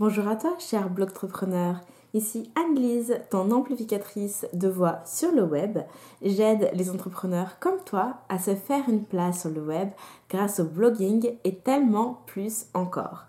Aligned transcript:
Bonjour 0.00 0.28
à 0.28 0.36
toi, 0.36 0.54
cher 0.60 0.90
blogtrepreneur. 0.90 1.80
Ici 2.14 2.52
Anne-Lise, 2.54 3.18
ton 3.30 3.50
amplificatrice 3.50 4.46
de 4.52 4.68
voix 4.68 5.00
sur 5.04 5.32
le 5.32 5.42
web. 5.42 5.80
J'aide 6.22 6.70
les 6.72 6.88
entrepreneurs 6.88 7.58
comme 7.58 7.82
toi 7.84 8.18
à 8.28 8.38
se 8.38 8.54
faire 8.54 8.88
une 8.88 9.02
place 9.02 9.40
sur 9.40 9.50
le 9.50 9.60
web 9.60 9.88
grâce 10.30 10.60
au 10.60 10.66
blogging 10.66 11.32
et 11.42 11.56
tellement 11.56 12.22
plus 12.26 12.66
encore. 12.74 13.26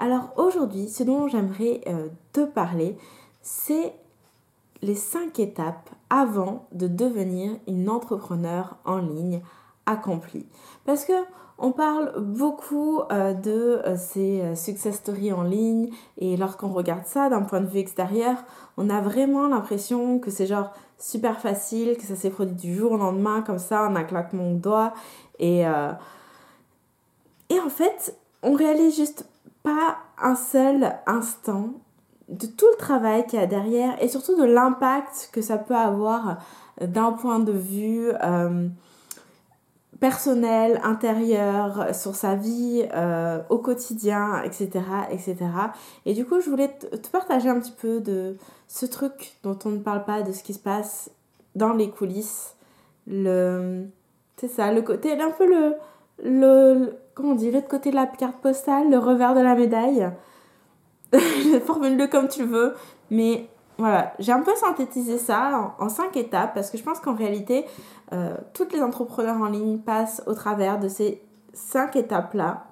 Alors 0.00 0.32
aujourd'hui, 0.34 0.88
ce 0.88 1.04
dont 1.04 1.28
j'aimerais 1.28 1.82
euh, 1.86 2.08
te 2.32 2.44
parler, 2.44 2.98
c'est 3.40 3.94
les 4.82 4.94
cinq 4.94 5.38
étapes 5.38 5.90
avant 6.10 6.66
de 6.72 6.88
devenir 6.88 7.52
une 7.66 7.88
entrepreneur 7.88 8.76
en 8.84 8.98
ligne 8.98 9.40
accomplie. 9.86 10.46
Parce 10.84 11.04
que 11.04 11.12
on 11.58 11.70
parle 11.70 12.12
beaucoup 12.18 13.00
euh, 13.12 13.34
de 13.34 13.80
euh, 13.86 13.96
ces 13.96 14.40
euh, 14.40 14.54
success 14.56 14.96
stories 14.96 15.32
en 15.32 15.44
ligne 15.44 15.90
et 16.18 16.36
lorsqu'on 16.36 16.72
regarde 16.72 17.06
ça 17.06 17.28
d'un 17.28 17.42
point 17.42 17.60
de 17.60 17.66
vue 17.66 17.78
extérieur, 17.78 18.36
on 18.76 18.90
a 18.90 19.00
vraiment 19.00 19.46
l'impression 19.46 20.18
que 20.18 20.30
c'est 20.30 20.46
genre 20.46 20.72
super 20.98 21.40
facile, 21.40 21.96
que 21.96 22.02
ça 22.02 22.16
s'est 22.16 22.30
produit 22.30 22.56
du 22.56 22.74
jour 22.74 22.92
au 22.92 22.96
lendemain 22.96 23.42
comme 23.42 23.58
ça 23.58 23.86
en 23.86 23.94
un 23.94 24.04
claquement 24.04 24.50
de 24.50 24.58
doigts 24.58 24.92
et 25.38 25.64
et 27.48 27.60
en 27.60 27.68
fait, 27.68 28.16
on 28.42 28.54
réalise 28.54 28.96
juste 28.96 29.28
pas 29.62 29.98
un 30.18 30.34
seul 30.34 30.94
instant 31.06 31.74
de 32.32 32.46
tout 32.46 32.66
le 32.70 32.76
travail 32.78 33.26
qu'il 33.26 33.38
y 33.38 33.42
a 33.42 33.46
derrière 33.46 34.02
et 34.02 34.08
surtout 34.08 34.36
de 34.36 34.44
l'impact 34.44 35.30
que 35.32 35.42
ça 35.42 35.58
peut 35.58 35.76
avoir 35.76 36.38
d'un 36.80 37.12
point 37.12 37.38
de 37.38 37.52
vue 37.52 38.10
euh, 38.24 38.68
personnel, 40.00 40.80
intérieur, 40.82 41.94
sur 41.94 42.16
sa 42.16 42.34
vie 42.34 42.84
euh, 42.94 43.40
au 43.50 43.58
quotidien, 43.58 44.42
etc., 44.42 44.70
etc. 45.10 45.36
Et 46.06 46.14
du 46.14 46.24
coup, 46.24 46.40
je 46.40 46.50
voulais 46.50 46.68
te 46.68 47.08
partager 47.08 47.48
un 47.48 47.60
petit 47.60 47.74
peu 47.80 48.00
de 48.00 48.36
ce 48.66 48.86
truc 48.86 49.36
dont 49.42 49.58
on 49.64 49.68
ne 49.68 49.78
parle 49.78 50.04
pas, 50.04 50.22
de 50.22 50.32
ce 50.32 50.42
qui 50.42 50.54
se 50.54 50.58
passe 50.58 51.10
dans 51.54 51.74
les 51.74 51.90
coulisses. 51.90 52.56
Le, 53.06 53.84
c'est 54.38 54.48
ça, 54.48 54.72
le 54.72 54.82
côté, 54.82 55.12
un 55.20 55.30
peu 55.30 55.46
le, 55.46 55.74
le, 56.24 56.94
comment 57.14 57.32
on 57.32 57.34
dit, 57.34 57.50
l'autre 57.50 57.68
côté 57.68 57.90
de 57.90 57.96
la 57.96 58.06
carte 58.06 58.40
postale, 58.40 58.90
le 58.90 58.98
revers 58.98 59.34
de 59.34 59.40
la 59.40 59.54
médaille. 59.54 60.10
formule-le 61.66 62.06
comme 62.06 62.28
tu 62.28 62.44
veux. 62.44 62.74
Mais 63.10 63.48
voilà, 63.78 64.12
j'ai 64.18 64.32
un 64.32 64.42
peu 64.42 64.54
synthétisé 64.54 65.18
ça 65.18 65.74
en, 65.78 65.88
cinq 65.88 66.16
étapes 66.16 66.54
parce 66.54 66.70
que 66.70 66.78
je 66.78 66.82
pense 66.82 67.00
qu'en 67.00 67.14
réalité, 67.14 67.64
euh, 68.12 68.36
toutes 68.54 68.72
les 68.72 68.82
entrepreneurs 68.82 69.40
en 69.40 69.46
ligne 69.46 69.78
passent 69.78 70.22
au 70.26 70.34
travers 70.34 70.78
de 70.78 70.88
ces 70.88 71.22
cinq 71.52 71.96
étapes-là. 71.96 72.66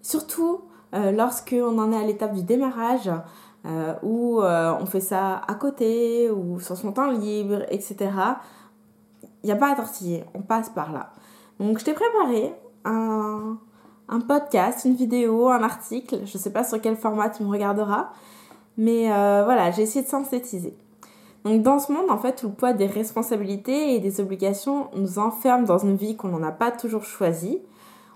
Surtout 0.00 0.62
euh, 0.94 1.12
lorsqu'on 1.12 1.78
en 1.78 1.92
est 1.92 1.96
à 1.96 2.02
l'étape 2.02 2.34
du 2.34 2.42
démarrage, 2.42 3.10
euh, 3.64 3.94
où 4.02 4.42
on 4.42 4.86
fait 4.86 5.00
ça 5.00 5.40
à 5.46 5.54
côté 5.54 6.28
ou 6.30 6.58
sur 6.58 6.76
son 6.76 6.92
temps 6.92 7.10
libre, 7.10 7.62
etc. 7.68 8.10
Il 9.42 9.46
n'y 9.46 9.52
a 9.52 9.56
pas 9.56 9.72
à 9.72 9.76
tortiller, 9.76 10.24
on 10.34 10.42
passe 10.42 10.70
par 10.70 10.92
là. 10.92 11.12
Donc 11.60 11.78
je 11.78 11.84
t'ai 11.84 11.92
préparé 11.92 12.52
un, 12.84 13.58
un 14.12 14.20
podcast, 14.20 14.84
une 14.84 14.94
vidéo, 14.94 15.48
un 15.48 15.62
article. 15.62 16.20
Je 16.26 16.36
ne 16.36 16.42
sais 16.42 16.52
pas 16.52 16.64
sur 16.64 16.80
quel 16.80 16.96
format 16.96 17.30
tu 17.30 17.42
me 17.42 17.50
regarderas. 17.50 18.10
Mais 18.76 19.10
euh, 19.10 19.42
voilà, 19.44 19.70
j'ai 19.70 19.82
essayé 19.82 20.04
de 20.04 20.10
synthétiser. 20.10 20.76
Donc 21.44 21.62
dans 21.62 21.78
ce 21.78 21.90
monde, 21.90 22.10
en 22.10 22.18
fait, 22.18 22.42
où 22.42 22.48
le 22.48 22.52
poids 22.52 22.72
des 22.74 22.86
responsabilités 22.86 23.94
et 23.94 24.00
des 24.00 24.20
obligations 24.20 24.88
nous 24.94 25.18
enferme 25.18 25.64
dans 25.64 25.78
une 25.78 25.96
vie 25.96 26.14
qu'on 26.14 26.28
n'en 26.28 26.42
a 26.42 26.52
pas 26.52 26.70
toujours 26.70 27.04
choisie, 27.04 27.58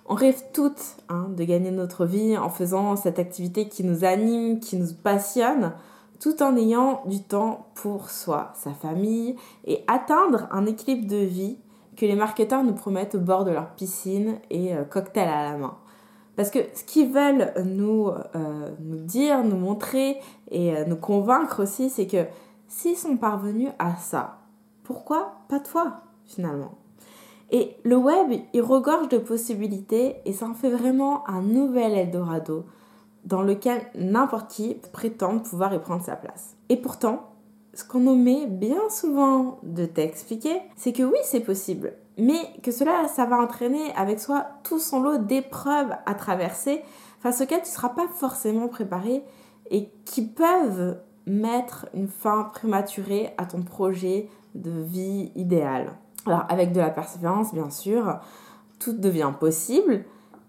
on 0.04 0.14
rêve 0.14 0.40
toutes 0.52 0.96
hein, 1.08 1.28
de 1.34 1.44
gagner 1.44 1.70
notre 1.70 2.04
vie 2.04 2.36
en 2.36 2.50
faisant 2.50 2.94
cette 2.94 3.18
activité 3.18 3.68
qui 3.68 3.82
nous 3.82 4.04
anime, 4.04 4.60
qui 4.60 4.76
nous 4.76 4.92
passionne, 5.02 5.72
tout 6.20 6.42
en 6.42 6.56
ayant 6.56 7.02
du 7.06 7.22
temps 7.22 7.66
pour 7.74 8.10
soi, 8.10 8.52
sa 8.54 8.72
famille, 8.72 9.36
et 9.64 9.82
atteindre 9.88 10.46
un 10.52 10.66
équilibre 10.66 11.08
de 11.08 11.16
vie 11.16 11.58
que 11.96 12.06
les 12.06 12.14
marketeurs 12.14 12.62
nous 12.62 12.74
promettent 12.74 13.14
au 13.14 13.20
bord 13.20 13.44
de 13.44 13.50
leur 13.50 13.70
piscine 13.70 14.36
et 14.50 14.74
euh, 14.74 14.84
cocktail 14.84 15.28
à 15.28 15.50
la 15.50 15.56
main. 15.56 15.76
Parce 16.36 16.50
que 16.50 16.58
ce 16.74 16.84
qu'ils 16.84 17.10
veulent 17.10 17.52
nous, 17.64 18.08
euh, 18.08 18.70
dire, 18.78 19.42
nous 19.42 19.56
montrer 19.56 20.18
et 20.50 20.76
euh, 20.76 20.84
nous 20.86 20.96
convaincre 20.96 21.62
aussi, 21.62 21.88
c'est 21.88 22.06
que 22.06 22.26
s'ils 22.68 22.96
sont 22.96 23.16
parvenus 23.16 23.70
à 23.78 23.96
ça, 23.96 24.38
pourquoi 24.84 25.38
pas 25.48 25.60
toi 25.60 26.02
finalement? 26.24 26.78
Et 27.50 27.76
le 27.84 27.96
web, 27.96 28.40
il 28.52 28.60
regorge 28.60 29.08
de 29.08 29.18
possibilités 29.18 30.16
et 30.24 30.32
ça 30.32 30.46
en 30.46 30.54
fait 30.54 30.70
vraiment 30.70 31.28
un 31.28 31.42
nouvel 31.42 31.92
Eldorado 31.92 32.66
dans 33.24 33.42
lequel 33.42 33.80
n'importe 33.94 34.50
qui 34.50 34.76
prétend 34.92 35.38
pouvoir 35.38 35.72
y 35.72 35.78
prendre 35.78 36.04
sa 36.04 36.16
place. 36.16 36.56
Et 36.68 36.76
pourtant, 36.76 37.30
ce 37.72 37.84
qu'on 37.84 38.06
omet 38.06 38.46
bien 38.46 38.88
souvent 38.90 39.58
de 39.62 39.86
t'expliquer, 39.86 40.60
c'est 40.76 40.92
que 40.92 41.02
oui, 41.02 41.18
c'est 41.22 41.40
possible 41.40 41.92
mais 42.16 42.40
que 42.62 42.70
cela, 42.70 43.08
ça 43.08 43.26
va 43.26 43.38
entraîner 43.38 43.92
avec 43.94 44.20
soi 44.20 44.46
tout 44.62 44.78
son 44.78 45.00
lot 45.00 45.18
d'épreuves 45.18 45.94
à 46.06 46.14
traverser 46.14 46.82
face 47.20 47.40
auxquelles 47.40 47.62
tu 47.62 47.68
ne 47.68 47.74
seras 47.74 47.90
pas 47.90 48.08
forcément 48.08 48.68
préparé 48.68 49.22
et 49.70 49.90
qui 50.04 50.22
peuvent 50.22 50.98
mettre 51.26 51.86
une 51.92 52.08
fin 52.08 52.44
prématurée 52.44 53.34
à 53.36 53.46
ton 53.46 53.62
projet 53.62 54.28
de 54.54 54.70
vie 54.70 55.32
idéal. 55.34 55.92
Alors 56.24 56.44
avec 56.48 56.72
de 56.72 56.80
la 56.80 56.90
persévérance, 56.90 57.52
bien 57.52 57.70
sûr, 57.70 58.20
tout 58.78 58.92
devient 58.92 59.32
possible, 59.38 60.04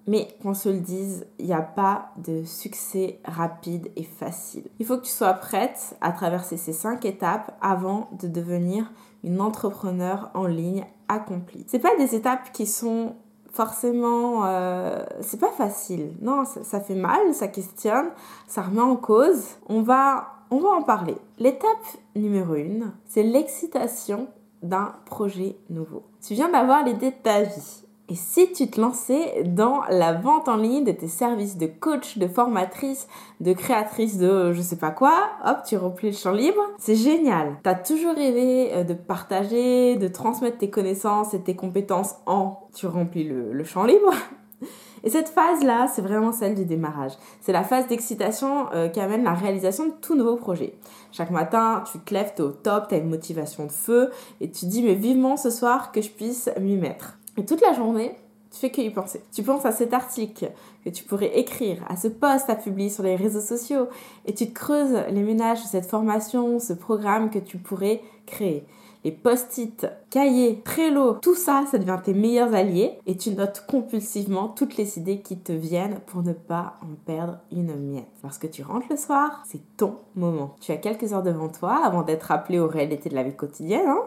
mais 0.07 0.27
qu'on 0.41 0.53
se 0.53 0.69
le 0.69 0.79
dise, 0.79 1.27
il 1.37 1.47
n'y 1.47 1.53
a 1.53 1.61
pas 1.61 2.11
de 2.17 2.43
succès 2.43 3.19
rapide 3.25 3.91
et 3.95 4.03
facile. 4.03 4.69
Il 4.79 4.85
faut 4.85 4.97
que 4.97 5.03
tu 5.03 5.11
sois 5.11 5.33
prête 5.33 5.97
à 5.99 6.11
traverser 6.11 6.55
ces 6.55 6.73
cinq 6.73 7.03
étapes 7.05 7.57
avant 7.61 8.09
de 8.19 8.27
devenir 8.27 8.91
une 9.23 9.41
entrepreneur 9.41 10.31
en 10.33 10.45
ligne 10.45 10.85
accomplie. 11.07 11.65
C'est 11.67 11.79
pas 11.79 11.95
des 11.97 12.15
étapes 12.15 12.51
qui 12.51 12.65
sont 12.65 13.15
forcément 13.51 14.45
euh, 14.45 15.03
c'est 15.21 15.39
pas 15.39 15.51
facile. 15.51 16.13
Non, 16.21 16.43
ça, 16.45 16.79
fait 16.79 16.95
mal, 16.95 17.33
ça 17.33 17.47
questionne, 17.47 18.09
ça 18.47 18.61
remet 18.61 18.81
en 18.81 18.95
cause. 18.95 19.43
On 19.67 19.81
va 19.81 20.33
on 20.49 20.59
va 20.59 20.69
en 20.69 20.83
parler. 20.83 21.17
L'étape 21.39 21.67
numéro 22.15 22.55
une, 22.55 22.93
c'est 23.05 23.23
l'excitation 23.23 24.27
d'un 24.63 24.95
projet 25.05 25.57
nouveau. 25.69 26.03
Tu 26.21 26.35
viens 26.35 26.49
d'avoir 26.49 26.83
l'idée 26.83 27.11
de 27.11 27.15
ta 27.21 27.41
vie. 27.41 27.83
Et 28.09 28.15
si 28.15 28.53
tu 28.53 28.69
te 28.69 28.79
lançais 28.79 29.43
dans 29.43 29.81
la 29.89 30.13
vente 30.13 30.47
en 30.47 30.55
ligne 30.55 30.85
de 30.85 30.93
tes 30.93 31.09
services 31.09 31.57
de 31.57 31.65
coach, 31.67 32.17
de 32.17 32.27
formatrice, 32.27 33.07
de 33.41 33.51
créatrice 33.51 34.17
de 34.17 34.53
je 34.53 34.61
sais 34.61 34.77
pas 34.77 34.91
quoi, 34.91 35.13
hop, 35.45 35.57
tu 35.67 35.75
remplis 35.75 36.11
le 36.11 36.15
champ 36.15 36.31
libre, 36.31 36.61
c'est 36.77 36.95
génial. 36.95 37.57
T'as 37.63 37.75
toujours 37.75 38.15
rêvé 38.15 38.73
euh, 38.73 38.83
de 38.85 38.93
partager, 38.93 39.97
de 39.97 40.07
transmettre 40.07 40.57
tes 40.59 40.69
connaissances 40.69 41.33
et 41.33 41.41
tes 41.41 41.57
compétences 41.57 42.15
en 42.25 42.69
tu 42.73 42.87
remplis 42.87 43.25
le, 43.25 43.63
champ 43.65 43.83
libre. 43.83 44.13
Et 45.03 45.09
cette 45.09 45.29
phase-là, 45.29 45.87
c'est 45.87 46.01
vraiment 46.01 46.31
celle 46.31 46.55
du 46.55 46.65
démarrage. 46.65 47.11
C'est 47.41 47.51
la 47.51 47.63
phase 47.63 47.87
d'excitation 47.87 48.67
euh, 48.73 48.87
qui 48.87 48.99
amène 48.99 49.23
la 49.23 49.33
réalisation 49.33 49.85
de 49.85 49.93
tout 50.01 50.15
nouveau 50.15 50.37
projet. 50.37 50.73
Chaque 51.11 51.29
matin, 51.29 51.83
tu 51.91 51.99
te 51.99 52.13
lèves, 52.13 52.33
t'es 52.35 52.41
au 52.41 52.51
top, 52.51 52.87
t'as 52.87 52.97
une 52.97 53.09
motivation 53.09 53.65
de 53.65 53.71
feu 53.71 54.11
et 54.41 54.49
tu 54.49 54.65
dis 54.65 54.81
mais 54.81 54.95
vivement 54.95 55.37
ce 55.37 55.49
soir 55.49 55.91
que 55.91 56.01
je 56.01 56.09
puisse 56.09 56.49
m'y 56.59 56.77
mettre. 56.77 57.17
Et 57.37 57.45
toute 57.45 57.61
la 57.61 57.73
journée, 57.73 58.15
tu 58.51 58.59
fais 58.59 58.71
que 58.71 58.81
y 58.81 58.89
penser. 58.89 59.21
Tu 59.31 59.43
penses 59.43 59.65
à 59.65 59.71
cet 59.71 59.93
article 59.93 60.51
que 60.83 60.89
tu 60.89 61.03
pourrais 61.03 61.37
écrire, 61.37 61.83
à 61.87 61.95
ce 61.95 62.07
post 62.07 62.49
à 62.49 62.55
publier 62.55 62.89
sur 62.89 63.03
les 63.03 63.15
réseaux 63.15 63.41
sociaux, 63.41 63.87
et 64.25 64.33
tu 64.33 64.51
creuses 64.51 64.97
les 65.11 65.21
ménages 65.21 65.61
de 65.61 65.67
cette 65.67 65.85
formation, 65.85 66.59
ce 66.59 66.73
programme 66.73 67.29
que 67.29 67.39
tu 67.39 67.57
pourrais 67.57 68.01
créer. 68.25 68.65
Les 69.03 69.11
post-it, 69.11 69.87
cahiers, 70.09 70.61
Trello, 70.65 71.13
tout 71.13 71.35
ça, 71.35 71.63
ça 71.69 71.77
devient 71.77 71.99
tes 72.03 72.13
meilleurs 72.13 72.53
alliés 72.53 72.97
et 73.05 73.15
tu 73.15 73.31
notes 73.31 73.65
compulsivement 73.67 74.49
toutes 74.49 74.77
les 74.77 74.97
idées 74.97 75.21
qui 75.21 75.37
te 75.37 75.51
viennent 75.51 75.99
pour 76.07 76.23
ne 76.23 76.33
pas 76.33 76.75
en 76.81 76.95
perdre 77.05 77.39
une 77.51 77.75
miette. 77.75 78.07
Lorsque 78.23 78.49
tu 78.49 78.63
rentres 78.63 78.87
le 78.89 78.97
soir, 78.97 79.43
c'est 79.45 79.61
ton 79.77 79.95
moment. 80.15 80.55
Tu 80.59 80.71
as 80.71 80.77
quelques 80.77 81.13
heures 81.13 81.23
devant 81.23 81.49
toi 81.49 81.79
avant 81.85 82.03
d'être 82.03 82.31
appelé 82.31 82.59
aux 82.59 82.67
réalités 82.67 83.09
de 83.09 83.15
la 83.15 83.23
vie 83.23 83.35
quotidienne. 83.35 83.87
Hein 83.87 84.03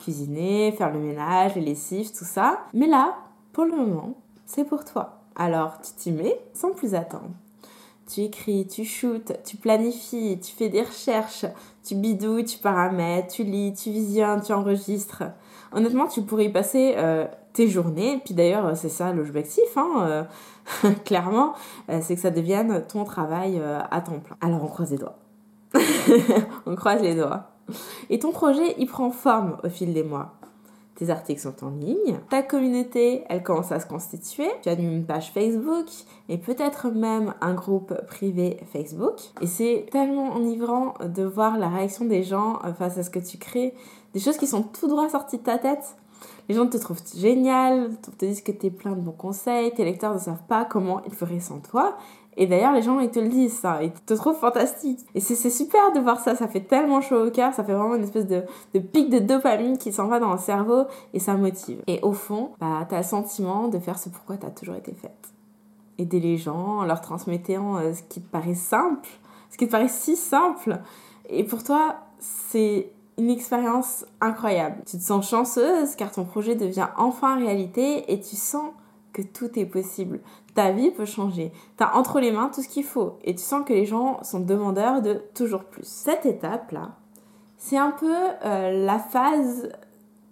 cuisiner, 0.00 0.72
faire 0.72 0.92
le 0.92 0.98
ménage, 0.98 1.54
les 1.54 1.60
lessives, 1.60 2.10
tout 2.16 2.24
ça. 2.24 2.60
Mais 2.72 2.86
là, 2.86 3.16
pour 3.52 3.64
le 3.64 3.76
moment, 3.76 4.14
c'est 4.46 4.64
pour 4.64 4.84
toi. 4.84 5.20
Alors 5.36 5.80
tu 5.80 5.92
t'y 5.92 6.12
mets 6.12 6.40
sans 6.54 6.72
plus 6.72 6.94
attendre. 6.94 7.30
Tu 8.12 8.22
écris, 8.22 8.66
tu 8.66 8.84
shootes, 8.84 9.40
tu 9.44 9.56
planifies, 9.56 10.40
tu 10.40 10.52
fais 10.52 10.68
des 10.68 10.82
recherches, 10.82 11.46
tu 11.84 11.94
bidouilles, 11.94 12.44
tu 12.44 12.58
paramètres, 12.58 13.28
tu 13.28 13.44
lis, 13.44 13.72
tu 13.72 13.90
visionnes, 13.90 14.40
tu 14.42 14.52
enregistres. 14.52 15.22
Honnêtement, 15.72 16.08
tu 16.08 16.22
pourrais 16.22 16.46
y 16.46 16.52
passer 16.52 16.94
euh, 16.96 17.26
tes 17.52 17.68
journées. 17.68 18.20
Puis 18.24 18.34
d'ailleurs, 18.34 18.76
c'est 18.76 18.88
ça 18.88 19.12
l'objectif, 19.12 19.76
hein, 19.76 20.26
euh, 20.84 20.90
clairement, 21.04 21.54
euh, 21.88 22.00
c'est 22.02 22.16
que 22.16 22.20
ça 22.20 22.30
devienne 22.30 22.84
ton 22.88 23.04
travail 23.04 23.62
à 23.90 24.00
temps 24.00 24.18
plein. 24.18 24.36
Alors 24.40 24.64
on 24.64 24.68
croise 24.68 24.90
les 24.90 24.98
doigts. 24.98 25.18
on 26.66 26.74
croise 26.74 27.02
les 27.02 27.14
doigts. 27.14 27.50
Et 28.08 28.18
ton 28.18 28.32
projet, 28.32 28.74
il 28.78 28.86
prend 28.86 29.10
forme 29.10 29.58
au 29.62 29.68
fil 29.68 29.94
des 29.94 30.02
mois. 30.02 30.39
Tes 31.00 31.08
articles 31.08 31.40
sont 31.40 31.64
en 31.64 31.70
ligne, 31.70 32.18
ta 32.28 32.42
communauté, 32.42 33.24
elle 33.30 33.42
commence 33.42 33.72
à 33.72 33.80
se 33.80 33.86
constituer, 33.86 34.50
tu 34.62 34.68
as 34.68 34.74
une 34.74 35.06
page 35.06 35.30
Facebook 35.32 35.86
et 36.28 36.36
peut-être 36.36 36.90
même 36.90 37.32
un 37.40 37.54
groupe 37.54 37.94
privé 38.06 38.58
Facebook. 38.70 39.14
Et 39.40 39.46
c'est 39.46 39.86
tellement 39.90 40.34
enivrant 40.34 40.92
de 41.02 41.22
voir 41.22 41.56
la 41.56 41.70
réaction 41.70 42.04
des 42.04 42.22
gens 42.22 42.58
face 42.78 42.98
à 42.98 43.02
ce 43.02 43.08
que 43.08 43.18
tu 43.18 43.38
crées, 43.38 43.72
des 44.12 44.20
choses 44.20 44.36
qui 44.36 44.46
sont 44.46 44.62
tout 44.62 44.88
droit 44.88 45.08
sorties 45.08 45.38
de 45.38 45.42
ta 45.42 45.56
tête. 45.56 45.96
Les 46.50 46.54
gens 46.54 46.66
te 46.66 46.76
trouvent 46.76 47.00
génial, 47.16 47.96
te 48.18 48.26
disent 48.26 48.42
que 48.42 48.52
tu 48.52 48.66
es 48.66 48.70
plein 48.70 48.92
de 48.92 49.00
bons 49.00 49.12
conseils, 49.12 49.72
tes 49.72 49.84
lecteurs 49.84 50.12
ne 50.12 50.18
savent 50.18 50.44
pas 50.48 50.66
comment 50.66 51.02
ils 51.06 51.14
feraient 51.14 51.40
sans 51.40 51.60
toi. 51.60 51.96
Et 52.36 52.46
d'ailleurs, 52.46 52.72
les 52.72 52.82
gens, 52.82 53.00
ils 53.00 53.10
te 53.10 53.18
le 53.18 53.28
disent, 53.28 53.58
ça. 53.58 53.82
Ils 53.82 53.92
te 53.92 54.14
trouvent 54.14 54.38
fantastique. 54.38 55.00
Et 55.14 55.20
c'est 55.20 55.50
super 55.50 55.92
de 55.92 56.00
voir 56.00 56.20
ça. 56.20 56.34
Ça 56.34 56.48
fait 56.48 56.60
tellement 56.60 57.00
chaud 57.00 57.26
au 57.26 57.30
cœur. 57.30 57.52
Ça 57.52 57.64
fait 57.64 57.74
vraiment 57.74 57.96
une 57.96 58.04
espèce 58.04 58.26
de, 58.26 58.44
de 58.74 58.78
pic 58.78 59.10
de 59.10 59.18
dopamine 59.18 59.78
qui 59.78 59.92
s'en 59.92 60.06
va 60.06 60.20
dans 60.20 60.32
le 60.32 60.38
cerveau 60.38 60.84
et 61.12 61.18
ça 61.18 61.34
motive. 61.34 61.82
Et 61.86 62.00
au 62.02 62.12
fond, 62.12 62.50
bah, 62.60 62.86
t'as 62.88 62.98
le 62.98 63.02
sentiment 63.02 63.68
de 63.68 63.78
faire 63.78 63.98
ce 63.98 64.08
pourquoi 64.08 64.36
t'as 64.36 64.50
toujours 64.50 64.76
été 64.76 64.92
faite. 64.92 65.32
Aider 65.98 66.20
les 66.20 66.38
gens 66.38 66.78
en 66.78 66.84
leur 66.84 67.00
transmettant 67.00 67.76
euh, 67.76 67.92
ce 67.92 68.02
qui 68.04 68.22
te 68.22 68.30
paraît 68.30 68.54
simple, 68.54 69.08
ce 69.50 69.58
qui 69.58 69.66
te 69.66 69.72
paraît 69.72 69.88
si 69.88 70.16
simple. 70.16 70.78
Et 71.28 71.44
pour 71.44 71.62
toi, 71.62 71.96
c'est 72.20 72.90
une 73.18 73.28
expérience 73.30 74.06
incroyable. 74.20 74.76
Tu 74.86 74.96
te 74.96 75.02
sens 75.02 75.28
chanceuse 75.28 75.94
car 75.96 76.10
ton 76.10 76.24
projet 76.24 76.54
devient 76.54 76.88
enfin 76.96 77.36
réalité 77.36 78.10
et 78.10 78.20
tu 78.20 78.36
sens 78.36 78.70
que 79.12 79.22
tout 79.22 79.58
est 79.58 79.66
possible. 79.66 80.20
Ta 80.54 80.72
vie 80.72 80.90
peut 80.90 81.04
changer. 81.04 81.52
Tu 81.76 81.84
as 81.84 81.96
entre 81.96 82.20
les 82.20 82.32
mains 82.32 82.50
tout 82.52 82.62
ce 82.62 82.68
qu'il 82.68 82.84
faut 82.84 83.18
et 83.24 83.34
tu 83.34 83.42
sens 83.42 83.64
que 83.64 83.72
les 83.72 83.86
gens 83.86 84.22
sont 84.22 84.40
demandeurs 84.40 85.02
de 85.02 85.22
toujours 85.34 85.64
plus. 85.64 85.84
Cette 85.84 86.26
étape-là, 86.26 86.90
c'est 87.56 87.78
un 87.78 87.90
peu 87.90 88.14
euh, 88.44 88.84
la 88.84 88.98
phase 88.98 89.70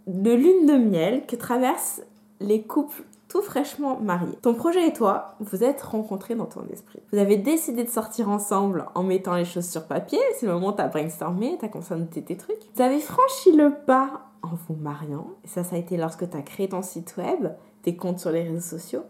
de 0.07 0.33
lune 0.33 0.67
de 0.67 0.77
miel 0.77 1.27
que 1.27 1.37
traversent 1.37 2.03
les 2.41 2.63
couples 2.63 3.03
tout 3.29 3.43
fraîchement 3.43 3.99
mariés. 4.01 4.39
Ton 4.41 4.55
projet 4.55 4.89
et 4.89 4.93
toi, 4.93 5.35
vous 5.41 5.63
êtes 5.63 5.83
rencontrés 5.83 6.35
dans 6.35 6.47
ton 6.47 6.65
esprit. 6.73 7.01
Vous 7.13 7.19
avez 7.19 7.37
décidé 7.37 7.85
de 7.85 7.91
sortir 7.91 8.31
ensemble 8.31 8.87
en 8.95 9.03
mettant 9.03 9.35
les 9.35 9.45
choses 9.45 9.69
sur 9.69 9.87
papier. 9.87 10.19
C'est 10.39 10.47
le 10.47 10.53
moment 10.55 10.69
où 10.69 10.73
tu 10.73 10.81
as 10.81 10.89
brainstormé, 10.89 11.57
tu 11.59 11.65
as 11.65 11.69
commencé 11.69 11.93
à 11.93 11.99
noter 11.99 12.23
tes 12.23 12.37
trucs. 12.37 12.57
Vous 12.75 12.83
avez 12.83 13.01
franchi 13.01 13.53
le 13.53 13.75
pas 13.87 14.23
en 14.43 14.55
vous 14.67 14.77
mariant. 14.77 15.27
Ça, 15.45 15.63
ça 15.63 15.77
a 15.77 15.79
été 15.79 15.97
lorsque 15.99 16.29
tu 16.29 16.37
as 16.37 16.43
créé 16.43 16.69
ton 16.69 16.83
site 16.83 17.17
web 17.19 17.51
tes 17.83 17.97
comptes 17.97 18.19
sur 18.19 18.31
les 18.31 18.43
réseaux 18.43 18.61
sociaux. 18.79 19.03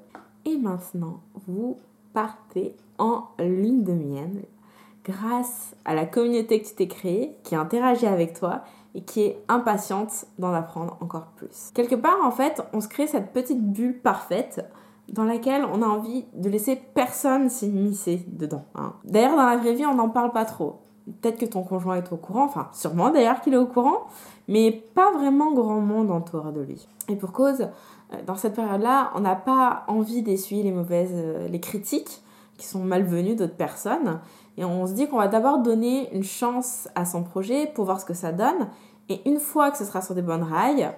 Et 0.44 0.56
maintenant, 0.56 1.20
vous 1.46 1.78
partez 2.12 2.76
en 2.98 3.24
lune 3.38 3.84
de 3.84 3.92
miel 3.92 4.44
grâce 5.04 5.74
à 5.84 5.94
la 5.94 6.04
communauté 6.04 6.60
que 6.60 6.68
tu 6.68 6.74
t'es 6.74 6.88
créée, 6.88 7.36
qui 7.42 7.54
interagit 7.54 8.06
avec 8.06 8.38
toi 8.38 8.62
et 8.94 9.02
qui 9.02 9.22
est 9.22 9.42
impatiente 9.48 10.26
d'en 10.38 10.52
apprendre 10.52 10.96
encore 11.00 11.26
plus. 11.36 11.70
Quelque 11.74 11.94
part, 11.94 12.18
en 12.22 12.30
fait, 12.30 12.62
on 12.72 12.80
se 12.80 12.88
crée 12.88 13.06
cette 13.06 13.32
petite 13.32 13.62
bulle 13.72 13.98
parfaite 13.98 14.64
dans 15.08 15.24
laquelle 15.24 15.64
on 15.64 15.82
a 15.82 15.86
envie 15.86 16.26
de 16.34 16.48
laisser 16.50 16.76
personne 16.94 17.48
s'immiscer 17.48 18.24
dedans. 18.28 18.64
Hein. 18.74 18.92
D'ailleurs, 19.04 19.36
dans 19.36 19.46
la 19.46 19.56
vraie 19.56 19.74
vie, 19.74 19.86
on 19.86 19.94
n'en 19.94 20.10
parle 20.10 20.32
pas 20.32 20.44
trop. 20.44 20.80
Peut-être 21.22 21.38
que 21.38 21.46
ton 21.46 21.62
conjoint 21.62 21.96
est 21.96 22.12
au 22.12 22.18
courant, 22.18 22.44
enfin 22.44 22.68
sûrement 22.74 23.08
d'ailleurs 23.08 23.40
qu'il 23.40 23.54
est 23.54 23.58
au 23.58 23.66
courant, 23.66 24.08
mais 24.46 24.70
pas 24.94 25.10
vraiment 25.12 25.52
grand 25.54 25.80
monde 25.80 26.10
autour 26.10 26.52
de 26.52 26.60
lui. 26.60 26.86
Et 27.08 27.16
pour 27.16 27.32
cause, 27.32 27.68
dans 28.26 28.36
cette 28.36 28.54
période-là, 28.54 29.10
on 29.14 29.20
n'a 29.20 29.36
pas 29.36 29.84
envie 29.86 30.22
d'essuyer 30.22 30.62
les 30.62 30.72
mauvaises, 30.72 31.12
euh, 31.12 31.48
les 31.48 31.60
critiques 31.60 32.22
qui 32.56 32.66
sont 32.66 32.80
malvenues 32.80 33.36
d'autres 33.36 33.56
personnes. 33.56 34.20
Et 34.56 34.64
on 34.64 34.86
se 34.86 34.92
dit 34.92 35.08
qu'on 35.08 35.18
va 35.18 35.28
d'abord 35.28 35.58
donner 35.58 36.12
une 36.14 36.24
chance 36.24 36.88
à 36.94 37.04
son 37.04 37.22
projet 37.22 37.70
pour 37.74 37.84
voir 37.84 38.00
ce 38.00 38.06
que 38.06 38.14
ça 38.14 38.32
donne. 38.32 38.68
Et 39.08 39.26
une 39.28 39.38
fois 39.38 39.70
que 39.70 39.78
ce 39.78 39.84
sera 39.84 40.02
sur 40.02 40.14
des 40.14 40.22
bonnes 40.22 40.42
rails, 40.42 40.90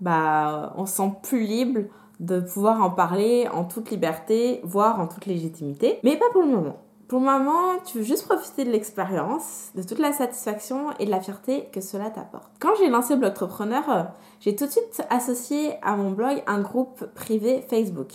bah, 0.00 0.72
on 0.76 0.86
se 0.86 0.96
sent 0.96 1.12
plus 1.22 1.44
libre 1.44 1.82
de 2.20 2.40
pouvoir 2.40 2.82
en 2.82 2.90
parler 2.90 3.48
en 3.52 3.64
toute 3.64 3.90
liberté, 3.90 4.60
voire 4.64 5.00
en 5.00 5.06
toute 5.06 5.26
légitimité. 5.26 5.98
Mais 6.02 6.16
pas 6.16 6.30
pour 6.32 6.42
le 6.42 6.48
moment. 6.48 6.76
Pour 7.08 7.20
le 7.20 7.26
moment, 7.26 7.78
tu 7.84 7.98
veux 7.98 8.04
juste 8.04 8.24
profiter 8.24 8.64
de 8.64 8.70
l'expérience, 8.70 9.70
de 9.74 9.82
toute 9.82 9.98
la 9.98 10.12
satisfaction 10.12 10.90
et 10.98 11.06
de 11.06 11.10
la 11.10 11.20
fierté 11.20 11.68
que 11.72 11.80
cela 11.80 12.08
t'apporte. 12.08 12.50
Quand 12.60 12.74
j'ai 12.78 12.88
lancé 12.88 13.16
Blogtrepreneur, 13.16 14.12
j'ai 14.40 14.56
tout 14.56 14.64
de 14.66 14.70
suite 14.70 15.02
associé 15.10 15.74
à 15.82 15.96
mon 15.96 16.12
blog 16.12 16.42
un 16.46 16.60
groupe 16.60 17.04
privé 17.14 17.64
Facebook. 17.68 18.12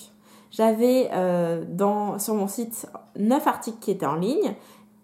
J'avais 0.51 1.09
euh, 1.13 1.63
sur 2.17 2.33
mon 2.33 2.47
site 2.47 2.87
9 3.17 3.45
articles 3.45 3.77
qui 3.79 3.91
étaient 3.91 4.07
en 4.07 4.15
ligne 4.15 4.55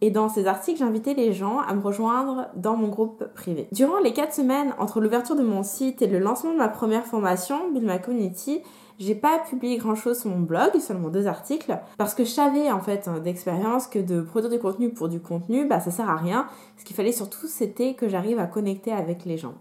et 0.01 0.11
dans 0.11 0.29
ces 0.29 0.45
articles, 0.45 0.79
j'invitais 0.79 1.13
les 1.13 1.31
gens 1.31 1.59
à 1.59 1.73
me 1.73 1.81
rejoindre 1.81 2.47
dans 2.55 2.75
mon 2.75 2.89
groupe 2.89 3.23
privé. 3.33 3.67
Durant 3.71 3.99
les 3.99 4.13
4 4.13 4.33
semaines 4.33 4.73
entre 4.77 4.99
l'ouverture 4.99 5.35
de 5.35 5.43
mon 5.43 5.63
site 5.63 6.01
et 6.01 6.07
le 6.07 6.19
lancement 6.19 6.51
de 6.51 6.57
ma 6.57 6.67
première 6.67 7.05
formation, 7.05 7.71
Build 7.71 7.87
My 7.87 8.01
Community, 8.01 8.61
j'ai 8.99 9.15
pas 9.15 9.39
publié 9.39 9.77
grand 9.77 9.95
chose 9.95 10.19
sur 10.19 10.29
mon 10.29 10.39
blog, 10.39 10.79
seulement 10.79 11.09
deux 11.09 11.27
articles, 11.27 11.77
parce 11.97 12.13
que 12.13 12.23
je 12.23 12.29
savais 12.29 12.71
en 12.71 12.79
fait 12.79 13.07
hein, 13.07 13.19
d'expérience 13.19 13.87
que 13.87 13.99
de 13.99 14.21
produire 14.21 14.51
du 14.51 14.59
contenu 14.59 14.89
pour 14.89 15.09
du 15.09 15.19
contenu, 15.19 15.65
bah 15.65 15.79
ça 15.79 15.91
sert 15.91 16.09
à 16.09 16.15
rien. 16.15 16.47
Ce 16.77 16.85
qu'il 16.85 16.95
fallait 16.95 17.11
surtout, 17.11 17.47
c'était 17.47 17.93
que 17.93 18.07
j'arrive 18.07 18.39
à 18.39 18.45
connecter 18.45 18.91
avec 18.91 19.25
les 19.25 19.37
gens. 19.37 19.55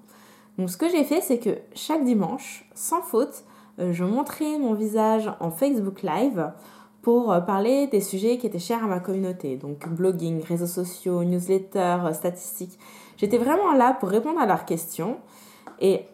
Donc 0.59 0.71
ce 0.71 0.77
que 0.77 0.89
j'ai 0.89 1.05
fait, 1.05 1.21
c'est 1.21 1.39
que 1.39 1.59
chaque 1.75 2.05
dimanche, 2.05 2.69
sans 2.75 3.03
faute, 3.03 3.45
euh, 3.81 3.93
je 3.93 4.05
montrais 4.05 4.59
mon 4.59 4.75
visage 4.75 5.31
en 5.41 5.51
Facebook 5.51 6.03
Live 6.03 6.53
pour 7.03 7.33
euh, 7.33 7.41
parler 7.41 7.89
des 7.89 8.01
sujets 8.01 8.39
qui 8.39 8.47
étaient 8.47 8.59
chers 8.59 8.85
à 8.85 8.87
ma 8.87 9.01
communauté. 9.01 9.57
Donc 9.57 9.89
blogging, 9.89 10.43
réseaux 10.43 10.67
sociaux, 10.67 11.25
newsletters, 11.25 12.07
euh, 12.07 12.13
statistiques. 12.13 12.79
J'étais 13.17 13.39
vraiment 13.39 13.73
là 13.73 13.97
pour 13.99 14.09
répondre 14.09 14.41
à 14.41 14.47
leurs 14.47 14.65
questions. 14.65 15.19
Et 15.81 16.07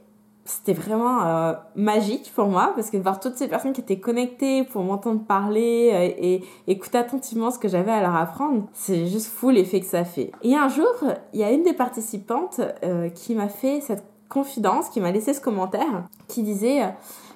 c'était 0.50 0.73
vraiment 0.73 1.25
euh, 1.25 1.52
magique 1.76 2.32
pour 2.35 2.47
moi 2.47 2.73
parce 2.75 2.91
que 2.91 2.97
de 2.97 3.02
voir 3.02 3.20
toutes 3.20 3.37
ces 3.37 3.47
personnes 3.47 3.73
qui 3.73 3.81
étaient 3.81 4.00
connectées 4.00 4.64
pour 4.64 4.82
m'entendre 4.82 5.23
parler 5.25 5.91
euh, 5.93 6.14
et 6.19 6.43
écouter 6.67 6.99
attentivement 6.99 7.50
ce 7.50 7.58
que 7.58 7.69
j'avais 7.69 7.93
à 7.93 8.00
leur 8.00 8.17
apprendre, 8.17 8.64
c'est 8.73 9.06
juste 9.06 9.29
fou 9.29 9.50
l'effet 9.50 9.81
que 9.81 9.87
ça 9.87 10.05
fait. 10.05 10.32
Et 10.43 10.56
un 10.56 10.69
jour, 10.69 10.93
il 11.32 11.41
y 11.41 11.44
a 11.44 11.52
une 11.52 11.62
des 11.62 11.73
participantes 11.73 12.61
euh, 12.82 13.08
qui 13.11 13.35
m'a 13.35 13.49
fait 13.49 13.81
cette 13.81 14.05
confidence, 14.29 14.88
qui 14.88 15.00
m'a 15.00 15.12
laissé 15.12 15.35
ce 15.35 15.41
commentaire, 15.41 16.05
qui 16.26 16.43
disait 16.43 16.82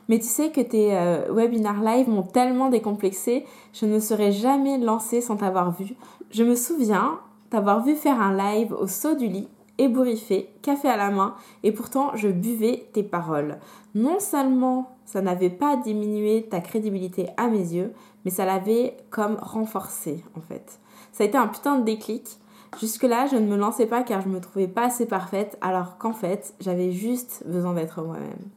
mais 0.08 0.18
tu 0.18 0.26
sais 0.26 0.50
que 0.50 0.60
tes 0.60 0.96
webinars 1.30 1.82
live 1.82 2.08
m'ont 2.10 2.22
tellement 2.22 2.68
décomplexé, 2.68 3.46
je 3.72 3.86
ne 3.86 3.98
serais 3.98 4.32
jamais 4.32 4.78
lancée 4.78 5.20
sans 5.20 5.36
t'avoir 5.36 5.72
vu. 5.72 5.94
Je 6.30 6.44
me 6.44 6.54
souviens 6.54 7.18
t'avoir 7.50 7.82
vu 7.82 7.94
faire 7.96 8.20
un 8.20 8.36
live 8.36 8.74
au 8.78 8.86
saut 8.86 9.14
du 9.14 9.28
lit 9.28 9.48
ébouriffé, 9.78 10.50
café 10.62 10.88
à 10.88 10.96
la 10.96 11.10
main, 11.10 11.34
et 11.62 11.72
pourtant 11.72 12.14
je 12.14 12.28
buvais 12.28 12.88
tes 12.92 13.02
paroles. 13.02 13.58
Non 13.94 14.20
seulement 14.20 14.96
ça 15.04 15.20
n'avait 15.20 15.50
pas 15.50 15.76
diminué 15.76 16.46
ta 16.48 16.60
crédibilité 16.60 17.28
à 17.36 17.48
mes 17.48 17.74
yeux, 17.74 17.92
mais 18.24 18.30
ça 18.30 18.44
l'avait 18.44 18.96
comme 19.10 19.36
renforcé 19.40 20.24
en 20.36 20.40
fait. 20.40 20.80
Ça 21.12 21.24
a 21.24 21.26
été 21.26 21.38
un 21.38 21.46
putain 21.46 21.78
de 21.78 21.84
déclic. 21.84 22.38
Jusque-là, 22.80 23.26
je 23.26 23.36
ne 23.36 23.46
me 23.46 23.56
lançais 23.56 23.86
pas 23.86 24.02
car 24.02 24.20
je 24.20 24.28
me 24.28 24.40
trouvais 24.40 24.66
pas 24.66 24.86
assez 24.86 25.06
parfaite, 25.06 25.56
alors 25.60 25.96
qu'en 25.96 26.12
fait, 26.12 26.54
j'avais 26.60 26.90
juste 26.90 27.44
besoin 27.46 27.74
d'être 27.74 28.02
moi-même. 28.02 28.50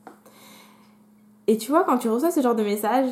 Et 1.45 1.57
tu 1.57 1.69
vois, 1.69 1.83
quand 1.83 1.99
tu 1.99 2.09
reçois 2.09 2.31
ce 2.31 2.41
genre 2.41 2.55
de 2.55 2.63
message, 2.63 3.09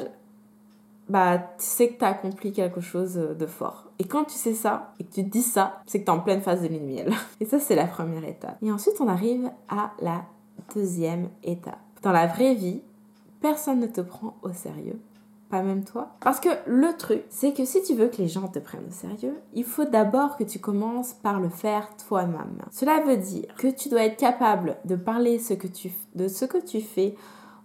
bah, 1.09 1.37
tu 1.37 1.65
sais 1.65 1.89
que 1.89 1.99
tu 1.99 2.05
as 2.05 2.09
accompli 2.09 2.51
quelque 2.51 2.81
chose 2.81 3.13
de 3.15 3.45
fort. 3.45 3.91
Et 3.99 4.05
quand 4.05 4.25
tu 4.25 4.37
sais 4.37 4.53
ça 4.53 4.93
et 4.99 5.03
que 5.03 5.13
tu 5.13 5.23
te 5.23 5.29
dis 5.29 5.41
ça, 5.41 5.81
c'est 5.85 5.99
que 5.99 6.05
tu 6.05 6.11
es 6.11 6.13
en 6.13 6.19
pleine 6.19 6.41
phase 6.41 6.61
de 6.61 6.67
lune 6.67 6.85
miel. 6.85 7.13
Et 7.39 7.45
ça, 7.45 7.59
c'est 7.59 7.75
la 7.75 7.85
première 7.85 8.25
étape. 8.25 8.57
Et 8.61 8.71
ensuite, 8.71 8.95
on 8.99 9.07
arrive 9.07 9.49
à 9.69 9.91
la 9.99 10.25
deuxième 10.73 11.29
étape. 11.43 11.79
Dans 12.01 12.11
la 12.11 12.27
vraie 12.27 12.55
vie, 12.55 12.81
personne 13.41 13.79
ne 13.79 13.87
te 13.87 14.01
prend 14.01 14.35
au 14.41 14.51
sérieux. 14.51 14.99
Pas 15.49 15.61
même 15.61 15.83
toi. 15.83 16.09
Parce 16.21 16.39
que 16.39 16.49
le 16.65 16.97
truc, 16.97 17.23
c'est 17.29 17.53
que 17.53 17.65
si 17.65 17.83
tu 17.83 17.93
veux 17.93 18.07
que 18.07 18.17
les 18.17 18.27
gens 18.27 18.47
te 18.47 18.57
prennent 18.57 18.87
au 18.87 18.91
sérieux, 18.91 19.39
il 19.53 19.63
faut 19.63 19.85
d'abord 19.85 20.37
que 20.37 20.43
tu 20.43 20.59
commences 20.59 21.13
par 21.13 21.39
le 21.39 21.49
faire 21.49 21.87
toi-même. 22.07 22.57
Cela 22.71 23.01
veut 23.01 23.17
dire 23.17 23.53
que 23.55 23.67
tu 23.67 23.89
dois 23.89 24.05
être 24.05 24.17
capable 24.17 24.77
de 24.85 24.95
parler 24.95 25.37
ce 25.37 25.53
que 25.53 25.67
tu, 25.67 25.91
de 26.15 26.27
ce 26.27 26.45
que 26.45 26.57
tu 26.57 26.81
fais 26.81 27.15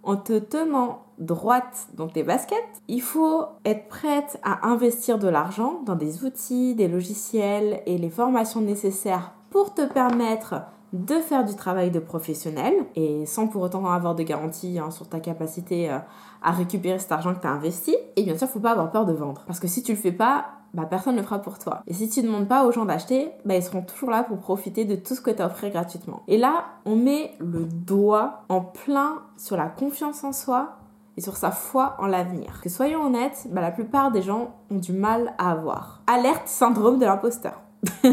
en 0.03 0.17
te 0.17 0.39
tenant 0.39 1.03
droite 1.19 1.87
dans 1.93 2.07
tes 2.07 2.23
baskets, 2.23 2.57
il 2.87 3.01
faut 3.01 3.45
être 3.65 3.87
prête 3.87 4.39
à 4.43 4.67
investir 4.67 5.19
de 5.19 5.27
l'argent 5.27 5.81
dans 5.85 5.95
des 5.95 6.23
outils, 6.23 6.75
des 6.75 6.87
logiciels 6.87 7.81
et 7.85 7.97
les 7.97 8.09
formations 8.09 8.61
nécessaires 8.61 9.33
pour 9.49 9.73
te 9.73 9.85
permettre 9.85 10.63
de 10.93 11.15
faire 11.15 11.45
du 11.45 11.55
travail 11.55 11.89
de 11.89 11.99
professionnel 11.99 12.73
et 12.95 13.25
sans 13.25 13.47
pour 13.47 13.61
autant 13.61 13.85
avoir 13.85 14.13
de 14.13 14.23
garantie 14.23 14.77
hein, 14.77 14.91
sur 14.91 15.07
ta 15.07 15.19
capacité 15.19 15.89
euh, 15.89 15.99
à 16.41 16.51
récupérer 16.51 16.99
cet 16.99 17.11
argent 17.13 17.33
que 17.33 17.39
tu 17.39 17.47
as 17.47 17.51
investi. 17.51 17.95
Et 18.17 18.23
bien 18.23 18.37
sûr, 18.37 18.47
il 18.47 18.49
ne 18.49 18.53
faut 18.53 18.59
pas 18.59 18.71
avoir 18.71 18.91
peur 18.91 19.05
de 19.05 19.13
vendre. 19.13 19.43
Parce 19.47 19.59
que 19.59 19.67
si 19.67 19.83
tu 19.83 19.93
le 19.93 19.97
fais 19.97 20.11
pas, 20.11 20.47
bah, 20.73 20.85
personne 20.89 21.15
ne 21.15 21.19
le 21.21 21.25
fera 21.25 21.39
pour 21.39 21.59
toi. 21.59 21.81
Et 21.87 21.93
si 21.93 22.09
tu 22.09 22.21
ne 22.21 22.27
demandes 22.27 22.47
pas 22.47 22.65
aux 22.65 22.71
gens 22.71 22.85
d'acheter, 22.85 23.31
bah, 23.45 23.55
ils 23.55 23.63
seront 23.63 23.81
toujours 23.81 24.09
là 24.09 24.23
pour 24.23 24.37
profiter 24.37 24.85
de 24.85 24.95
tout 24.95 25.15
ce 25.15 25.21
que 25.21 25.31
tu 25.31 25.41
as 25.41 25.47
offert 25.47 25.69
gratuitement. 25.69 26.23
Et 26.27 26.37
là, 26.37 26.65
on 26.85 26.95
met 26.95 27.33
le 27.39 27.65
doigt 27.65 28.43
en 28.49 28.61
plein 28.61 29.21
sur 29.37 29.57
la 29.57 29.67
confiance 29.67 30.23
en 30.23 30.31
soi 30.31 30.77
et 31.17 31.21
sur 31.21 31.35
sa 31.35 31.51
foi 31.51 31.95
en 31.99 32.07
l'avenir. 32.07 32.61
Que 32.61 32.69
soyons 32.69 33.05
honnêtes, 33.05 33.47
bah, 33.51 33.61
la 33.61 33.71
plupart 33.71 34.11
des 34.11 34.21
gens 34.21 34.55
ont 34.69 34.77
du 34.77 34.93
mal 34.93 35.33
à 35.37 35.51
avoir. 35.51 36.01
Alerte 36.07 36.47
syndrome 36.47 36.99
de 36.99 37.05
l'imposteur. 37.05 37.61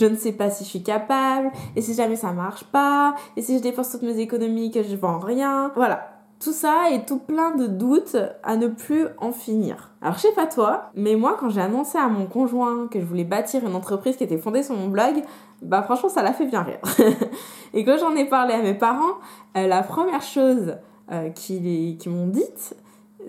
je 0.00 0.06
ne 0.06 0.16
sais 0.16 0.32
pas 0.32 0.50
si 0.50 0.64
je 0.64 0.68
suis 0.70 0.82
capable, 0.82 1.50
et 1.76 1.82
si 1.82 1.94
jamais 1.94 2.16
ça 2.16 2.32
marche 2.32 2.64
pas, 2.64 3.14
et 3.36 3.42
si 3.42 3.58
je 3.58 3.62
dépense 3.62 3.90
toutes 3.90 4.02
mes 4.02 4.18
économies 4.18 4.70
que 4.70 4.82
je 4.82 4.96
vends 4.96 5.18
rien. 5.18 5.70
Voilà. 5.76 6.09
Tout 6.40 6.52
ça 6.52 6.90
et 6.90 7.04
tout 7.04 7.18
plein 7.18 7.54
de 7.54 7.66
doutes 7.66 8.16
à 8.42 8.56
ne 8.56 8.68
plus 8.68 9.06
en 9.18 9.30
finir. 9.30 9.90
Alors 10.00 10.14
je 10.14 10.20
sais 10.20 10.32
pas 10.32 10.46
toi, 10.46 10.90
mais 10.94 11.14
moi 11.14 11.36
quand 11.38 11.50
j'ai 11.50 11.60
annoncé 11.60 11.98
à 11.98 12.08
mon 12.08 12.24
conjoint 12.24 12.88
que 12.88 12.98
je 12.98 13.04
voulais 13.04 13.24
bâtir 13.24 13.66
une 13.66 13.74
entreprise 13.74 14.16
qui 14.16 14.24
était 14.24 14.38
fondée 14.38 14.62
sur 14.62 14.74
mon 14.74 14.88
blog, 14.88 15.22
bah 15.60 15.82
franchement 15.82 16.08
ça 16.08 16.22
l'a 16.22 16.32
fait 16.32 16.46
bien 16.46 16.62
rire. 16.62 16.78
et 17.74 17.84
quand 17.84 17.98
j'en 17.98 18.16
ai 18.16 18.24
parlé 18.24 18.54
à 18.54 18.62
mes 18.62 18.72
parents, 18.72 19.18
euh, 19.58 19.66
la 19.66 19.82
première 19.82 20.22
chose 20.22 20.76
euh, 21.12 21.28
qu'ils 21.28 21.98
m'ont 22.06 22.28
dite, 22.28 22.74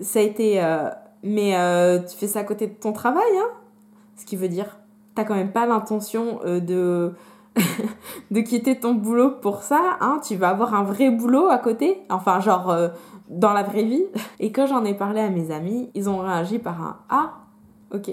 ça 0.00 0.20
a 0.20 0.22
été 0.22 0.62
euh, 0.64 0.88
mais 1.22 1.52
tu 2.08 2.16
fais 2.16 2.28
ça 2.28 2.38
à 2.38 2.44
côté 2.44 2.66
de 2.66 2.74
ton 2.74 2.94
travail, 2.94 3.22
hein? 3.36 3.50
Ce 4.16 4.24
qui 4.24 4.36
veut 4.36 4.48
dire 4.48 4.78
t'as 5.14 5.24
quand 5.24 5.34
même 5.34 5.52
pas 5.52 5.66
l'intention 5.66 6.40
de 6.46 7.12
de 8.30 8.40
quitter 8.40 8.78
ton 8.78 8.94
boulot 8.94 9.32
pour 9.40 9.62
ça, 9.62 9.98
hein, 10.00 10.20
tu 10.26 10.36
vas 10.36 10.50
avoir 10.50 10.74
un 10.74 10.84
vrai 10.84 11.10
boulot 11.10 11.48
à 11.48 11.58
côté, 11.58 12.02
enfin 12.10 12.40
genre 12.40 12.70
euh, 12.70 12.88
dans 13.28 13.52
la 13.52 13.62
vraie 13.62 13.84
vie. 13.84 14.04
Et 14.40 14.52
quand 14.52 14.66
j'en 14.66 14.84
ai 14.84 14.94
parlé 14.94 15.20
à 15.20 15.28
mes 15.28 15.50
amis, 15.50 15.90
ils 15.94 16.08
ont 16.08 16.18
réagi 16.18 16.58
par 16.58 16.80
un 16.80 16.96
ah, 17.10 17.32
ok. 17.94 18.10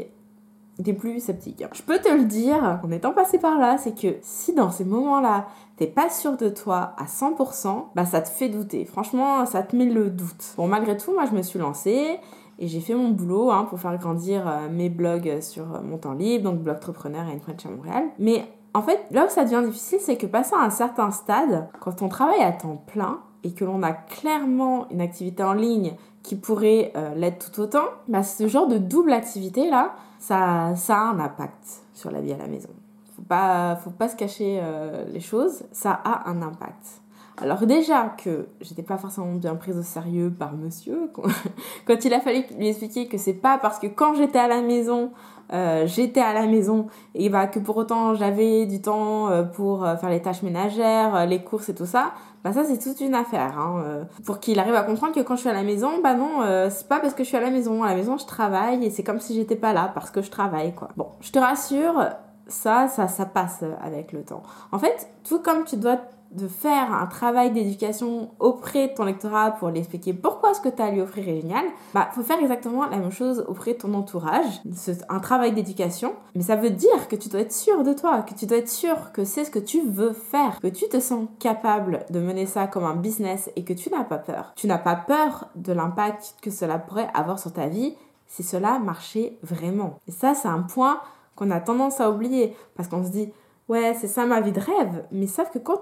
T'es 0.81 0.93
plus 0.93 1.19
sceptique. 1.19 1.61
Je 1.73 1.81
peux 1.81 1.97
te 1.97 2.07
le 2.07 2.23
dire, 2.23 2.79
en 2.81 2.91
étant 2.91 3.11
passé 3.11 3.37
par 3.37 3.59
là, 3.59 3.77
c'est 3.77 3.99
que 3.99 4.15
si 4.21 4.53
dans 4.53 4.71
ces 4.71 4.85
moments-là, 4.85 5.47
t'es 5.75 5.87
pas 5.87 6.09
sûr 6.09 6.37
de 6.37 6.47
toi 6.47 6.93
à 6.97 7.03
100%, 7.03 7.87
bah 7.95 8.05
ça 8.05 8.21
te 8.21 8.29
fait 8.29 8.47
douter. 8.47 8.85
Franchement, 8.85 9.45
ça 9.45 9.61
te 9.61 9.75
met 9.75 9.85
le 9.85 10.09
doute. 10.09 10.53
Bon, 10.55 10.67
malgré 10.67 10.95
tout, 10.95 11.13
moi 11.13 11.25
je 11.29 11.35
me 11.35 11.41
suis 11.41 11.59
lancée 11.59 12.17
et 12.59 12.67
j'ai 12.67 12.79
fait 12.79 12.95
mon 12.95 13.09
boulot 13.09 13.51
hein, 13.51 13.65
pour 13.69 13.77
faire 13.77 13.97
grandir 13.97 14.47
euh, 14.47 14.69
mes 14.69 14.89
blogs 14.89 15.41
sur 15.41 15.65
mon 15.83 15.97
temps 15.97 16.13
libre, 16.13 16.49
donc 16.49 16.61
blog 16.61 16.77
entrepreneur 16.77 17.27
et 17.27 17.33
une 17.33 17.41
French 17.41 17.65
à 17.65 17.69
Montréal. 17.69 18.05
Mais 18.17 18.45
en 18.73 18.81
fait, 18.81 18.99
là 19.11 19.25
où 19.25 19.29
ça 19.29 19.43
devient 19.45 19.63
difficile, 19.65 19.99
c'est 20.01 20.17
que 20.17 20.27
passé 20.27 20.53
à 20.55 20.63
un 20.63 20.69
certain 20.69 21.11
stade, 21.11 21.67
quand 21.79 22.01
on 22.01 22.09
travaille 22.09 22.41
à 22.41 22.51
temps 22.51 22.83
plein 22.87 23.19
et 23.43 23.53
que 23.53 23.65
l'on 23.65 23.81
a 23.83 23.93
clairement 23.93 24.87
une 24.89 25.01
activité 25.01 25.43
en 25.43 25.53
ligne 25.53 25.93
qui 26.23 26.35
pourrait 26.35 26.91
euh, 26.95 27.15
l'être 27.15 27.51
tout 27.51 27.61
autant, 27.61 27.85
bah, 28.07 28.23
ce 28.23 28.47
genre 28.47 28.67
de 28.67 28.77
double 28.77 29.13
activité 29.13 29.69
là, 29.69 29.95
ça, 30.19 30.75
ça 30.75 30.97
a 30.97 31.03
un 31.03 31.19
impact 31.19 31.83
sur 31.93 32.11
la 32.11 32.21
vie 32.21 32.33
à 32.33 32.37
la 32.37 32.47
maison. 32.47 32.69
Faut 33.15 33.23
pas, 33.23 33.75
faut 33.77 33.89
pas 33.89 34.09
se 34.09 34.15
cacher 34.15 34.59
euh, 34.61 35.05
les 35.11 35.19
choses, 35.19 35.63
ça 35.71 35.91
a 35.91 36.29
un 36.29 36.41
impact. 36.41 37.01
Alors 37.41 37.65
déjà 37.65 38.09
que 38.09 38.47
j'étais 38.59 38.83
pas 38.83 38.97
forcément 38.97 39.33
bien 39.33 39.55
prise 39.55 39.77
au 39.77 39.83
sérieux 39.83 40.29
par 40.29 40.53
monsieur, 40.53 41.09
quand 41.87 42.05
il 42.05 42.13
a 42.13 42.19
fallu 42.19 42.43
lui 42.57 42.67
expliquer 42.67 43.07
que 43.07 43.17
c'est 43.17 43.33
pas 43.33 43.57
parce 43.57 43.79
que 43.79 43.87
quand 43.87 44.13
j'étais 44.13 44.39
à 44.39 44.47
la 44.47 44.61
maison, 44.61 45.11
euh, 45.51 45.87
j'étais 45.87 46.21
à 46.21 46.33
la 46.33 46.45
maison 46.45 46.87
et 47.15 47.29
bah, 47.29 47.47
que 47.47 47.59
pour 47.59 47.77
autant 47.77 48.13
j'avais 48.13 48.65
du 48.65 48.81
temps 48.81 49.29
euh, 49.29 49.43
pour 49.43 49.83
euh, 49.83 49.95
faire 49.95 50.09
les 50.09 50.21
tâches 50.21 50.43
ménagères, 50.43 51.25
les 51.25 51.43
courses 51.43 51.69
et 51.69 51.75
tout 51.75 51.87
ça, 51.87 52.11
bah 52.43 52.53
ça 52.53 52.63
c'est 52.63 52.77
toute 52.77 53.01
une 53.01 53.15
affaire. 53.15 53.57
Hein, 53.57 54.05
pour 54.25 54.39
qu'il 54.39 54.59
arrive 54.59 54.75
à 54.75 54.83
comprendre 54.83 55.13
que 55.13 55.21
quand 55.21 55.35
je 55.35 55.41
suis 55.41 55.49
à 55.49 55.53
la 55.53 55.63
maison, 55.63 56.01
bah 56.03 56.13
non, 56.13 56.41
c'est 56.69 56.87
pas 56.87 56.99
parce 56.99 57.13
que 57.13 57.23
je 57.23 57.29
suis 57.29 57.37
à 57.37 57.41
la 57.41 57.49
maison. 57.49 57.83
À 57.83 57.89
la 57.89 57.95
maison 57.95 58.17
je 58.17 58.25
travaille 58.25 58.85
et 58.85 58.91
c'est 58.91 59.03
comme 59.03 59.19
si 59.19 59.35
j'étais 59.35 59.55
pas 59.55 59.73
là 59.73 59.91
parce 59.93 60.11
que 60.11 60.21
je 60.21 60.29
travaille 60.29 60.73
quoi. 60.73 60.89
Bon, 60.95 61.07
je 61.21 61.31
te 61.31 61.39
rassure, 61.39 62.05
ça, 62.47 62.87
ça, 62.87 63.07
ça 63.07 63.25
passe 63.25 63.63
avec 63.81 64.11
le 64.11 64.23
temps. 64.23 64.43
En 64.71 64.79
fait, 64.79 65.09
tout 65.27 65.39
comme 65.39 65.63
tu 65.65 65.77
dois 65.77 65.99
de 66.31 66.47
faire 66.47 66.93
un 66.93 67.07
travail 67.07 67.51
d'éducation 67.51 68.31
auprès 68.39 68.89
de 68.89 68.93
ton 68.93 69.03
lectorat 69.03 69.51
pour 69.51 69.69
l'expliquer 69.69 70.13
pourquoi 70.13 70.53
ce 70.53 70.61
que 70.61 70.69
tu 70.69 70.81
as 70.81 70.85
à 70.85 70.91
lui 70.91 71.01
offrir 71.01 71.27
est 71.27 71.41
génial, 71.41 71.65
bah 71.93 72.09
faut 72.13 72.21
faire 72.21 72.39
exactement 72.39 72.85
la 72.85 72.97
même 72.97 73.11
chose 73.11 73.43
auprès 73.47 73.73
de 73.73 73.79
ton 73.79 73.93
entourage, 73.93 74.61
un 75.09 75.19
travail 75.19 75.53
d'éducation, 75.53 76.13
mais 76.35 76.43
ça 76.43 76.55
veut 76.55 76.69
dire 76.69 77.07
que 77.07 77.15
tu 77.15 77.29
dois 77.29 77.41
être 77.41 77.53
sûr 77.53 77.83
de 77.83 77.93
toi, 77.93 78.21
que 78.21 78.33
tu 78.33 78.45
dois 78.45 78.57
être 78.57 78.69
sûr 78.69 79.11
que 79.11 79.23
c'est 79.23 79.45
ce 79.45 79.51
que 79.51 79.59
tu 79.59 79.81
veux 79.81 80.13
faire, 80.13 80.59
que 80.59 80.67
tu 80.67 80.87
te 80.87 80.99
sens 80.99 81.27
capable 81.39 82.05
de 82.09 82.19
mener 82.19 82.45
ça 82.45 82.67
comme 82.67 82.85
un 82.85 82.95
business 82.95 83.49
et 83.55 83.63
que 83.63 83.73
tu 83.73 83.89
n'as 83.89 84.03
pas 84.03 84.17
peur. 84.17 84.53
Tu 84.55 84.67
n'as 84.67 84.77
pas 84.77 84.95
peur 84.95 85.49
de 85.55 85.73
l'impact 85.73 86.35
que 86.41 86.51
cela 86.51 86.77
pourrait 86.77 87.09
avoir 87.13 87.39
sur 87.39 87.53
ta 87.53 87.67
vie 87.67 87.95
si 88.27 88.43
cela 88.43 88.77
marchait 88.79 89.37
vraiment. 89.41 89.99
Et 90.07 90.11
ça 90.11 90.35
c'est 90.35 90.47
un 90.47 90.61
point 90.61 91.01
qu'on 91.35 91.51
a 91.51 91.59
tendance 91.59 91.99
à 91.99 92.11
oublier 92.11 92.55
parce 92.75 92.87
qu'on 92.87 93.03
se 93.03 93.09
dit 93.09 93.31
ouais 93.67 93.95
c'est 93.99 94.07
ça 94.07 94.25
ma 94.25 94.41
vie 94.41 94.51
de 94.51 94.59
rêve, 94.59 95.05
mais 95.11 95.27
sauf 95.27 95.49
que 95.51 95.59
quand 95.59 95.81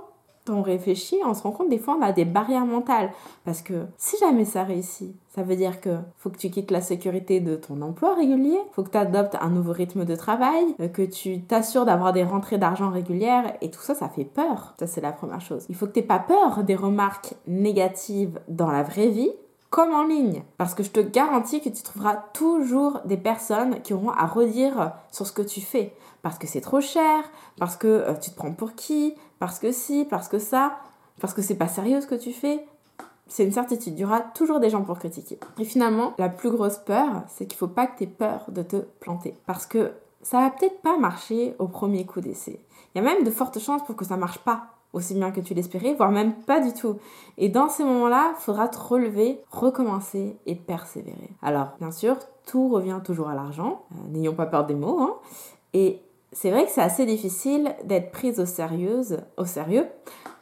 on 0.50 0.62
réfléchit, 0.62 1.18
on 1.26 1.34
se 1.34 1.44
rend 1.44 1.52
compte 1.52 1.70
des 1.70 1.78
fois 1.78 1.98
on 2.00 2.02
a 2.02 2.12
des 2.12 2.26
barrières 2.26 2.66
mentales. 2.66 3.12
Parce 3.46 3.62
que 3.62 3.86
si 3.98 4.18
jamais 4.18 4.46
ça 4.46 4.64
réussit, 4.64 5.16
ça 5.30 5.44
veut 5.44 5.56
dire 5.56 5.82
que 5.82 5.98
faut 6.18 6.30
que 6.30 6.38
tu 6.38 6.50
quittes 6.50 6.72
la 6.72 6.82
sécurité 6.82 7.40
de 7.40 7.56
ton 7.56 7.82
emploi 7.82 8.16
régulier, 8.16 8.58
faut 8.72 8.84
que 8.84 8.90
tu 8.90 8.98
adoptes 8.98 9.36
un 9.40 9.50
nouveau 9.50 9.72
rythme 9.72 10.06
de 10.06 10.16
travail, 10.16 10.76
euh, 10.80 10.88
que 10.88 11.04
tu 11.04 11.42
t'assures 11.42 11.86
d'avoir 11.86 12.14
des 12.14 12.24
rentrées 12.24 12.58
d'argent 12.58 12.90
régulières 12.90 13.54
et 13.62 13.70
tout 13.70 13.82
ça, 13.82 13.96
ça 13.96 14.10
fait 14.10 14.26
peur. 14.26 14.76
Ça, 14.80 14.88
c'est 14.88 15.02
la 15.02 15.12
première 15.12 15.42
chose. 15.42 15.66
Il 15.70 15.76
faut 15.76 15.88
que 15.88 15.92
tu 15.92 16.04
pas 16.04 16.20
peur 16.20 16.64
des 16.64 16.76
remarques 16.76 17.36
négatives 17.48 18.40
dans 18.48 18.72
la 18.72 18.84
vraie 18.84 19.10
vie 19.10 19.32
comme 19.70 19.94
en 19.94 20.04
ligne. 20.04 20.44
Parce 20.58 20.74
que 20.74 20.84
je 20.84 20.92
te 20.92 21.00
garantis 21.00 21.62
que 21.62 21.70
tu 21.70 21.84
trouveras 21.84 22.16
toujours 22.34 23.02
des 23.06 23.18
personnes 23.18 23.82
qui 23.82 23.94
auront 23.94 24.12
à 24.12 24.26
redire 24.26 24.94
sur 25.12 25.28
ce 25.28 25.32
que 25.32 25.42
tu 25.42 25.62
fais. 25.62 25.94
Parce 26.22 26.38
que 26.38 26.48
c'est 26.48 26.62
trop 26.62 26.82
cher, 26.82 27.24
parce 27.60 27.76
que 27.76 27.88
euh, 27.88 28.14
tu 28.16 28.32
te 28.32 28.36
prends 28.36 28.54
pour 28.54 28.76
qui, 28.76 29.16
parce 29.40 29.60
que 29.60 29.72
si, 29.72 30.06
parce 30.06 30.28
que 30.28 30.40
ça, 30.40 30.78
parce 31.20 31.34
que 31.34 31.42
c'est 31.42 31.56
pas 31.56 31.68
sérieux 31.68 32.02
ce 32.02 32.08
que 32.08 32.16
tu 32.16 32.34
fais. 32.34 32.66
C'est 33.30 33.44
une 33.44 33.52
certitude, 33.52 33.94
il 33.98 34.02
y 34.02 34.06
aura 34.06 34.22
toujours 34.22 34.62
des 34.62 34.70
gens 34.70 34.84
pour 34.84 35.00
critiquer. 35.00 35.38
Et 35.60 35.66
finalement, 35.66 36.14
la 36.18 36.30
plus 36.30 36.50
grosse 36.50 36.78
peur, 36.78 37.24
c'est 37.28 37.46
qu'il 37.46 37.58
faut 37.58 37.68
pas 37.68 37.86
que 37.86 37.98
tu 37.98 38.04
aies 38.06 38.08
peur 38.08 38.46
de 38.48 38.62
te 38.62 38.78
planter. 38.78 39.36
Parce 39.46 39.66
que 39.66 39.92
ça 40.22 40.40
va 40.40 40.50
peut-être 40.50 40.82
pas 40.82 40.98
marcher 40.98 41.54
au 41.60 41.68
premier 41.68 42.06
coup 42.06 42.22
d'essai. 42.22 42.62
Il 42.96 43.02
y 43.02 43.02
a 43.02 43.04
même 43.04 43.26
de 43.26 43.32
fortes 43.32 43.60
chances 43.60 43.84
pour 43.84 43.98
que 43.98 44.06
ça 44.06 44.16
marche 44.16 44.40
pas 44.40 44.68
aussi 44.94 45.14
bien 45.14 45.32
que 45.32 45.42
tu 45.42 45.54
l'espérais, 45.54 45.94
voire 45.94 46.12
même 46.12 46.34
pas 46.34 46.60
du 46.60 46.74
tout. 46.74 46.98
Et 47.38 47.50
dans 47.50 47.70
ces 47.70 47.84
moments-là, 47.84 48.34
il 48.38 48.42
faudra 48.42 48.68
te 48.68 48.80
relever, 48.80 49.42
recommencer 49.52 50.38
et 50.46 50.56
persévérer. 50.56 51.30
Alors, 51.42 51.70
bien 51.80 51.92
sûr, 51.92 52.16
tout 52.46 52.70
revient 52.70 53.00
toujours 53.04 53.30
à 53.30 53.36
l'argent. 53.36 53.84
Euh, 53.92 54.10
n'ayons 54.10 54.34
pas 54.34 54.46
peur 54.46 54.66
des 54.66 54.76
mots. 54.76 55.00
Hein. 55.02 55.16
Et 55.74 56.02
c'est 56.32 56.52
vrai 56.52 56.66
que 56.66 56.72
c'est 56.72 56.82
assez 56.82 57.06
difficile 57.06 57.76
d'être 57.86 58.12
prise 58.12 58.40
au, 58.40 58.46
sérieuse, 58.46 59.20
au 59.38 59.46
sérieux 59.46 59.88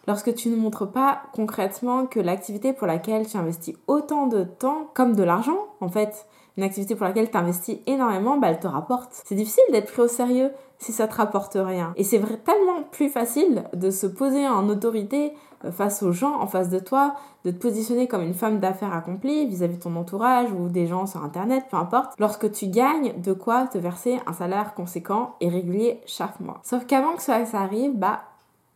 lorsque 0.07 0.33
tu 0.33 0.49
ne 0.49 0.55
montres 0.55 0.91
pas 0.91 1.23
concrètement 1.33 2.05
que 2.05 2.19
l'activité 2.19 2.73
pour 2.73 2.87
laquelle 2.87 3.27
tu 3.27 3.37
investis 3.37 3.75
autant 3.87 4.27
de 4.27 4.43
temps 4.43 4.89
comme 4.93 5.15
de 5.15 5.23
l'argent, 5.23 5.57
en 5.81 5.89
fait, 5.89 6.25
une 6.57 6.63
activité 6.63 6.95
pour 6.95 7.05
laquelle 7.05 7.29
tu 7.29 7.37
investis 7.37 7.77
énormément, 7.85 8.37
bah, 8.37 8.47
elle 8.49 8.59
te 8.59 8.67
rapporte. 8.67 9.09
C'est 9.25 9.35
difficile 9.35 9.63
d'être 9.71 9.91
pris 9.91 10.01
au 10.01 10.07
sérieux 10.07 10.51
si 10.77 10.91
ça 10.91 11.07
te 11.07 11.15
rapporte 11.15 11.57
rien. 11.59 11.93
Et 11.95 12.03
c'est 12.03 12.21
tellement 12.43 12.83
plus 12.91 13.09
facile 13.09 13.63
de 13.73 13.89
se 13.91 14.07
poser 14.07 14.47
en 14.47 14.67
autorité 14.69 15.33
euh, 15.63 15.71
face 15.71 16.03
aux 16.03 16.11
gens 16.11 16.39
en 16.39 16.47
face 16.47 16.69
de 16.69 16.79
toi, 16.79 17.15
de 17.43 17.51
te 17.51 17.57
positionner 17.57 18.07
comme 18.07 18.21
une 18.21 18.33
femme 18.33 18.59
d'affaires 18.59 18.93
accomplie 18.93 19.47
vis-à-vis 19.47 19.77
de 19.77 19.83
ton 19.83 19.95
entourage 19.95 20.51
ou 20.51 20.67
des 20.67 20.87
gens 20.87 21.05
sur 21.05 21.23
internet, 21.23 21.65
peu 21.69 21.77
importe, 21.77 22.13
lorsque 22.19 22.51
tu 22.51 22.67
gagnes 22.67 23.13
de 23.21 23.33
quoi 23.33 23.67
te 23.67 23.77
verser 23.77 24.19
un 24.27 24.33
salaire 24.33 24.73
conséquent 24.73 25.35
et 25.41 25.49
régulier 25.49 26.01
chaque 26.05 26.39
mois. 26.39 26.59
Sauf 26.63 26.85
qu'avant 26.85 27.15
que 27.15 27.21
ça, 27.21 27.45
ça 27.45 27.59
arrive, 27.59 27.97
bah 27.97 28.21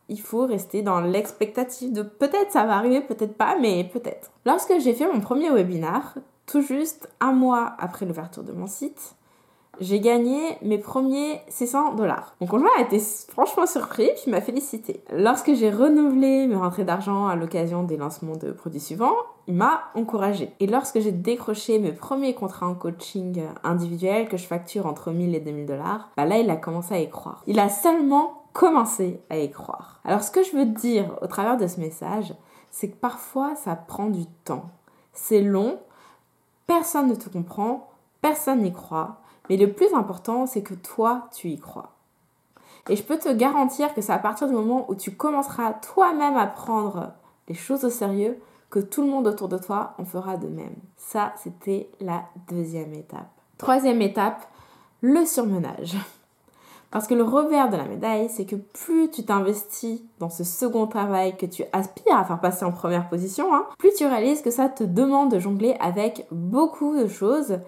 il 0.10 0.20
faut 0.20 0.48
rester 0.48 0.82
dans 0.82 1.02
l'expectative 1.02 1.94
de 1.94 2.02
peut-être 2.02 2.52
ça 2.52 2.66
va 2.66 2.76
arriver, 2.76 3.00
peut-être 3.00 3.38
pas, 3.38 3.56
mais 3.62 3.84
peut-être. 3.84 4.32
Lorsque 4.44 4.74
j'ai 4.80 4.94
fait 4.94 5.06
mon 5.06 5.20
premier 5.20 5.52
webinar, 5.52 6.16
tout 6.50 6.62
juste 6.62 7.10
un 7.20 7.32
mois 7.32 7.76
après 7.78 8.06
l'ouverture 8.06 8.44
de 8.44 8.52
mon 8.52 8.66
site, 8.66 9.16
j'ai 9.80 10.00
gagné 10.00 10.58
mes 10.62 10.80
premiers 10.80 11.40
600 11.48 11.94
dollars. 11.94 12.36
Mon 12.42 12.48
conjoint 12.48 12.72
a 12.78 12.82
été 12.82 13.00
franchement 13.00 13.66
surpris 13.66 14.10
puis 14.22 14.32
m'a 14.32 14.42
félicité. 14.42 15.04
Lorsque 15.16 15.54
j'ai 15.54 15.70
renouvelé 15.70 16.48
mes 16.48 16.56
rentrées 16.56 16.84
d'argent 16.84 17.28
à 17.28 17.36
l'occasion 17.36 17.84
des 17.84 17.98
lancements 17.98 18.36
de 18.36 18.52
produits 18.52 18.80
suivants, 18.80 19.16
il 19.48 19.54
m'a 19.54 19.84
encouragé. 19.94 20.52
Et 20.60 20.68
lorsque 20.68 21.00
j'ai 21.00 21.12
décroché 21.12 21.80
mes 21.80 21.94
premiers 21.94 22.34
contrats 22.34 22.68
en 22.68 22.74
coaching 22.74 23.44
individuel 23.64 24.28
que 24.28 24.36
je 24.36 24.46
facture 24.46 24.86
entre 24.86 25.12
1000 25.12 25.36
et 25.36 25.40
2000 25.40 25.66
dollars, 25.66 26.10
bah 26.18 26.26
là 26.26 26.40
il 26.40 26.50
a 26.50 26.58
commencé 26.58 26.96
à 26.96 27.00
y 27.00 27.10
croire. 27.10 27.44
Il 27.48 27.60
a 27.60 27.70
seulement 27.70 28.44
commencé 28.54 29.22
à 29.30 29.38
y 29.38 29.50
croire. 29.52 30.02
Alors 30.04 30.24
ce 30.24 30.32
que 30.32 30.44
je 30.44 30.58
veux 30.58 30.66
dire 30.66 31.16
au 31.22 31.28
travers 31.28 31.58
de 31.58 31.68
ce 31.68 31.80
message, 31.80 32.34
c'est 32.72 32.90
que 32.90 32.98
parfois 32.98 33.56
ça 33.56 33.76
prend 33.76 34.08
du 34.08 34.26
temps. 34.44 34.72
C'est 35.14 35.42
long, 35.42 35.80
personne 36.70 37.08
ne 37.08 37.16
te 37.16 37.30
comprend, 37.30 37.90
personne 38.22 38.62
n'y 38.62 38.72
croit. 38.72 39.18
Mais 39.50 39.58
le 39.58 39.74
plus 39.74 39.92
important, 39.96 40.46
c'est 40.46 40.62
que 40.62 40.76
toi, 40.76 41.28
tu 41.34 41.50
y 41.50 41.60
crois. 41.60 41.94
Et 42.88 42.96
je 42.96 43.02
peux 43.02 43.18
te 43.18 43.34
garantir 43.34 43.92
que 43.96 44.02
c'est 44.02 44.14
à 44.14 44.20
partir 44.20 44.48
du 44.48 44.54
moment 44.54 44.86
où 44.88 44.94
tu 44.94 45.12
commenceras 45.12 45.74
toi-même 45.74 46.38
à 46.38 46.46
prendre 46.46 47.14
les 47.48 47.56
choses 47.56 47.84
au 47.86 47.90
sérieux 47.90 48.40
que 48.70 48.78
tout 48.78 49.02
le 49.02 49.10
monde 49.10 49.26
autour 49.26 49.50
de 49.50 49.58
toi 49.58 49.96
en 49.98 50.06
fera 50.06 50.38
de 50.38 50.48
même. 50.48 50.76
Ça, 50.96 51.34
c'était 51.38 51.90
la 52.00 52.26
deuxième 52.48 52.94
étape. 52.94 53.32
Troisième 53.58 54.04
étape, 54.04 54.48
le 55.02 55.26
surmenage. 55.26 55.98
Parce 56.92 57.08
que 57.08 57.14
le 57.14 57.24
revers 57.24 57.70
de 57.70 57.78
la 57.78 57.86
médaille, 57.86 58.30
c'est 58.30 58.46
que 58.46 58.56
plus 58.56 59.12
tu 59.12 59.24
t'investis 59.24 60.02
dans 60.18 60.30
ce 60.30 60.44
second 60.44 60.88
travail 60.88 61.38
que 61.38 61.46
tu 61.46 61.64
aspires 61.72 62.18
à 62.18 62.26
faire 62.26 62.40
passer 62.40 62.66
en 62.66 62.72
première 62.72 63.10
position, 63.10 63.54
hein, 63.54 63.66
plus 63.78 63.94
tu 63.94 64.06
réalises 64.06 64.42
que 64.42 64.52
ça 64.52 64.70
te 64.70 64.84
demande 64.84 65.32
de 65.32 65.40
jongler 65.40 65.76
avec 65.80 66.28
beaucoup 66.32 66.98
de 66.98 67.08
choses 67.08 67.60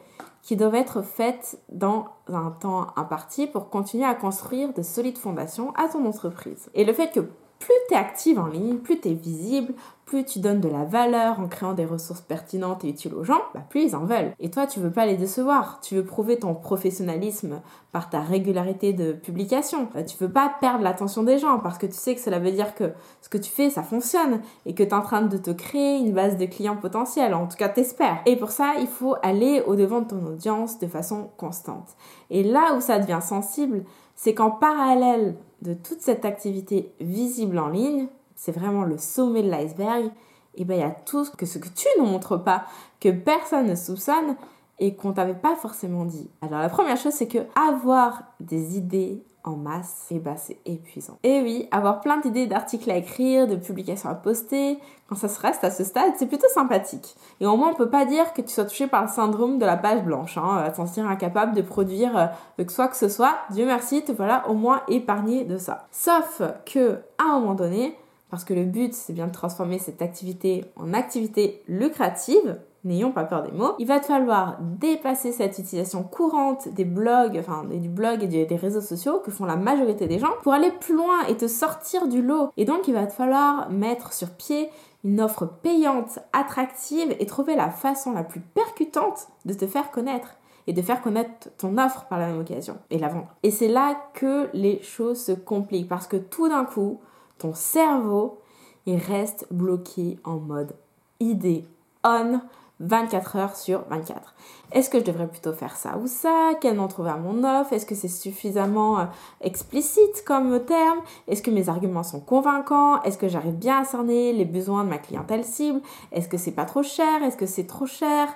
qui 0.42 0.56
doivent 0.56 0.76
être 0.76 1.04
faites 1.04 1.60
dans 1.70 2.08
un 2.28 2.50
temps 2.50 2.88
imparti 2.96 3.46
pour 3.46 3.70
continuer 3.70 4.06
à 4.06 4.16
construire 4.16 4.74
de 4.74 4.82
solides 4.82 5.20
fondations 5.20 5.72
à 5.76 5.88
ton 5.88 6.04
entreprise. 6.06 6.70
Et 6.74 6.84
le 6.84 6.94
fait 6.94 7.12
que 7.12 7.20
plus 7.20 7.76
tu 7.88 7.94
es 7.94 7.98
active 7.98 8.40
en 8.40 8.48
ligne, 8.48 8.78
plus 8.78 9.00
tu 9.00 9.10
es 9.10 9.14
visible, 9.14 9.76
plus 10.12 10.26
tu 10.26 10.40
donnes 10.40 10.60
de 10.60 10.68
la 10.68 10.84
valeur 10.84 11.40
en 11.40 11.48
créant 11.48 11.72
des 11.72 11.86
ressources 11.86 12.20
pertinentes 12.20 12.84
et 12.84 12.90
utiles 12.90 13.14
aux 13.14 13.24
gens, 13.24 13.40
bah 13.54 13.62
plus 13.70 13.84
ils 13.84 13.96
en 13.96 14.04
veulent. 14.04 14.34
Et 14.42 14.52
toi, 14.52 14.68
tu 14.68 14.82
veux 14.82 14.92
pas 14.92 15.06
les 15.06 15.16
décevoir. 15.16 15.80
Tu 15.80 15.96
veux 15.96 16.04
prouver 16.04 16.38
ton 16.38 16.54
professionnalisme 16.54 17.62
par 17.94 18.10
ta 18.10 18.20
régularité 18.20 18.92
de 18.92 19.14
publication. 19.14 19.88
Euh, 19.96 20.04
tu 20.04 20.18
veux 20.18 20.30
pas 20.30 20.52
perdre 20.60 20.84
l'attention 20.84 21.24
des 21.24 21.38
gens 21.38 21.60
parce 21.60 21.78
que 21.78 21.86
tu 21.86 21.94
sais 21.94 22.14
que 22.14 22.20
cela 22.20 22.40
veut 22.40 22.52
dire 22.52 22.76
que 22.76 22.92
ce 23.22 23.30
que 23.30 23.38
tu 23.38 23.50
fais, 23.50 23.70
ça 23.70 23.84
fonctionne 23.84 24.42
et 24.66 24.76
que 24.76 24.84
tu 24.84 24.90
es 24.90 24.94
en 24.94 25.02
train 25.02 25.22
de 25.22 25.38
te 25.38 25.52
créer 25.52 26.00
une 26.00 26.12
base 26.12 26.36
de 26.36 26.46
clients 26.46 26.76
potentiels. 26.76 27.34
En 27.34 27.48
tout 27.48 27.56
cas, 27.56 27.70
t'espères. 27.70 28.22
Et 28.26 28.36
pour 28.36 28.52
ça, 28.52 28.74
il 28.82 28.88
faut 28.88 29.16
aller 29.24 29.64
au-devant 29.66 30.02
de 30.02 30.10
ton 30.10 30.26
audience 30.26 30.78
de 30.80 30.88
façon 30.88 31.30
constante. 31.38 31.96
Et 32.30 32.44
là 32.44 32.76
où 32.76 32.82
ça 32.82 33.00
devient 33.00 33.22
sensible, 33.22 33.86
c'est 34.16 34.34
qu'en 34.34 34.52
parallèle 34.52 35.38
de 35.62 35.74
toute 35.74 36.02
cette 36.02 36.26
activité 36.26 36.92
visible 37.00 37.58
en 37.58 37.70
ligne, 37.70 38.10
c'est 38.42 38.52
vraiment 38.52 38.86
le 38.86 38.98
sommet 38.98 39.44
de 39.44 39.52
l'iceberg, 39.52 40.10
et 40.56 40.66
bien 40.66 40.78
il 40.78 40.80
y 40.80 40.84
a 40.84 40.90
tout 40.90 41.26
ce 41.26 41.30
que, 41.30 41.46
ce 41.46 41.60
que 41.60 41.68
tu 41.68 41.86
ne 42.00 42.06
montres 42.06 42.44
pas, 42.44 42.64
que 43.00 43.10
personne 43.10 43.68
ne 43.68 43.76
soupçonne 43.76 44.36
et 44.80 44.96
qu'on 44.96 45.14
t'avait 45.14 45.36
pas 45.36 45.56
forcément 45.56 46.06
dit. 46.06 46.28
Alors 46.42 46.60
la 46.60 46.70
première 46.70 46.98
chose 46.98 47.14
c'est 47.14 47.28
que 47.28 47.38
avoir 47.56 48.24
des 48.40 48.78
idées 48.78 49.24
en 49.44 49.56
masse, 49.56 50.08
et 50.10 50.18
bah 50.18 50.38
c'est 50.38 50.58
épuisant. 50.66 51.18
Et 51.24 51.42
oui, 51.42 51.68
avoir 51.72 52.02
plein 52.02 52.18
d'idées 52.18 52.48
d'articles 52.48 52.90
à 52.90 52.98
écrire, 52.98 53.48
de 53.48 53.56
publications 53.56 54.10
à 54.10 54.16
poster, 54.16 54.80
quand 55.08 55.16
ça 55.16 55.28
se 55.28 55.40
reste 55.40 55.64
à 55.64 55.70
ce 55.70 55.84
stade, 55.84 56.14
c'est 56.18 56.28
plutôt 56.28 56.48
sympathique. 56.54 57.16
Et 57.40 57.46
au 57.46 57.56
moins, 57.58 57.70
on 57.70 57.76
peut 57.76 57.90
pas 57.90 58.06
dire 58.06 58.34
que 58.34 58.42
tu 58.42 58.50
sois 58.50 58.66
touché 58.66 58.88
par 58.88 59.04
le 59.04 59.08
syndrome 59.08 59.60
de 59.60 59.66
la 59.66 59.78
page 59.78 60.04
blanche, 60.04 60.38
hein, 60.38 60.64
à 60.64 60.70
te 60.70 60.78
sentir 60.78 61.08
incapable 61.08 61.56
de 61.56 61.62
produire 61.62 62.18
euh, 62.18 62.64
que 62.64 62.72
soit 62.72 62.88
que 62.88 62.98
ce 62.98 63.10
soit. 63.10 63.34
Dieu 63.52 63.66
merci, 63.66 64.04
te 64.04 64.12
voilà 64.12 64.48
au 64.48 64.54
moins 64.54 64.82
épargné 64.88 65.44
de 65.44 65.58
ça. 65.58 65.88
Sauf 65.92 66.42
que, 66.66 67.00
à 67.18 67.24
un 67.24 67.40
moment 67.40 67.56
donné, 67.56 67.98
parce 68.32 68.46
que 68.46 68.54
le 68.54 68.64
but, 68.64 68.94
c'est 68.94 69.14
bien 69.14 69.28
de 69.28 69.32
transformer 69.32 69.78
cette 69.78 70.02
activité 70.02 70.66
en 70.78 70.94
activité 70.94 71.62
lucrative, 71.68 72.60
n'ayons 72.84 73.12
pas 73.12 73.26
peur 73.26 73.44
des 73.44 73.52
mots, 73.52 73.74
il 73.78 73.86
va 73.86 74.00
te 74.00 74.06
falloir 74.06 74.58
dépasser 74.62 75.32
cette 75.32 75.60
utilisation 75.60 76.02
courante 76.04 76.70
des 76.70 76.86
blogs, 76.86 77.38
enfin 77.38 77.66
du 77.66 77.90
blog 77.90 78.24
et 78.24 78.46
des 78.46 78.56
réseaux 78.56 78.82
sociaux 78.82 79.20
que 79.20 79.32
font 79.32 79.46
la 79.46 79.58
majorité 79.58 80.08
des 80.08 80.18
gens 80.18 80.32
pour 80.42 80.54
aller 80.54 80.72
plus 80.72 80.96
loin 80.96 81.26
et 81.28 81.38
te 81.38 81.48
sortir 81.48 82.08
du 82.08 82.22
lot. 82.22 82.50
Et 82.58 82.66
donc 82.66 82.88
il 82.88 82.94
va 82.94 83.06
te 83.06 83.14
falloir 83.14 83.70
mettre 83.70 84.14
sur 84.14 84.30
pied 84.30 84.70
une 85.04 85.20
offre 85.20 85.46
payante, 85.46 86.20
attractive 86.32 87.16
et 87.20 87.26
trouver 87.26 87.56
la 87.56 87.70
façon 87.70 88.14
la 88.14 88.24
plus 88.24 88.40
percutante 88.40 89.28
de 89.46 89.54
te 89.54 89.68
faire 89.68 89.92
connaître 89.92 90.36
et 90.68 90.74
de 90.74 90.82
faire 90.82 91.02
connaître 91.02 91.50
ton 91.58 91.78
offre 91.78 92.06
par 92.06 92.20
la 92.20 92.28
même 92.28 92.40
occasion 92.40 92.78
et 92.92 93.00
la 93.00 93.08
vendre. 93.10 93.28
Et 93.44 93.52
c'est 93.52 93.68
là 93.68 93.96
que 94.14 94.50
les 94.54 94.82
choses 94.82 95.24
se 95.24 95.32
compliquent 95.32 95.90
parce 95.90 96.08
que 96.08 96.18
tout 96.18 96.48
d'un 96.48 96.66
coup, 96.66 97.00
ton 97.42 97.54
cerveau, 97.56 98.40
il 98.86 98.98
reste 98.98 99.48
bloqué 99.52 100.20
en 100.24 100.38
mode 100.38 100.76
idée 101.20 101.66
on 102.04 102.40
24 102.80 103.36
heures 103.36 103.56
sur 103.56 103.84
24. 103.90 104.34
Est-ce 104.72 104.90
que 104.90 105.00
je 105.00 105.04
devrais 105.04 105.28
plutôt 105.28 105.54
faire 105.54 105.76
ça 105.76 105.98
ou 105.98 106.08
ça? 106.08 106.52
Quel 106.62 106.76
nom 106.76 106.88
trouver 106.88 107.12
à 107.12 107.18
mon 107.18 107.44
offre? 107.44 107.74
Est-ce 107.74 107.86
que 107.86 107.94
c'est 107.94 108.08
suffisamment 108.08 109.00
euh, 109.00 109.06
explicite 109.42 110.24
comme 110.26 110.64
terme? 110.66 111.00
Est-ce 111.28 111.44
que 111.44 111.52
mes 111.52 111.70
arguments 111.70 112.04
sont 112.04 112.20
convaincants? 112.20 113.02
Est-ce 113.04 113.20
que 113.20 113.28
j'arrive 113.28 113.56
bien 113.56 113.82
à 113.82 113.86
cerner 113.86 114.34
les 114.34 114.46
besoins 114.46 114.84
de 114.84 114.90
ma 114.90 114.98
clientèle 114.98 115.46
cible? 115.46 115.82
Est-ce 116.12 116.28
que 116.28 116.38
c'est 116.38 116.52
pas 116.52 116.66
trop 116.66 116.84
cher? 116.84 117.22
Est-ce 117.24 117.38
que 117.38 117.46
c'est 117.46 117.68
trop 117.68 117.86
cher? 117.86 118.30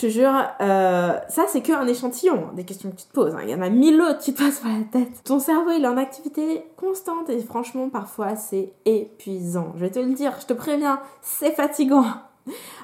Te 0.00 0.08
jure, 0.08 0.32
euh, 0.60 1.18
ça 1.28 1.44
c'est 1.48 1.60
qu'un 1.60 1.86
échantillon 1.86 2.48
des 2.54 2.64
questions 2.64 2.90
que 2.90 2.96
tu 2.96 3.06
te 3.06 3.12
poses. 3.12 3.34
Hein. 3.34 3.40
Il 3.42 3.50
y 3.50 3.54
en 3.54 3.60
a 3.60 3.68
mille 3.68 4.00
autres 4.00 4.18
qui 4.18 4.32
te 4.32 4.42
passent 4.42 4.60
par 4.60 4.72
la 4.72 4.84
tête. 4.84 5.22
Ton 5.24 5.38
cerveau 5.38 5.70
il 5.70 5.84
est 5.84 5.88
en 5.88 5.96
activité 5.96 6.64
constante 6.76 7.28
et 7.28 7.40
franchement 7.40 7.88
parfois 7.90 8.36
c'est 8.36 8.72
épuisant. 8.86 9.72
Je 9.76 9.80
vais 9.80 9.90
te 9.90 9.98
le 9.98 10.14
dire, 10.14 10.32
je 10.40 10.46
te 10.46 10.52
préviens, 10.54 11.00
c'est 11.20 11.52
fatigant. 11.52 12.06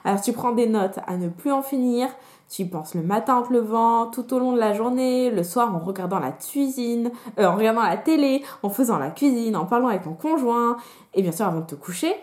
Alors 0.04 0.20
tu 0.20 0.32
prends 0.32 0.52
des 0.52 0.66
notes 0.66 0.98
à 1.06 1.16
ne 1.16 1.28
plus 1.28 1.50
en 1.50 1.62
finir, 1.62 2.08
tu 2.50 2.62
y 2.62 2.64
penses 2.66 2.94
le 2.94 3.02
matin 3.02 3.36
en 3.36 3.42
te 3.42 3.52
levant, 3.52 4.06
tout 4.06 4.34
au 4.34 4.38
long 4.38 4.52
de 4.52 4.58
la 4.58 4.74
journée, 4.74 5.30
le 5.30 5.42
soir 5.42 5.74
en 5.74 5.78
regardant 5.78 6.18
la 6.18 6.32
cuisine, 6.32 7.10
euh, 7.38 7.46
en 7.46 7.56
regardant 7.56 7.82
la 7.82 7.96
télé, 7.96 8.44
en 8.62 8.68
faisant 8.68 8.98
la 8.98 9.10
cuisine, 9.10 9.56
en 9.56 9.64
parlant 9.64 9.88
avec 9.88 10.02
ton 10.02 10.14
conjoint, 10.14 10.76
et 11.14 11.22
bien 11.22 11.32
sûr 11.32 11.46
avant 11.46 11.60
de 11.60 11.66
te 11.66 11.74
coucher. 11.74 12.14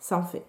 Ça 0.00 0.18
en 0.18 0.24
fait. 0.24 0.44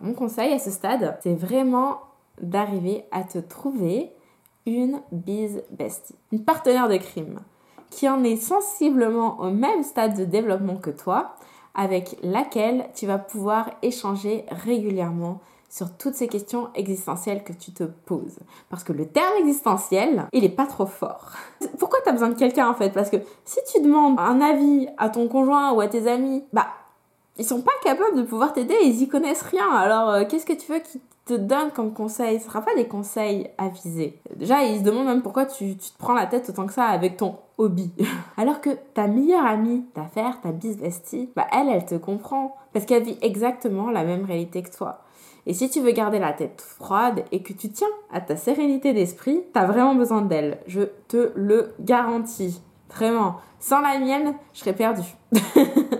Mon 0.00 0.14
conseil 0.14 0.52
à 0.52 0.58
ce 0.58 0.70
stade, 0.70 1.18
c'est 1.22 1.34
vraiment 1.34 1.98
d'arriver 2.40 3.04
à 3.10 3.24
te 3.24 3.38
trouver 3.38 4.12
une 4.66 5.00
bise 5.12 5.62
bestie, 5.70 6.14
une 6.32 6.44
partenaire 6.44 6.88
de 6.88 6.96
crime, 6.96 7.40
qui 7.90 8.08
en 8.08 8.22
est 8.22 8.36
sensiblement 8.36 9.40
au 9.40 9.50
même 9.50 9.82
stade 9.82 10.16
de 10.16 10.24
développement 10.24 10.76
que 10.76 10.90
toi, 10.90 11.34
avec 11.74 12.18
laquelle 12.22 12.86
tu 12.94 13.06
vas 13.06 13.18
pouvoir 13.18 13.70
échanger 13.82 14.44
régulièrement 14.50 15.40
sur 15.70 15.96
toutes 15.96 16.14
ces 16.14 16.28
questions 16.28 16.68
existentielles 16.74 17.44
que 17.44 17.52
tu 17.52 17.72
te 17.72 17.84
poses. 17.84 18.38
Parce 18.70 18.84
que 18.84 18.92
le 18.92 19.06
terme 19.06 19.36
existentiel, 19.38 20.26
il 20.32 20.44
est 20.44 20.48
pas 20.48 20.66
trop 20.66 20.86
fort. 20.86 21.32
Pourquoi 21.78 22.00
tu 22.02 22.08
as 22.08 22.12
besoin 22.12 22.30
de 22.30 22.38
quelqu'un 22.38 22.68
en 22.68 22.74
fait? 22.74 22.90
Parce 22.90 23.10
que 23.10 23.18
si 23.44 23.60
tu 23.70 23.82
demandes 23.82 24.18
un 24.18 24.40
avis 24.40 24.88
à 24.96 25.08
ton 25.10 25.28
conjoint 25.28 25.72
ou 25.72 25.80
à 25.80 25.88
tes 25.88 26.10
amis, 26.10 26.44
bah 26.52 26.68
ils 27.38 27.44
sont 27.44 27.62
pas 27.62 27.72
capables 27.82 28.16
de 28.16 28.22
pouvoir 28.22 28.52
t'aider, 28.52 28.74
ils 28.82 29.02
y 29.02 29.08
connaissent 29.08 29.42
rien. 29.42 29.70
Alors 29.70 30.10
euh, 30.10 30.24
qu'est-ce 30.28 30.46
que 30.46 30.52
tu 30.52 30.72
veux 30.72 30.80
qu'ils 30.80 31.00
te 31.24 31.34
donnent 31.34 31.70
comme 31.70 31.92
conseil? 31.92 32.40
Ce 32.40 32.46
sera 32.46 32.62
pas 32.62 32.74
des 32.74 32.88
conseils 32.88 33.48
avisés. 33.58 34.20
Déjà, 34.34 34.64
ils 34.64 34.80
se 34.80 34.84
demandent 34.84 35.06
même 35.06 35.22
pourquoi 35.22 35.46
tu, 35.46 35.76
tu 35.76 35.90
te 35.90 35.98
prends 35.98 36.14
la 36.14 36.26
tête 36.26 36.48
autant 36.48 36.66
que 36.66 36.72
ça 36.72 36.86
avec 36.86 37.16
ton 37.16 37.36
hobby. 37.56 37.92
Alors 38.36 38.60
que 38.60 38.70
ta 38.94 39.06
meilleure 39.06 39.46
amie 39.46 39.84
d'affaires, 39.94 40.40
ta 40.40 40.50
bestie, 40.50 41.30
bah 41.36 41.46
elle, 41.52 41.68
elle 41.68 41.84
te 41.84 41.94
comprend. 41.94 42.56
Parce 42.72 42.84
qu'elle 42.84 43.04
vit 43.04 43.18
exactement 43.22 43.90
la 43.90 44.04
même 44.04 44.24
réalité 44.24 44.62
que 44.62 44.74
toi. 44.76 45.04
Et 45.46 45.54
si 45.54 45.70
tu 45.70 45.80
veux 45.80 45.92
garder 45.92 46.18
la 46.18 46.32
tête 46.32 46.60
froide 46.60 47.24
et 47.32 47.42
que 47.42 47.54
tu 47.54 47.70
tiens 47.70 47.88
à 48.12 48.20
ta 48.20 48.36
sérénité 48.36 48.92
d'esprit, 48.92 49.42
t'as 49.54 49.64
vraiment 49.64 49.94
besoin 49.94 50.20
d'elle. 50.20 50.58
Je 50.66 50.82
te 51.08 51.32
le 51.34 51.72
garantis. 51.80 52.60
Vraiment. 52.90 53.36
Sans 53.60 53.80
la 53.80 53.98
mienne, 53.98 54.34
je 54.52 54.60
serais 54.60 54.74
perdue. 54.74 55.16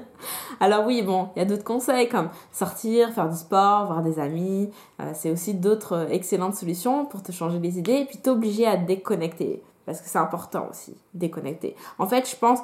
Alors 0.60 0.86
oui, 0.86 1.02
bon, 1.02 1.28
il 1.34 1.38
y 1.38 1.42
a 1.42 1.44
d'autres 1.44 1.64
conseils 1.64 2.08
comme 2.08 2.30
sortir, 2.52 3.12
faire 3.12 3.28
du 3.28 3.36
sport, 3.36 3.86
voir 3.86 4.02
des 4.02 4.18
amis. 4.18 4.70
Euh, 5.00 5.12
c'est 5.14 5.30
aussi 5.30 5.54
d'autres 5.54 5.92
euh, 5.94 6.08
excellentes 6.08 6.54
solutions 6.54 7.04
pour 7.04 7.22
te 7.22 7.32
changer 7.32 7.58
les 7.58 7.78
idées 7.78 8.00
et 8.00 8.04
puis 8.04 8.18
t'obliger 8.18 8.66
à 8.66 8.76
déconnecter. 8.76 9.62
Parce 9.86 10.00
que 10.00 10.08
c'est 10.08 10.18
important 10.18 10.66
aussi, 10.70 10.96
déconnecter. 11.14 11.74
En 11.98 12.06
fait, 12.06 12.28
je 12.28 12.36
pense, 12.36 12.58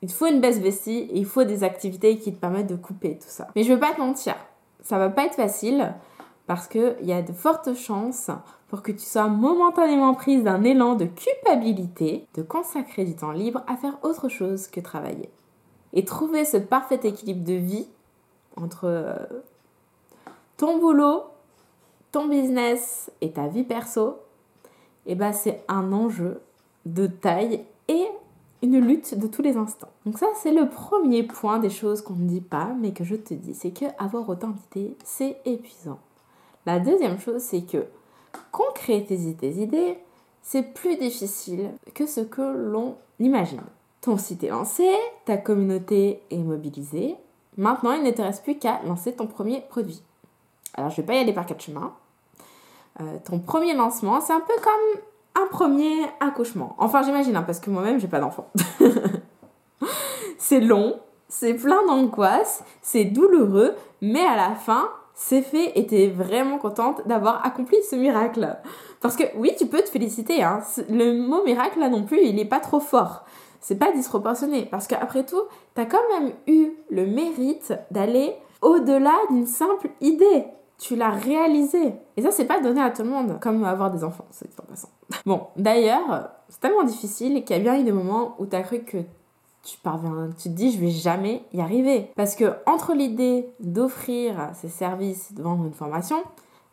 il 0.00 0.10
faut 0.10 0.26
une 0.26 0.40
baisse 0.40 0.58
vestie 0.58 1.08
et 1.10 1.18
il 1.18 1.26
faut 1.26 1.44
des 1.44 1.64
activités 1.64 2.18
qui 2.18 2.32
te 2.32 2.40
permettent 2.40 2.70
de 2.70 2.76
couper 2.76 3.18
tout 3.18 3.28
ça. 3.28 3.48
Mais 3.54 3.62
je 3.62 3.72
veux 3.72 3.80
pas 3.80 3.92
te 3.92 4.00
mentir, 4.00 4.34
ça 4.80 4.98
va 4.98 5.10
pas 5.10 5.26
être 5.26 5.34
facile 5.34 5.94
parce 6.46 6.66
qu'il 6.66 6.96
y 7.02 7.12
a 7.12 7.22
de 7.22 7.32
fortes 7.32 7.74
chances 7.74 8.30
pour 8.68 8.82
que 8.82 8.92
tu 8.92 9.04
sois 9.04 9.28
momentanément 9.28 10.14
prise 10.14 10.42
d'un 10.44 10.64
élan 10.64 10.94
de 10.94 11.04
culpabilité 11.04 12.26
de 12.34 12.42
consacrer 12.42 13.04
du 13.04 13.14
temps 13.14 13.32
libre 13.32 13.62
à 13.66 13.76
faire 13.76 13.98
autre 14.02 14.28
chose 14.28 14.66
que 14.66 14.80
travailler. 14.80 15.30
Et 15.92 16.04
trouver 16.04 16.44
ce 16.44 16.56
parfait 16.56 17.00
équilibre 17.04 17.44
de 17.44 17.54
vie 17.54 17.86
entre 18.56 18.84
euh, 18.84 19.14
ton 20.56 20.78
boulot, 20.78 21.24
ton 22.12 22.28
business 22.28 23.10
et 23.20 23.32
ta 23.32 23.48
vie 23.48 23.64
perso, 23.64 24.18
eh 25.06 25.14
ben 25.14 25.32
c'est 25.32 25.64
un 25.68 25.92
enjeu 25.92 26.40
de 26.86 27.06
taille 27.06 27.64
et 27.88 28.06
une 28.62 28.78
lutte 28.78 29.18
de 29.18 29.26
tous 29.26 29.42
les 29.42 29.56
instants. 29.56 29.90
Donc 30.06 30.18
ça 30.18 30.26
c'est 30.36 30.52
le 30.52 30.68
premier 30.68 31.24
point 31.24 31.58
des 31.58 31.70
choses 31.70 32.02
qu'on 32.02 32.14
ne 32.14 32.28
dit 32.28 32.40
pas 32.40 32.74
mais 32.80 32.92
que 32.92 33.04
je 33.04 33.16
te 33.16 33.34
dis, 33.34 33.54
c'est 33.54 33.72
que 33.72 33.86
avoir 33.98 34.28
autant 34.28 34.50
d'idées, 34.50 34.96
c'est 35.04 35.36
épuisant. 35.44 35.98
La 36.66 36.78
deuxième 36.78 37.18
chose 37.18 37.42
c'est 37.42 37.62
que 37.62 37.84
concrétiser 38.50 39.34
tes 39.34 39.50
idées, 39.50 39.98
c'est 40.42 40.74
plus 40.74 40.96
difficile 40.96 41.70
que 41.94 42.06
ce 42.06 42.20
que 42.20 42.42
l'on 42.42 42.96
imagine. 43.18 43.62
Ton 44.02 44.18
site 44.18 44.42
est 44.42 44.48
lancé, 44.48 44.90
ta 45.26 45.36
communauté 45.36 46.22
est 46.32 46.38
mobilisée. 46.38 47.14
Maintenant, 47.56 47.92
il 47.92 48.02
ne 48.02 48.10
te 48.10 48.20
reste 48.20 48.42
plus 48.42 48.58
qu'à 48.58 48.80
lancer 48.84 49.12
ton 49.12 49.28
premier 49.28 49.60
produit. 49.60 50.02
Alors, 50.74 50.90
je 50.90 50.94
ne 50.94 51.02
vais 51.02 51.06
pas 51.06 51.14
y 51.14 51.18
aller 51.18 51.32
par 51.32 51.46
quatre 51.46 51.62
chemins. 51.62 51.94
Euh, 53.00 53.18
ton 53.24 53.38
premier 53.38 53.74
lancement, 53.74 54.20
c'est 54.20 54.32
un 54.32 54.40
peu 54.40 54.54
comme 54.60 55.00
un 55.44 55.46
premier 55.46 56.02
accouchement. 56.18 56.74
Enfin, 56.78 57.02
j'imagine, 57.02 57.36
hein, 57.36 57.44
parce 57.44 57.60
que 57.60 57.70
moi-même, 57.70 58.00
j'ai 58.00 58.08
pas 58.08 58.18
d'enfant. 58.18 58.50
c'est 60.36 60.60
long, 60.60 60.98
c'est 61.28 61.54
plein 61.54 61.86
d'angoisse, 61.86 62.64
c'est 62.80 63.04
douloureux, 63.04 63.76
mais 64.00 64.24
à 64.24 64.34
la 64.34 64.56
fin, 64.56 64.88
c'est 65.14 65.42
fait 65.42 65.78
et 65.78 65.86
tu 65.86 65.94
es 65.94 66.08
vraiment 66.08 66.58
contente 66.58 67.06
d'avoir 67.06 67.46
accompli 67.46 67.76
ce 67.88 67.94
miracle. 67.94 68.56
Parce 69.00 69.14
que 69.14 69.24
oui, 69.36 69.52
tu 69.56 69.66
peux 69.66 69.80
te 69.80 69.88
féliciter. 69.88 70.42
Hein. 70.42 70.60
Le 70.88 71.12
mot 71.12 71.44
miracle, 71.44 71.78
là 71.78 71.88
non 71.88 72.02
plus, 72.02 72.20
il 72.24 72.34
n'est 72.34 72.44
pas 72.44 72.58
trop 72.58 72.80
fort 72.80 73.24
c'est 73.62 73.78
pas 73.78 73.92
disproportionné. 73.92 74.66
Parce 74.66 74.86
qu'après 74.86 75.24
tout, 75.24 75.42
tu 75.74 75.80
as 75.80 75.86
quand 75.86 76.02
même 76.12 76.32
eu 76.46 76.72
le 76.90 77.06
mérite 77.06 77.72
d'aller 77.90 78.34
au-delà 78.60 79.14
d'une 79.30 79.46
simple 79.46 79.88
idée. 80.02 80.44
tu 80.78 80.96
l'as 80.96 81.10
réalisé. 81.10 81.94
Et 82.16 82.22
ça, 82.22 82.32
c'est 82.32 82.44
pas 82.44 82.60
donné 82.60 82.82
à 82.82 82.90
tout 82.90 83.02
le 83.02 83.08
monde, 83.08 83.38
comme 83.40 83.62
avoir 83.62 83.92
des 83.92 84.02
enfants, 84.02 84.26
c'est 84.32 84.48
en 84.58 84.64
passant. 84.64 84.88
Bon, 85.26 85.46
d'ailleurs, 85.56 86.30
c'est 86.48 86.60
tellement 86.60 86.82
difficile 86.82 87.44
qu'il 87.44 87.56
y 87.56 87.60
a 87.60 87.62
bien 87.62 87.78
eu 87.78 87.84
des 87.84 87.92
moments 87.92 88.34
où 88.40 88.46
tu 88.46 88.56
as 88.56 88.62
cru 88.62 88.80
que 88.80 88.98
tu 89.62 89.78
parviens, 89.78 90.30
tu 90.36 90.48
te 90.48 90.54
dis 90.54 90.72
je 90.72 90.80
vais 90.80 90.90
jamais 90.90 91.44
y 91.52 91.60
arriver. 91.60 92.10
Parce 92.16 92.34
que 92.34 92.56
entre 92.66 92.94
l'idée 92.94 93.48
d'offrir 93.60 94.50
ces 94.54 94.68
services, 94.68 95.32
de 95.34 95.42
vendre 95.42 95.64
une 95.64 95.72
formation, 95.72 96.16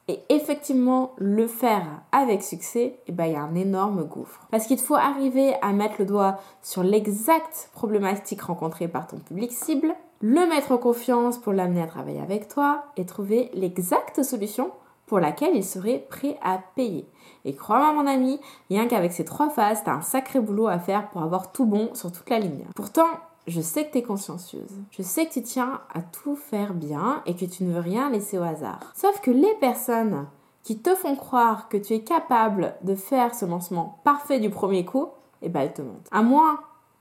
et 0.10 0.24
effectivement 0.30 1.12
le 1.18 1.46
faire 1.46 1.86
avec 2.12 2.42
succès, 2.42 3.00
eh 3.06 3.12
ben, 3.12 3.26
il 3.26 3.34
y 3.34 3.36
a 3.36 3.44
un 3.44 3.54
énorme 3.54 4.04
gouffre. 4.06 4.48
Parce 4.50 4.66
qu'il 4.66 4.80
faut 4.80 4.96
arriver 4.96 5.54
à 5.62 5.72
mettre 5.72 5.98
le 6.00 6.06
doigt 6.06 6.40
sur 6.64 6.82
l'exacte 6.82 7.70
problématique 7.74 8.42
rencontrée 8.42 8.88
par 8.88 9.06
ton 9.06 9.18
public 9.18 9.52
cible, 9.52 9.94
le 10.22 10.50
mettre 10.50 10.72
en 10.72 10.80
confiance 10.80 11.38
pour 11.38 11.54
l'amener 11.54 11.84
à 11.84 11.88
travailler 11.88 12.22
avec 12.22 12.48
toi 12.48 12.86
et 12.98 13.06
trouver 13.06 13.52
l'exacte 13.54 14.24
solution 14.24 14.72
pour 15.06 15.20
laquelle 15.20 15.56
il 15.56 15.64
serait 15.64 16.08
prêt 16.10 16.40
à 16.42 16.60
payer. 16.76 17.08
Et 17.46 17.54
crois-moi 17.54 17.94
mon 17.94 18.10
ami, 18.10 18.40
rien 18.72 18.88
qu'avec 18.88 19.12
ces 19.12 19.26
trois 19.26 19.52
phases, 19.52 19.84
t'as 19.84 19.94
un 19.94 20.02
sacré 20.02 20.40
boulot 20.40 20.68
à 20.68 20.80
faire 20.80 21.10
pour 21.10 21.22
avoir 21.22 21.52
tout 21.52 21.68
bon 21.68 21.94
sur 21.94 22.12
toute 22.12 22.30
la 22.32 22.40
ligne. 22.40 22.66
Pourtant, 22.76 23.08
je 23.48 23.62
sais 23.62 23.86
que 23.86 23.92
tu 23.92 23.98
es 24.00 24.04
consciencieuse. 24.04 24.78
Je 24.92 25.02
sais 25.02 25.26
que 25.26 25.34
tu 25.34 25.42
tiens 25.42 25.82
à 25.94 26.02
tout 26.02 26.36
faire 26.36 26.74
bien 26.74 27.22
et 27.26 27.36
que 27.36 27.46
tu 27.46 27.64
ne 27.64 27.74
veux 27.74 27.80
rien 27.80 28.10
laisser 28.10 28.38
au 28.38 28.44
hasard. 28.44 28.80
Sauf 28.96 29.20
que 29.22 29.32
les 29.32 29.54
personnes 29.60 30.28
qui 30.64 30.80
te 30.80 30.94
font 30.96 31.16
croire 31.16 31.70
que 31.70 31.78
tu 31.78 31.94
es 31.94 32.04
capable 32.04 32.76
de 32.84 32.96
faire 32.96 33.34
ce 33.34 33.46
lancement 33.46 34.00
parfait 34.04 34.40
du 34.40 34.50
premier 34.50 34.86
coup, 34.86 35.08
eh 35.42 35.50
ben 35.50 35.62
elles 35.62 35.74
te 35.74 35.82
mentent. 35.82 36.08
À 36.12 36.22
moins 36.22 36.60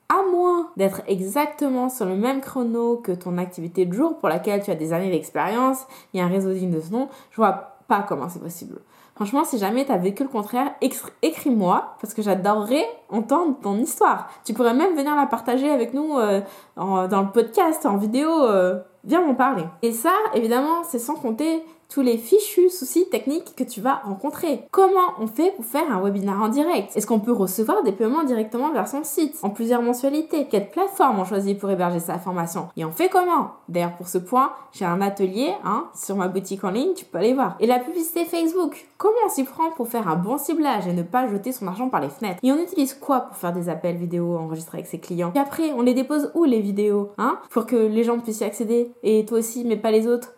à 0.09 0.23
moins 0.31 0.71
d'être 0.77 1.03
exactement 1.07 1.91
sur 1.91 2.07
le 2.07 2.17
même 2.17 2.41
chrono 2.41 2.97
que 2.97 3.13
ton 3.13 3.37
activité 3.37 3.85
de 3.85 3.93
jour 3.93 4.17
pour 4.19 4.31
laquelle 4.31 4.63
tu 4.63 4.71
as 4.71 4.75
des 4.75 4.95
années 4.95 5.11
d'expérience 5.11 5.87
et 6.15 6.23
un 6.23 6.29
réseau 6.29 6.55
digne 6.55 6.71
de 6.71 6.81
ce 6.81 6.91
nom, 6.91 7.09
je 7.31 7.37
vois 7.37 7.77
pas 7.89 8.03
comment 8.03 8.29
c'est 8.31 8.41
possible. 8.41 8.81
Franchement, 9.19 9.43
si 9.43 9.59
jamais 9.59 9.85
tu 9.85 9.91
as 9.91 9.97
vécu 9.97 10.23
le 10.23 10.29
contraire, 10.29 10.75
écris-moi 11.23 11.97
parce 12.01 12.15
que 12.15 12.23
j'adorerais 12.23 12.87
entendre 13.09 13.57
ton 13.61 13.77
histoire. 13.77 14.31
Tu 14.45 14.55
pourrais 14.55 14.75
même 14.75 14.95
venir 14.95 15.17
la 15.17 15.27
partager 15.27 15.69
avec 15.69 15.93
nous 15.93 16.17
euh, 16.17 16.41
dans 16.77 17.23
le 17.23 17.33
podcast, 17.33 17.85
en 17.85 17.97
vidéo. 17.97 18.31
Euh, 18.45 18.79
viens 19.03 19.21
m'en 19.27 19.35
parler. 19.35 19.65
Et 19.83 19.91
ça, 19.91 20.13
évidemment, 20.35 20.85
c'est 20.85 21.01
sans 21.01 21.17
compter 21.17 21.65
tous 21.89 22.03
les 22.03 22.19
fichus 22.19 22.69
soucis 22.69 23.09
techniques 23.11 23.57
que 23.57 23.65
tu 23.65 23.81
vas 23.81 24.03
rencontrer. 24.05 24.61
Comment 24.71 25.15
on 25.19 25.27
fait 25.27 25.53
pour 25.57 25.65
faire 25.65 25.91
un 25.91 26.03
webinaire 26.03 26.41
en 26.41 26.49
direct? 26.49 26.95
Est-ce 26.97 27.07
qu'on 27.07 27.21
peut 27.21 27.33
recevoir 27.33 27.83
des 27.83 27.93
paiements 27.93 28.25
directement 28.25 28.73
vers 28.73 28.89
son 28.89 29.05
site 29.05 29.37
en 29.43 29.51
plusieurs 29.51 29.81
mensualités? 29.81 30.49
Quelle 30.51 30.71
plateforme 30.71 31.21
on 31.21 31.25
choisit 31.25 31.59
pour 31.59 31.71
héberger 31.71 32.01
sa 32.01 32.19
formation? 32.19 32.69
Et 32.77 32.85
on 32.85 32.93
fait 32.93 33.09
comment? 33.09 33.53
D'ailleurs, 33.69 33.97
pour 33.97 34.09
ce 34.09 34.19
point, 34.19 34.53
j'ai 34.73 34.85
un 34.85 35.01
atelier 35.01 35.51
hein, 35.65 35.89
sur 35.95 36.17
ma 36.17 36.29
boutique 36.29 36.65
en 36.65 36.71
ligne, 36.71 36.93
tu 36.95 37.07
peux 37.07 37.19
aller 37.19 37.35
voir. 37.35 37.57
Et 37.61 37.67
la 37.67 37.79
publicité 37.79 38.25
Facebook. 38.27 38.87
Comment 38.99 39.15
on 39.27 39.31
s'y 39.31 39.45
prend 39.45 39.71
pour 39.71 39.89
faire 39.89 40.09
un 40.09 40.17
bon 40.17 40.39
ciblage 40.39 40.87
et 40.87 40.93
ne 40.93 41.03
pas 41.03 41.29
jeter 41.29 41.53
son 41.53 41.69
argent 41.69 41.89
par 41.89 42.01
les 42.01 42.09
fenêtres? 42.09 42.41
Et 42.43 42.53
on 42.53 42.59
utilise 42.59 42.95
quoi 42.95 43.21
pour 43.21 43.37
faire 43.37 43.53
des 43.53 43.69
appels 43.69 43.97
vidéo 43.97 44.37
enregistrés 44.37 44.79
avec 44.79 44.89
ses 44.89 44.99
clients? 44.99 45.33
Et 45.35 45.39
après, 45.39 45.73
on 45.73 45.83
les 45.83 45.95
dépose 45.95 46.33
où 46.35 46.45
les 46.45 46.61
vidéos 46.61 47.13
hein 47.17 47.39
Pour 47.51 47.65
que 47.65 47.77
les 47.77 48.05
gens 48.05 48.19
puissent 48.19 48.41
y 48.41 48.45
accéder? 48.45 48.93
Et 49.03 49.25
toi 49.25 49.39
aussi, 49.39 49.65
mais 49.65 49.77
pas 49.77 49.91
les 49.91 50.07
autres? 50.07 50.35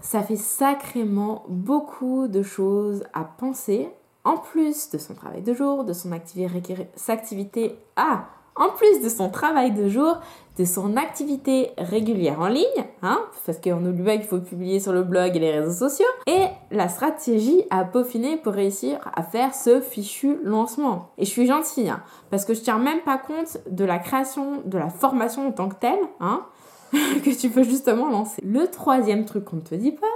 Ça 0.00 0.22
fait 0.22 0.36
sacrément 0.36 1.44
beaucoup 1.48 2.28
de 2.28 2.42
choses 2.42 3.04
à 3.12 3.24
penser, 3.24 3.88
en 4.24 4.36
plus 4.36 4.90
de 4.90 4.98
son 4.98 5.14
travail 5.14 5.42
de 5.42 5.54
jour, 5.54 5.84
de 5.84 5.92
son 5.92 6.12
activité, 6.12 7.78
ah, 7.96 8.26
en 8.56 8.70
plus 8.70 9.00
de 9.02 9.08
son 9.08 9.28
travail 9.28 9.72
de 9.72 9.88
jour, 9.88 10.18
de 10.58 10.64
son 10.64 10.96
activité 10.96 11.72
régulière 11.76 12.40
en 12.40 12.48
ligne, 12.48 12.64
hein, 13.02 13.20
parce 13.44 13.58
qu'on 13.58 13.84
oublie 13.84 14.02
pas 14.02 14.16
qu'il 14.16 14.26
faut 14.26 14.40
publier 14.40 14.80
sur 14.80 14.92
le 14.92 15.02
blog 15.02 15.36
et 15.36 15.38
les 15.38 15.60
réseaux 15.60 15.88
sociaux, 15.88 16.06
et 16.26 16.46
la 16.70 16.88
stratégie 16.88 17.64
à 17.70 17.84
peaufiner 17.84 18.38
pour 18.38 18.54
réussir 18.54 18.98
à 19.14 19.22
faire 19.22 19.54
ce 19.54 19.80
fichu 19.80 20.38
lancement. 20.42 21.10
Et 21.18 21.26
je 21.26 21.30
suis 21.30 21.46
gentille, 21.46 21.90
hein, 21.90 22.02
parce 22.30 22.44
que 22.44 22.54
je 22.54 22.60
tiens 22.60 22.78
même 22.78 23.00
pas 23.00 23.18
compte 23.18 23.58
de 23.70 23.84
la 23.84 23.98
création 23.98 24.62
de 24.64 24.78
la 24.78 24.88
formation 24.88 25.48
en 25.48 25.52
tant 25.52 25.68
que 25.68 25.76
telle, 25.76 26.00
hein, 26.20 26.46
que 26.92 27.38
tu 27.38 27.50
peux 27.50 27.62
justement 27.62 28.08
lancer. 28.08 28.42
Le 28.44 28.66
troisième 28.68 29.24
truc 29.24 29.44
qu'on 29.44 29.56
ne 29.56 29.60
te 29.62 29.74
dit 29.74 29.92
pas, 29.92 30.06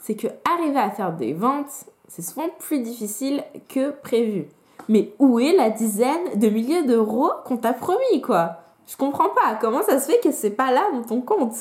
c'est 0.00 0.14
que 0.14 0.28
arriver 0.50 0.78
à 0.78 0.90
faire 0.90 1.12
des 1.14 1.32
ventes, 1.32 1.86
c'est 2.08 2.22
souvent 2.22 2.48
plus 2.58 2.80
difficile 2.80 3.42
que 3.68 3.90
prévu. 3.90 4.46
Mais 4.88 5.12
où 5.18 5.38
est 5.38 5.54
la 5.54 5.70
dizaine 5.70 6.38
de 6.38 6.48
milliers 6.48 6.84
d'euros 6.84 7.30
qu'on 7.44 7.58
t'a 7.58 7.72
promis, 7.72 8.20
quoi? 8.22 8.58
Je 8.86 8.96
comprends 8.96 9.28
pas. 9.28 9.58
Comment 9.60 9.82
ça 9.82 10.00
se 10.00 10.10
fait 10.10 10.20
que 10.20 10.32
c'est 10.32 10.50
pas 10.50 10.72
là 10.72 10.82
dans 10.92 11.02
ton 11.02 11.20
compte? 11.20 11.56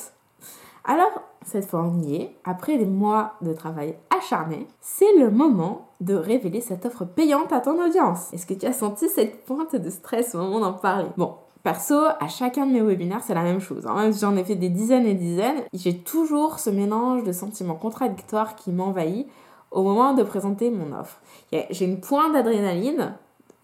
Alors, 0.86 1.22
cette 1.44 1.66
fois 1.66 1.82
on 1.82 2.02
après 2.46 2.78
des 2.78 2.86
mois 2.86 3.34
de 3.42 3.54
travail 3.54 3.96
acharné, 4.16 4.68
c'est 4.82 5.18
le 5.18 5.30
moment 5.30 5.90
de 6.00 6.14
révéler 6.14 6.62
cette 6.62 6.86
offre 6.86 7.06
payante 7.06 7.52
à 7.52 7.60
ton 7.60 7.82
audience. 7.84 8.32
Est-ce 8.34 8.46
que 8.46 8.54
tu 8.54 8.66
as 8.66 8.74
senti 8.74 9.10
cette 9.10 9.46
pointe 9.46 9.76
de 9.76 9.90
stress 9.90 10.36
au 10.36 10.40
moment 10.40 10.60
d'en 10.60 10.74
parler? 10.74 11.10
Bon, 11.18 11.36
Perso, 11.68 11.96
à 12.22 12.30
chacun 12.30 12.66
de 12.66 12.72
mes 12.72 12.82
webinaires, 12.82 13.20
c'est 13.22 13.34
la 13.34 13.44
même 13.44 13.60
chose. 13.60 13.86
Hein. 13.88 13.96
Même 13.96 14.14
si 14.14 14.22
j'en 14.22 14.38
ai 14.38 14.46
fait 14.46 14.56
des 14.56 14.70
dizaines 14.70 15.06
et 15.06 15.16
dizaines, 15.16 15.64
j'ai 15.74 15.98
toujours 15.98 16.60
ce 16.60 16.70
mélange 16.70 17.26
de 17.26 17.34
sentiments 17.34 17.76
contradictoires 17.76 18.56
qui 18.56 18.72
m'envahit 18.72 19.28
au 19.72 19.84
moment 19.84 20.14
de 20.14 20.24
présenter 20.24 20.70
mon 20.70 20.98
offre. 20.98 21.20
J'ai 21.52 21.84
une 21.84 22.00
pointe 22.00 22.32
d'adrénaline 22.32 23.18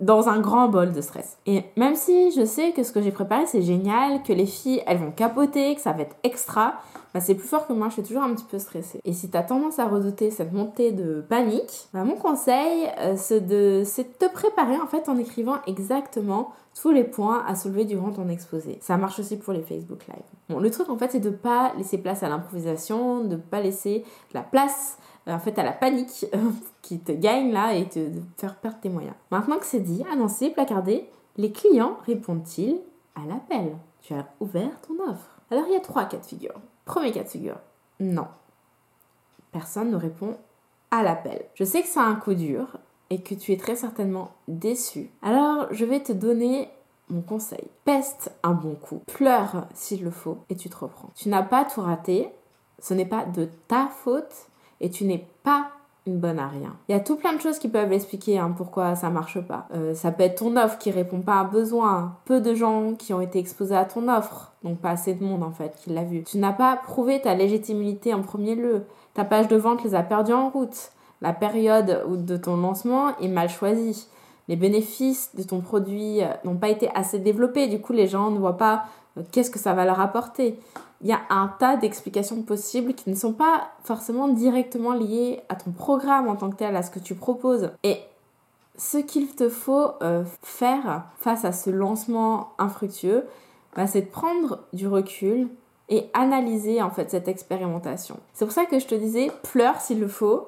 dans 0.06 0.30
un 0.30 0.40
grand 0.40 0.70
bol 0.70 0.92
de 0.92 1.02
stress. 1.02 1.38
Et 1.46 1.64
même 1.78 1.96
si 1.96 2.32
je 2.32 2.46
sais 2.46 2.72
que 2.72 2.84
ce 2.84 2.92
que 2.92 3.02
j'ai 3.02 3.12
préparé 3.12 3.46
c'est 3.46 3.62
génial, 3.62 4.24
que 4.24 4.34
les 4.34 4.46
filles 4.46 4.82
elles 4.86 4.98
vont 4.98 5.12
capoter, 5.12 5.76
que 5.76 5.82
ça 5.82 5.92
va 5.92 6.02
être 6.02 6.16
extra, 6.24 6.76
bah, 7.14 7.20
c'est 7.20 7.36
plus 7.36 7.48
fort 7.48 7.68
que 7.68 7.74
moi, 7.74 7.90
je 7.90 7.94
suis 7.94 8.04
toujours 8.04 8.24
un 8.24 8.34
petit 8.34 8.46
peu 8.46 8.58
stressée. 8.58 9.00
Et 9.06 9.14
si 9.14 9.30
tu 9.30 9.38
as 9.38 9.44
tendance 9.44 9.78
à 9.78 9.86
redouter 9.86 10.32
cette 10.32 10.52
montée 10.52 10.92
de 10.92 11.24
panique, 11.28 11.88
bah, 11.94 12.04
mon 12.04 12.16
conseil 12.16 12.88
euh, 13.00 13.14
c'est 13.16 13.42
de, 13.42 13.84
de 13.84 14.04
te 14.20 14.32
préparer 14.32 14.78
en 14.80 14.88
fait 14.88 15.10
en 15.10 15.18
écrivant 15.18 15.58
exactement 15.68 16.52
tous 16.80 16.90
les 16.90 17.04
points 17.04 17.44
à 17.48 17.56
soulever 17.56 17.86
durant 17.86 18.12
ton 18.12 18.30
exposé. 18.30 18.80
Ça 18.82 18.98
marche 18.98 19.20
aussi 19.20 19.38
pour 19.38 19.54
les 19.54 19.62
Facebook 19.62 20.08
Live. 20.08 20.24
Bon, 20.50 20.60
le 20.60 20.72
truc 20.72 20.90
en 20.90 20.98
fait 20.98 21.12
c'est 21.12 21.20
de 21.20 21.30
pas 21.30 21.72
laisser 21.78 22.00
place 22.00 22.24
à 22.24 22.30
l'improvisation, 22.30 23.24
de 23.24 23.36
pas 23.36 23.62
laisser 23.62 24.04
la 24.34 24.42
place 24.42 24.98
en 25.28 25.40
fait 25.40 25.58
à 25.58 25.64
la 25.64 25.72
panique 25.72 26.26
qui 26.82 27.00
te 27.00 27.12
gagne 27.12 27.52
là 27.52 27.74
et 27.74 27.88
te 27.88 28.10
faire 28.38 28.56
perdre 28.56 28.80
tes 28.80 28.90
moyens. 28.90 29.16
Maintenant 29.32 29.58
que 29.58 29.66
c'est 29.66 29.80
dit, 29.80 30.04
annoncé, 30.12 30.50
placardé, 30.50 31.10
les 31.38 31.52
clients 31.52 31.98
répondent-ils 32.06 32.80
à 33.16 33.26
l'appel 33.28 33.76
Tu 34.02 34.14
as 34.14 34.28
ouvert 34.40 34.72
ton 34.88 35.10
offre. 35.10 35.40
Alors 35.50 35.66
il 35.68 35.74
y 35.74 35.78
a 35.78 35.82
trois 35.82 36.06
cas 36.06 36.18
de 36.18 36.26
figure. 36.26 36.56
Premier 36.86 37.12
cas 37.12 37.24
de 37.24 37.30
figure, 37.30 37.58
non. 38.00 38.28
Personne 39.52 39.92
ne 39.92 39.96
répond 39.96 40.36
à 40.92 41.04
l'appel. 41.04 41.46
Je 41.56 41.64
sais 41.64 41.82
que 41.82 41.88
c'est 41.88 42.00
un 42.00 42.16
coup 42.16 42.34
dur 42.34 42.78
et 43.10 43.22
que 43.22 43.36
tu 43.36 43.54
es 43.54 43.58
très 43.58 43.76
certainement 43.76 44.32
déçu. 44.48 45.10
Alors 45.22 45.68
je 45.72 45.86
vais 45.86 46.02
te 46.02 46.12
donner 46.12 46.70
mon 47.10 47.22
conseil. 47.22 47.68
Peste 47.86 48.32
un 48.44 48.54
bon 48.54 48.76
coup, 48.76 49.02
pleure 49.14 49.68
s'il 49.74 50.04
le 50.04 50.12
faut 50.12 50.40
et 50.50 50.56
tu 50.56 50.70
te 50.70 50.78
reprends. 50.78 51.12
Tu 51.16 51.30
n'as 51.30 51.44
pas 51.44 51.66
tout 51.66 51.82
raté, 51.82 52.30
ce 52.80 52.94
n'est 52.94 53.06
pas 53.06 53.26
de 53.26 53.48
ta 53.68 53.88
faute 53.88 54.48
et 54.82 54.90
tu 54.90 55.06
n'es 55.06 55.26
pas 55.44 55.68
une 56.06 56.20
bonne 56.20 56.40
à 56.40 56.48
rien. 56.48 56.76
Il 56.90 56.92
y 56.92 56.96
a 56.96 57.00
tout 57.00 57.16
plein 57.16 57.34
de 57.34 57.40
choses 57.40 57.60
qui 57.60 57.70
peuvent 57.70 57.94
expliquer 57.94 58.38
hein, 58.38 58.54
pourquoi 58.56 58.96
ça 58.96 59.10
marche 59.10 59.40
pas. 59.40 59.68
Euh, 59.74 59.94
ça 59.94 60.12
peut 60.12 60.24
être 60.24 60.40
ton 60.40 60.58
offre 60.58 60.78
qui 60.78 60.92
répond 60.92 61.22
pas 61.22 61.36
à 61.36 61.40
un 61.40 61.44
besoin, 61.46 62.18
peu 62.26 62.42
de 62.42 62.54
gens 62.54 62.94
qui 62.96 63.14
ont 63.14 63.22
été 63.22 63.40
exposés 63.40 63.76
à 63.76 63.86
ton 63.86 64.10
offre, 64.10 64.52
donc 64.64 64.80
pas 64.80 64.90
assez 64.90 65.14
de 65.14 65.24
monde 65.24 65.44
en 65.44 65.52
fait 65.52 65.76
qui 65.82 65.92
l'a 65.92 66.04
vu. 66.04 66.24
Tu 66.24 66.38
n'as 66.40 66.52
pas 66.52 66.76
prouvé 66.76 67.22
ta 67.22 67.36
légitimité 67.36 68.14
en 68.14 68.22
premier 68.22 68.56
lieu. 68.56 68.84
Ta 69.14 69.24
page 69.24 69.48
de 69.48 69.56
vente 69.56 69.84
les 69.84 69.96
a 69.96 70.04
perdus 70.04 70.34
en 70.34 70.50
route. 70.50 70.92
La 71.22 71.32
période 71.32 72.04
de 72.26 72.38
ton 72.38 72.58
lancement 72.58 73.18
est 73.20 73.30
mal 73.30 73.50
choisie. 73.50 74.08
Les 74.50 74.58
bénéfices 74.58 75.34
de 75.36 75.44
ton 75.44 75.62
produit 75.62 76.22
euh, 76.22 76.28
n'ont 76.44 76.58
pas 76.58 76.68
été 76.68 76.90
assez 76.94 77.20
développés. 77.20 77.68
Du 77.68 77.80
coup, 77.80 77.94
les 77.94 78.08
gens 78.08 78.30
ne 78.30 78.40
voient 78.40 78.58
pas 78.58 78.84
qu'est-ce 79.32 79.52
que 79.52 79.60
ça 79.60 79.74
va 79.74 79.86
leur 79.86 80.00
apporter? 80.00 80.60
Il 81.02 81.08
y 81.08 81.14
a 81.14 81.22
un 81.30 81.48
tas 81.60 81.76
d'explications 81.76 82.42
possibles 82.44 82.94
qui 82.94 83.10
ne 83.10 83.16
sont 83.16 83.34
pas 83.34 83.70
forcément 83.84 84.30
directement 84.30 84.94
liées 84.94 85.42
à 85.50 85.56
ton 85.56 85.72
programme 85.72 86.30
en 86.30 86.36
tant 86.36 86.50
que 86.50 86.56
tel, 86.56 86.76
à 86.76 86.82
ce 86.82 86.92
que 86.92 87.00
tu 87.00 87.14
proposes. 87.14 87.72
Et 87.84 87.98
ce 88.78 88.98
qu'il 88.98 89.36
te 89.36 89.50
faut 89.50 89.92
euh, 90.02 90.24
faire 90.42 91.04
face 91.20 91.46
à 91.46 91.52
ce 91.52 91.70
lancement 91.70 92.54
infructueux, 92.58 93.26
bah, 93.76 93.88
c'est 93.88 94.02
de 94.02 94.10
prendre 94.10 94.60
du 94.72 94.88
recul 94.88 95.50
et 95.90 96.10
analyser 96.14 96.82
en 96.82 96.90
fait 96.90 97.12
cette 97.12 97.28
expérimentation. 97.28 98.18
C'est 98.34 98.46
pour 98.46 98.54
ça 98.54 98.66
que 98.66 98.80
je 98.80 98.88
te 98.88 98.96
disais, 98.96 99.32
pleure 99.52 99.82
s'il 99.82 100.00
le 100.00 100.08
faut, 100.08 100.48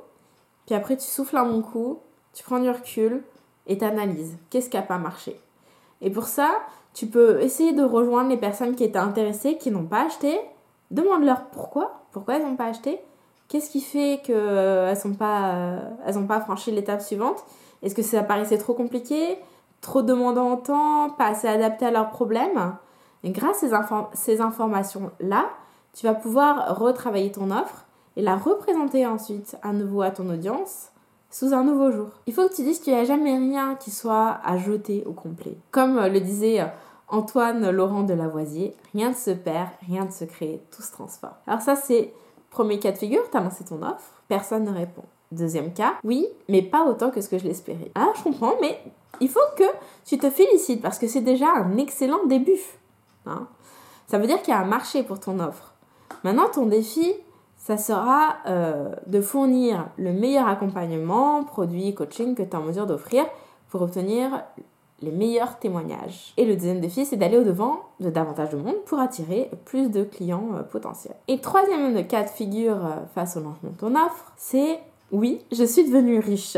puis 0.66 0.76
après 0.76 0.98
tu 0.98 1.06
souffles 1.06 1.38
un 1.38 1.46
bon 1.46 1.62
coup, 1.62 2.00
tu 2.34 2.44
prends 2.44 2.60
du 2.60 2.70
recul 2.70 3.24
et 3.68 3.78
t'analyses. 3.78 4.38
Qu'est-ce 4.50 4.70
qui 4.70 4.78
n'a 4.78 4.84
pas 4.84 4.98
marché? 4.98 5.40
Et 6.02 6.10
pour 6.10 6.26
ça, 6.28 6.52
tu 6.96 7.08
peux 7.08 7.42
essayer 7.42 7.74
de 7.74 7.84
rejoindre 7.84 8.30
les 8.30 8.38
personnes 8.38 8.74
qui 8.74 8.86
étaient 8.86 8.98
intéressées, 8.98 9.58
qui 9.58 9.70
n'ont 9.70 9.86
pas 9.86 10.06
acheté. 10.06 10.40
Demande-leur 10.92 11.44
pourquoi, 11.48 12.06
pourquoi 12.14 12.38
elles 12.38 12.44
n'ont 12.44 12.56
pas 12.56 12.68
acheté. 12.68 13.02
Qu'est-ce 13.50 13.70
qui 13.70 13.82
fait 13.82 14.22
qu'elles 14.24 14.36
euh, 14.38 14.96
n'ont 15.04 15.14
pas, 15.14 15.56
euh, 15.56 16.28
pas 16.28 16.40
franchi 16.40 16.72
l'étape 16.72 17.02
suivante? 17.02 17.44
Est-ce 17.84 17.94
que 17.94 18.02
ça 18.02 18.24
paraissait 18.24 18.58
trop 18.58 18.74
compliqué? 18.74 19.38
Trop 19.82 20.04
demandant 20.04 20.52
en 20.52 20.56
temps? 20.56 21.10
Pas 21.10 21.28
assez 21.28 21.50
adapté 21.50 21.86
à 21.86 21.92
leurs 21.92 22.10
problèmes? 22.10 22.76
Et 23.26 23.32
grâce 23.32 23.62
à 23.64 23.84
ces, 24.14 24.36
ces 24.36 24.42
informations-là, 24.42 25.50
tu 25.94 26.06
vas 26.06 26.14
pouvoir 26.14 26.80
retravailler 26.80 27.32
ton 27.32 27.52
offre 27.52 27.86
et 28.16 28.22
la 28.22 28.38
représenter 28.38 29.06
ensuite 29.06 29.58
à 29.64 29.74
nouveau 29.74 30.02
à 30.02 30.12
ton 30.12 30.30
audience 30.30 30.92
sous 31.30 31.54
un 31.54 31.66
nouveau 31.66 31.92
jour. 31.92 32.08
Il 32.26 32.34
faut 32.34 32.48
que 32.48 32.56
tu 32.56 32.64
dises 32.64 32.80
qu'il 32.80 32.94
n'y 32.94 33.00
a 33.00 33.04
jamais 33.04 33.38
rien 33.38 33.76
qui 33.76 33.92
soit 33.92 34.40
à 34.46 34.56
jeter 34.58 35.04
au 35.06 35.12
complet. 35.12 35.58
Comme 35.72 36.00
le 36.00 36.22
disait 36.22 36.62
Antoine 37.08 37.70
Laurent 37.70 38.04
de 38.04 38.14
Lavoisier, 38.14 38.76
rien 38.94 39.10
ne 39.10 39.16
se 39.16 39.32
perd, 39.32 39.70
rien 39.88 40.06
ne 40.06 40.12
se 40.12 40.26
crée, 40.26 40.62
tout 40.72 40.82
se 40.82 40.92
transforme. 40.92 41.36
Alors 41.48 41.62
ça 41.62 41.76
c'est 41.76 42.14
premier 42.50 42.80
cas 42.80 42.92
de 42.92 42.98
figure, 42.98 43.30
tu 43.30 43.38
as 43.38 43.42
lancé 43.42 43.64
ton 43.64 43.82
offre, 43.84 44.24
personne 44.28 44.64
ne 44.64 44.72
répond. 44.72 45.04
Deuxième 45.32 45.74
cas, 45.74 45.96
oui, 46.04 46.28
mais 46.50 46.62
pas 46.62 46.86
autant 46.86 47.10
que 47.10 47.22
ce 47.22 47.30
que 47.30 47.38
je 47.38 47.46
l'espérais. 47.46 47.92
Alors 47.96 48.16
je 48.16 48.24
comprends, 48.24 48.56
mais 48.62 48.80
il 49.20 49.30
faut 49.30 49.40
que 49.58 49.64
tu 50.06 50.18
te 50.18 50.30
félicites 50.30 50.82
parce 50.82 51.00
que 51.00 51.08
c'est 51.08 51.22
déjà 51.22 51.52
un 51.52 51.78
excellent 51.78 52.26
début. 52.26 52.62
Hein. 53.26 53.48
Ça 54.08 54.18
veut 54.18 54.28
dire 54.28 54.42
qu'il 54.42 54.54
y 54.54 54.58
a 54.58 54.60
un 54.60 54.66
marché 54.66 55.04
pour 55.04 55.20
ton 55.20 55.40
offre. 55.40 55.74
Maintenant, 56.24 56.48
ton 56.54 56.66
défi, 56.68 57.14
ça 57.58 57.78
sera 57.78 58.36
euh, 58.46 58.96
de 59.08 59.22
fournir 59.22 59.88
le 59.98 60.14
meilleur 60.14 60.48
accompagnement, 60.48 61.44
produit, 61.44 61.96
coaching 61.96 62.36
que 62.36 62.44
tu 62.44 62.50
es 62.50 62.56
en 62.56 62.62
mesure 62.62 62.86
d'offrir 62.86 63.26
pour 63.70 63.82
obtenir 63.82 64.44
les 65.02 65.12
meilleurs 65.12 65.60
témoignages. 65.60 66.34
Et 66.38 66.46
le 66.46 66.56
deuxième 66.56 66.80
défi, 66.80 67.06
c'est 67.06 67.18
d'aller 67.18 67.38
au-devant 67.38 67.80
de 68.00 68.10
davantage 68.10 68.50
de 68.52 68.58
monde 68.58 68.84
pour 68.86 69.00
attirer 69.00 69.52
plus 69.66 69.90
de 69.90 70.04
clients 70.04 70.50
euh, 70.56 70.64
potentiels. 70.64 71.16
Et 71.28 71.40
troisième 71.40 72.06
cas 72.08 72.24
de 72.24 72.30
figure 72.30 72.86
euh, 72.86 73.06
face 73.14 73.38
au 73.38 73.42
lancement 73.42 73.72
de 73.72 73.78
ton 73.78 73.96
offre, 73.96 74.32
c'est 74.38 74.80
oui, 75.12 75.42
je 75.52 75.64
suis 75.64 75.86
devenue 75.86 76.20
riche. 76.20 76.58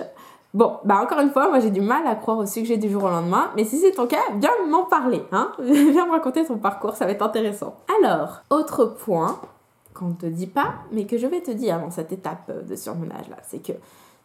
Bon, 0.54 0.78
bah 0.86 1.02
encore 1.04 1.20
une 1.20 1.30
fois, 1.30 1.50
moi 1.50 1.60
j'ai 1.60 1.72
du 1.72 1.82
mal 1.82 2.08
à 2.08 2.16
croire 2.16 2.38
au 2.38 2.46
succès 2.46 2.78
du 2.78 2.90
jour 2.90 3.04
au 3.04 3.10
lendemain, 3.10 3.52
mais 3.56 3.66
si 3.66 3.78
c'est 3.78 3.92
ton 3.92 4.08
cas, 4.08 4.22
viens 4.40 4.50
m'en 4.70 4.86
parler, 4.86 5.22
hein 5.32 5.52
Viens 5.60 6.06
me 6.06 6.12
raconter 6.12 6.46
ton 6.46 6.58
parcours, 6.58 6.96
ça 6.96 7.06
va 7.06 7.12
être 7.12 7.22
intéressant. 7.22 7.76
Alors, 8.02 8.42
autre 8.50 8.86
point, 8.86 9.40
qu'on 9.94 10.08
ne 10.08 10.14
te 10.14 10.26
dit 10.26 10.48
pas, 10.48 10.76
mais 10.92 11.06
que 11.06 11.18
je 11.18 11.28
vais 11.28 11.42
te 11.42 11.52
dire 11.52 11.80
dans 11.80 11.92
cette 11.92 12.12
étape 12.12 12.66
de 12.66 12.76
surmenage 12.76 13.28
là, 13.30 13.38
c'est 13.44 13.62
que 13.62 13.74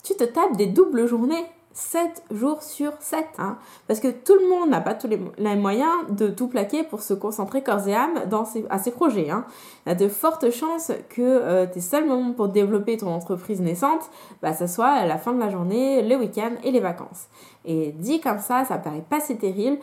tu 0.02 0.14
te 0.14 0.24
tapes 0.24 0.56
des 0.56 0.66
doubles 0.66 1.06
journées 1.06 1.44
7 1.74 2.24
jours 2.30 2.62
sur 2.62 2.92
7. 2.98 3.24
Hein. 3.38 3.56
Parce 3.86 4.00
que 4.00 4.08
tout 4.08 4.34
le 4.34 4.48
monde 4.48 4.70
n'a 4.70 4.80
pas 4.80 4.94
tous 4.94 5.08
les, 5.08 5.18
moyens 5.56 5.92
de 6.10 6.28
tout 6.28 6.48
plaquer 6.48 6.82
pour 6.82 7.02
se 7.02 7.14
concentrer 7.14 7.62
corps 7.62 7.86
et 7.88 7.94
âme 7.94 8.26
dans 8.28 8.44
à 8.70 8.78
ses 8.78 8.90
projets. 8.90 9.30
Hein. 9.30 9.44
Il 9.86 9.90
y 9.90 9.92
a 9.92 9.94
de 9.94 10.08
fortes 10.08 10.50
chances 10.50 10.92
que 11.08 11.22
euh, 11.22 11.66
tes 11.66 11.80
seuls 11.80 12.06
moments 12.06 12.32
pour 12.32 12.48
développer 12.48 12.96
ton 12.96 13.08
entreprise 13.08 13.60
naissante, 13.60 14.10
bah, 14.42 14.52
ça 14.52 14.66
soit 14.66 15.04
la 15.06 15.18
fin 15.18 15.32
de 15.32 15.40
la 15.40 15.50
journée, 15.50 16.02
le 16.02 16.16
week-end 16.16 16.52
et 16.62 16.70
les 16.70 16.80
vacances. 16.80 17.28
Et 17.64 17.92
dit 17.92 18.20
comme 18.20 18.38
ça, 18.38 18.64
ça 18.64 18.78
paraît 18.78 19.04
pas 19.08 19.20
si 19.20 19.36
terrible, 19.36 19.78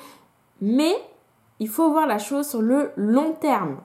mais 0.61 0.95
il 1.59 1.69
faut 1.69 1.91
voir 1.91 2.07
la 2.07 2.17
chose 2.17 2.47
sur 2.47 2.61
le 2.61 2.91
long 2.95 3.33
terme. 3.33 3.77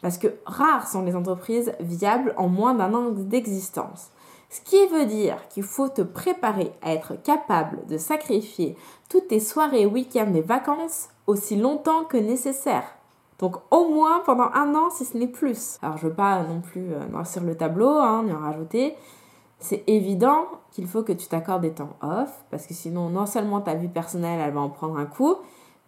Parce 0.00 0.18
que 0.18 0.28
rares 0.44 0.88
sont 0.88 1.02
les 1.02 1.14
entreprises 1.14 1.72
viables 1.80 2.34
en 2.36 2.48
moins 2.48 2.74
d'un 2.74 2.92
an 2.92 3.10
d'existence. 3.10 4.10
Ce 4.52 4.60
qui 4.60 4.86
veut 4.88 5.06
dire 5.06 5.48
qu'il 5.48 5.62
faut 5.62 5.88
te 5.88 6.02
préparer 6.02 6.72
à 6.82 6.92
être 6.92 7.14
capable 7.22 7.86
de 7.86 7.96
sacrifier 7.96 8.76
toutes 9.08 9.28
tes 9.28 9.40
soirées, 9.40 9.86
week-ends 9.86 10.34
et 10.34 10.42
vacances 10.42 11.08
aussi 11.26 11.56
longtemps 11.56 12.04
que 12.04 12.18
nécessaire. 12.18 12.84
Donc 13.38 13.56
au 13.70 13.88
moins 13.88 14.20
pendant 14.26 14.50
un 14.52 14.74
an 14.74 14.90
si 14.90 15.06
ce 15.06 15.16
n'est 15.16 15.26
plus. 15.26 15.78
Alors 15.80 15.96
je 15.96 16.06
veux 16.06 16.12
pas 16.12 16.42
non 16.42 16.60
plus 16.60 16.92
euh, 16.92 17.06
noircir 17.10 17.42
le 17.42 17.56
tableau, 17.56 17.88
hein, 17.88 18.24
ni 18.24 18.32
en 18.32 18.40
rajouter. 18.40 18.94
C'est 19.58 19.84
évident 19.86 20.44
qu'il 20.70 20.86
faut 20.86 21.02
que 21.02 21.12
tu 21.12 21.28
t'accordes 21.28 21.62
des 21.62 21.72
temps 21.72 21.96
off 22.02 22.44
parce 22.50 22.66
que 22.66 22.74
sinon 22.74 23.08
non 23.08 23.24
seulement 23.24 23.62
ta 23.62 23.72
vie 23.72 23.88
personnelle 23.88 24.38
elle 24.38 24.52
va 24.52 24.60
en 24.60 24.68
prendre 24.68 24.98
un 24.98 25.06
coup, 25.06 25.36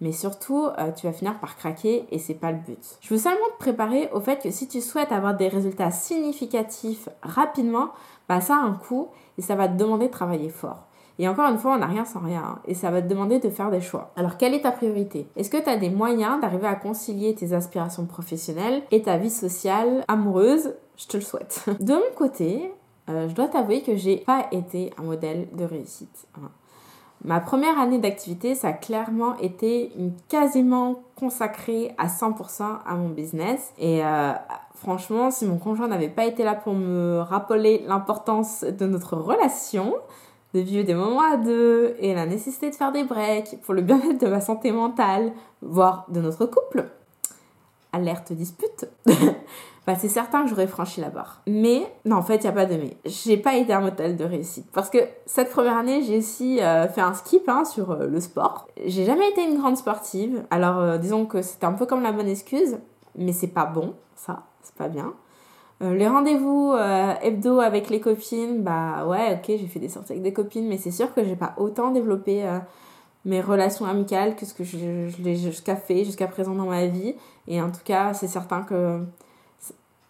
mais 0.01 0.13
surtout 0.13 0.67
euh, 0.79 0.93
tu 0.93 1.07
vas 1.07 1.13
finir 1.13 1.39
par 1.41 1.57
craquer 1.57 2.07
et 2.11 2.19
c'est 2.19 2.35
pas 2.35 2.53
le 2.53 2.59
but. 2.59 2.99
Je 3.01 3.15
veux 3.15 3.19
seulement 3.19 3.47
te 3.55 3.59
préparer 3.59 4.11
au 4.13 4.21
fait 4.21 4.43
que 4.43 4.51
si 4.51 4.69
tu 4.69 4.81
souhaites 4.81 5.13
avoir 5.13 5.37
des 5.37 5.49
résultats 5.49 5.91
significatifs 5.91 7.09
rapidement, 7.23 7.91
bah 8.29 8.41
ça 8.41 8.57
a 8.57 8.61
un 8.61 8.75
coût 8.75 9.09
et 9.39 9.43
ça 9.43 9.55
va 9.55 9.69
te 9.69 9.77
demander 9.77 10.07
de 10.07 10.13
travailler 10.13 10.51
fort. 10.51 10.87
Et 11.19 11.29
encore 11.29 11.49
une 11.49 11.59
fois, 11.59 11.75
on 11.75 11.79
n'a 11.79 11.87
rien 11.87 12.05
sans 12.05 12.21
rien. 12.21 12.43
Hein, 12.45 12.59
et 12.67 12.75
ça 12.75 12.91
va 12.91 13.01
te 13.01 13.07
demander 13.07 13.39
de 13.39 13.49
faire 13.49 13.71
des 13.71 13.81
choix. 13.81 14.11
Alors, 14.17 14.37
quelle 14.37 14.55
est 14.55 14.63
ta 14.63 14.73
priorité? 14.73 15.29
Est-ce 15.37 15.51
que 15.51 15.63
tu 15.63 15.69
as 15.69 15.77
des 15.77 15.91
moyens 15.91 16.41
d'arriver 16.41 16.67
à 16.67 16.75
concilier 16.75 17.35
tes 17.35 17.53
aspirations 17.53 18.07
professionnelles 18.07 18.83
et 18.91 19.03
ta 19.03 19.17
vie 19.17 19.31
sociale, 19.31 20.05
amoureuse? 20.09 20.75
Je 20.97 21.07
te 21.07 21.17
le 21.17 21.23
souhaite. 21.23 21.65
De 21.81 21.95
mon 21.95 22.17
côté, 22.17 22.73
euh, 23.09 23.29
je 23.29 23.35
dois 23.35 23.49
t'avouer 23.49 23.83
que 23.83 23.97
j'ai 23.97 24.17
pas 24.17 24.47
été 24.51 24.93
un 24.99 25.03
modèle 25.03 25.49
de 25.53 25.65
réussite. 25.65 26.27
Hein. 26.37 26.51
Ma 27.25 27.41
première 27.41 27.79
année 27.79 27.99
d'activité, 27.99 28.55
ça 28.55 28.69
a 28.69 28.73
clairement 28.75 29.39
été 29.39 29.93
quasiment 30.29 31.03
consacrée 31.17 31.95
à 31.97 32.07
100% 32.07 32.63
à 32.87 32.95
mon 32.97 33.09
business. 33.09 33.73
Et 33.79 34.05
euh, 34.05 34.33
franchement, 34.75 35.31
si 35.31 35.47
mon 35.47 35.57
conjoint 35.57 35.89
n'avait 35.89 36.11
pas 36.11 36.27
été 36.27 36.45
là 36.45 36.55
pour 36.55 36.75
me 36.75 37.21
rappeler 37.21 37.83
l'importance 37.87 38.63
de 38.63 38.85
notre 38.85 39.17
relation, 39.17 39.95
de 40.53 40.61
vivre 40.61 40.85
des 40.85 40.95
moments 40.95 41.23
à 41.23 41.39
deux 41.39 41.97
et 41.99 42.15
la 42.15 42.27
nécessité 42.27 42.71
de 42.71 42.75
faire 42.75 42.93
des 42.93 43.05
breaks 43.05 43.59
pour 43.63 43.73
le 43.73 43.81
bien-être 43.81 44.21
de 44.21 44.29
ma 44.29 44.43
santé 44.43 44.71
mentale, 44.71 45.33
voire 45.63 46.05
de 46.11 46.21
notre 46.21 46.45
couple, 46.45 46.91
alerte 47.93 48.35
dispute, 48.35 48.87
bah, 49.87 49.95
c'est 49.97 50.09
certain 50.09 50.45
que 50.45 50.49
j'aurais 50.49 50.67
franchi 50.67 51.01
la 51.01 51.11
barre. 51.11 51.43
Mais, 51.47 51.87
non, 52.07 52.17
en 52.17 52.23
fait, 52.23 52.37
il 52.37 52.43
n'y 52.43 52.49
a 52.49 52.53
pas 52.53 52.65
de 52.65 52.75
mais. 52.75 52.97
J'ai 53.05 53.37
pas 53.37 53.57
été 53.57 53.73
un 53.73 53.81
modèle 53.81 54.17
de 54.17 54.25
réussite. 54.25 54.67
Parce 54.73 54.89
que 54.89 54.99
cette 55.27 55.51
première 55.51 55.77
année, 55.77 56.03
j'ai 56.03 56.19
aussi 56.19 56.63
euh, 56.63 56.89
fait 56.89 57.03
un 57.03 57.13
skip 57.13 57.47
hein, 57.49 57.65
sur 57.67 57.91
euh, 57.91 58.07
le 58.07 58.21
sport. 58.21 58.67
J'ai 58.87 59.05
jamais 59.05 59.29
été 59.29 59.45
une 59.45 59.59
grande 59.59 59.77
sportive. 59.77 60.43
Alors, 60.51 60.79
euh, 60.79 60.97
disons 60.97 61.27
que 61.27 61.43
c'était 61.43 61.67
un 61.67 61.73
peu 61.73 61.85
comme 61.85 62.03
la 62.03 62.13
bonne 62.13 62.29
excuse, 62.29 62.79
mais 63.17 63.33
c'est 63.33 63.49
pas 63.49 63.67
bon, 63.67 63.95
ça, 64.17 64.45
c'est 64.63 64.75
pas 64.75 64.89
bien. 64.89 65.13
les 65.81 66.09
rendez-vous 66.09 66.75
hebdo 67.23 67.61
avec 67.61 67.91
les 67.91 68.01
copines, 68.01 68.63
bah 68.63 69.07
ouais, 69.07 69.35
ok, 69.35 69.45
j'ai 69.47 69.67
fait 69.67 69.79
des 69.79 69.89
sorties 69.89 70.13
avec 70.13 70.23
des 70.23 70.33
copines, 70.33 70.67
mais 70.67 70.79
c'est 70.79 70.91
sûr 70.91 71.13
que 71.15 71.23
j'ai 71.23 71.37
pas 71.37 71.55
autant 71.59 71.91
développé 71.91 72.45
mes 73.25 73.41
relations 73.41 73.85
amicales 73.85 74.35
que 74.35 74.47
ce 74.47 74.55
que 74.55 74.65
je, 74.65 75.09
je 75.09 75.23
l'ai 75.23 75.37
jusqu'à 75.37 75.77
fait 75.77 76.05
jusqu'à 76.05 76.27
présent 76.27 76.55
dans 76.55 76.67
ma 76.67 76.87
vie. 76.87 77.15
Et 77.47 77.61
en 77.61 77.71
tout 77.71 77.85
cas, 77.85 78.15
c'est 78.15 78.27
certain 78.27 78.63
que 78.63 79.05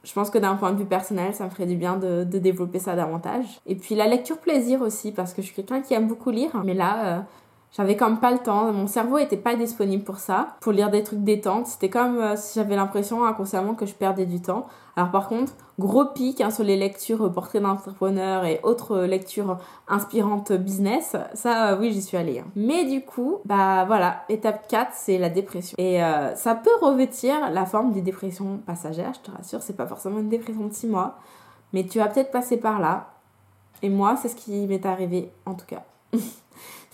je 0.05 0.13
pense 0.13 0.31
que 0.31 0.39
d'un 0.39 0.55
point 0.55 0.73
de 0.73 0.79
vue 0.79 0.85
personnel, 0.85 1.35
ça 1.35 1.45
me 1.45 1.51
ferait 1.51 1.67
du 1.67 1.77
bien 1.77 1.97
de, 1.97 2.25
développer 2.25 2.79
ça 2.79 2.95
davantage. 2.95 3.61
Et 3.67 3.75
puis 3.75 3.95
la 3.95 4.07
lecture 4.07 4.39
plaisir 4.39 4.83
aussi, 4.83 5.13
parce 5.13 5.33
que 5.33 5.43
je 5.43 5.47
suis 5.47 5.57
quelqu'un 5.57 5.81
qui 5.81 5.95
aime 5.95 6.07
beaucoup 6.07 6.31
lire. 6.31 6.51
Mais 6.65 6.75
là, 6.75 7.07
euh, 7.07 7.21
j'avais 7.73 7.97
comme 7.97 8.21
pas 8.21 8.31
le 8.31 8.39
temps, 8.39 8.73
mon 8.73 8.87
cerveau 8.87 9.19
était 9.19 9.37
pas 9.37 9.57
disponible 9.57 10.05
pour 10.05 10.19
ça, 10.19 10.57
pour 10.61 10.73
lire 10.73 10.91
des 10.91 11.03
trucs 11.03 11.25
détente. 11.25 11.67
C'était 11.67 11.91
comme 11.91 12.19
euh, 12.19 12.37
si 12.37 12.59
j'avais 12.59 12.77
l'impression 12.77 13.25
inconsciemment 13.25 13.75
que 13.75 13.87
je 13.87 13.95
perdais 13.95 14.27
du 14.27 14.41
temps. 14.41 14.67
Alors 14.97 15.11
par 15.11 15.29
contre, 15.29 15.53
gros 15.79 16.05
pic 16.05 16.41
hein, 16.41 16.51
sur 16.51 16.65
les 16.65 16.77
lectures 16.77 17.33
portraits 17.33 17.63
d'entrepreneurs 17.63 18.45
et 18.45 18.61
autres 18.63 19.01
lectures 19.01 19.59
inspirantes 19.89 20.53
business, 20.53 21.17
ça 21.35 21.71
euh, 21.71 21.79
oui 21.79 21.93
j'y 21.93 22.03
suis 22.03 22.17
allée. 22.17 22.39
Hein. 22.39 22.47
Mais 22.57 22.85
du 22.85 23.05
coup, 23.05 23.39
bah 23.45 23.85
voilà, 23.87 24.25
étape 24.29 24.69
4 24.69 24.91
c'est 24.95 25.19
la 25.19 25.31
dépression. 25.31 25.75
Et 25.79 26.03
euh, 26.03 26.35
ça 26.37 26.55
peut 26.55 26.71
revêtir 26.81 27.51
la 27.51 27.67
forme 27.67 27.93
des 27.93 28.03
dépressions 28.03 28.59
passagères, 28.59 29.13
je 29.15 29.31
te 29.31 29.37
rassure, 29.37 29.63
c'est 29.63 29.77
pas 29.77 29.87
forcément 29.87 30.19
une 30.19 30.29
dépression 30.29 30.67
de 30.67 30.73
6 30.73 30.87
mois, 30.87 31.19
mais 31.73 31.85
tu 31.85 31.99
vas 31.99 32.07
peut-être 32.07 32.31
passer 32.31 32.57
par 32.57 32.81
là. 32.81 33.11
Et 33.83 33.89
moi, 33.89 34.17
c'est 34.17 34.29
ce 34.29 34.37
qui 34.37 34.67
m'est 34.67 34.87
arrivé 34.87 35.31
en 35.47 35.55
tout 35.55 35.67
cas. 35.67 35.85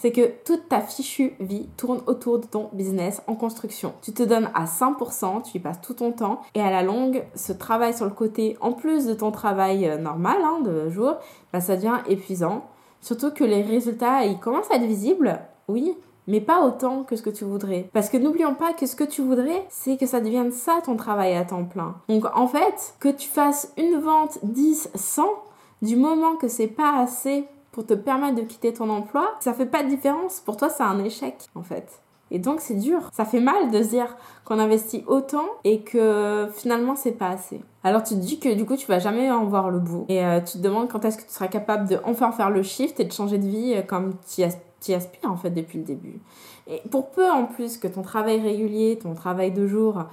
c'est 0.01 0.13
que 0.13 0.33
toute 0.47 0.69
ta 0.69 0.81
fichue 0.81 1.35
vie 1.41 1.69
tourne 1.77 2.01
autour 2.07 2.39
de 2.39 2.47
ton 2.47 2.71
business 2.73 3.21
en 3.27 3.35
construction. 3.35 3.93
Tu 4.01 4.13
te 4.13 4.23
donnes 4.23 4.51
à 4.55 4.65
100%, 4.65 5.43
tu 5.43 5.59
y 5.59 5.61
passes 5.61 5.81
tout 5.83 5.93
ton 5.93 6.13
temps 6.13 6.41
et 6.55 6.63
à 6.63 6.71
la 6.71 6.83
longue, 6.83 7.23
ce 7.35 7.53
travail 7.53 7.93
sur 7.93 8.07
le 8.07 8.13
côté, 8.13 8.57
en 8.63 8.73
plus 8.73 9.05
de 9.05 9.13
ton 9.13 9.31
travail 9.31 9.87
euh, 9.87 9.99
normal 9.99 10.39
hein, 10.43 10.61
de 10.65 10.89
jour, 10.89 11.17
bah, 11.53 11.61
ça 11.61 11.77
devient 11.77 11.99
épuisant. 12.09 12.65
Surtout 13.03 13.31
que 13.31 13.45
les 13.45 13.61
résultats, 13.61 14.25
ils 14.25 14.39
commencent 14.39 14.71
à 14.71 14.77
être 14.77 14.87
visibles, 14.87 15.39
oui, 15.69 15.95
mais 16.27 16.41
pas 16.41 16.65
autant 16.65 17.03
que 17.03 17.17
ce 17.17 17.23
que 17.23 17.31
tu 17.31 17.45
voudrais. 17.45 17.91
Parce 17.93 18.09
que 18.09 18.17
n'oublions 18.17 18.55
pas 18.55 18.73
que 18.73 18.87
ce 18.87 18.97
que 18.97 19.05
tu 19.05 19.21
voudrais, 19.21 19.67
c'est 19.69 19.99
que 19.99 20.07
ça 20.07 20.21
devienne 20.21 20.53
ça 20.53 20.81
ton 20.83 20.97
travail 20.97 21.37
à 21.37 21.45
temps 21.45 21.65
plein. 21.65 21.97
Donc 22.09 22.25
en 22.35 22.47
fait, 22.47 22.95
que 23.01 23.11
tu 23.11 23.29
fasses 23.29 23.73
une 23.77 23.99
vente 24.01 24.39
10, 24.45 24.91
100, 24.95 25.29
du 25.83 25.97
moment 25.97 26.37
que 26.37 26.49
c'est 26.49 26.69
pas 26.69 26.99
assez 26.99 27.47
pour 27.73 27.87
te 27.87 27.95
permettre 27.95 28.37
de 28.37 28.43
quitter 28.43 28.73
ton 28.73 28.91
emploi, 28.91 29.35
ça 29.41 29.53
fait 29.53 29.67
pas 29.67 29.83
de 29.83 29.89
différence. 29.89 30.41
Pour 30.41 30.57
toi, 30.57 30.69
c'est 30.69 30.83
un 30.83 31.03
échec, 31.05 31.37
en 31.55 31.63
fait. 31.63 32.01
Et 32.33 32.39
donc, 32.39 32.61
c'est 32.61 32.75
dur. 32.75 33.11
Ça 33.13 33.25
fait 33.25 33.41
mal 33.41 33.71
de 33.71 33.83
se 33.83 33.89
dire 33.89 34.17
qu'on 34.45 34.59
investit 34.59 35.05
autant 35.07 35.47
et 35.65 35.81
que 35.81 36.49
finalement, 36.53 36.95
c'est 36.95 37.13
pas 37.13 37.29
assez. 37.29 37.61
Alors, 37.83 38.03
tu 38.03 38.15
te 38.15 38.21
dis 38.21 38.39
que 38.39 38.55
du 38.55 38.65
coup, 38.65 38.77
tu 38.77 38.87
vas 38.87 38.99
jamais 38.99 39.31
en 39.31 39.47
voir 39.47 39.71
le 39.71 39.81
bout. 39.81 40.05
Et 40.09 40.25
euh, 40.25 40.41
tu 40.41 40.59
te 40.59 40.63
demandes 40.63 40.89
quand 40.89 41.05
est-ce 41.05 41.17
que 41.17 41.23
tu 41.23 41.33
seras 41.33 41.49
capable 41.49 41.89
de 41.89 41.99
enfin 42.05 42.31
faire 42.31 42.51
le 42.51 42.63
shift 42.63 43.01
et 43.01 43.05
de 43.05 43.13
changer 43.13 43.39
de 43.39 43.47
vie 43.47 43.75
euh, 43.75 43.83
comme 43.83 44.15
tu 44.29 44.43
y 44.43 44.95
aspires, 44.95 45.31
en 45.31 45.37
fait, 45.37 45.51
depuis 45.51 45.79
le 45.79 45.85
début. 45.85 46.21
Et 46.69 46.81
pour 46.91 47.11
peu, 47.11 47.29
en 47.29 47.47
plus, 47.47 47.79
que 47.79 47.89
ton 47.89 48.03
travail 48.03 48.41
régulier, 48.41 48.99
ton 49.01 49.15
travail 49.15 49.51
de 49.51 49.67
jour, 49.67 50.05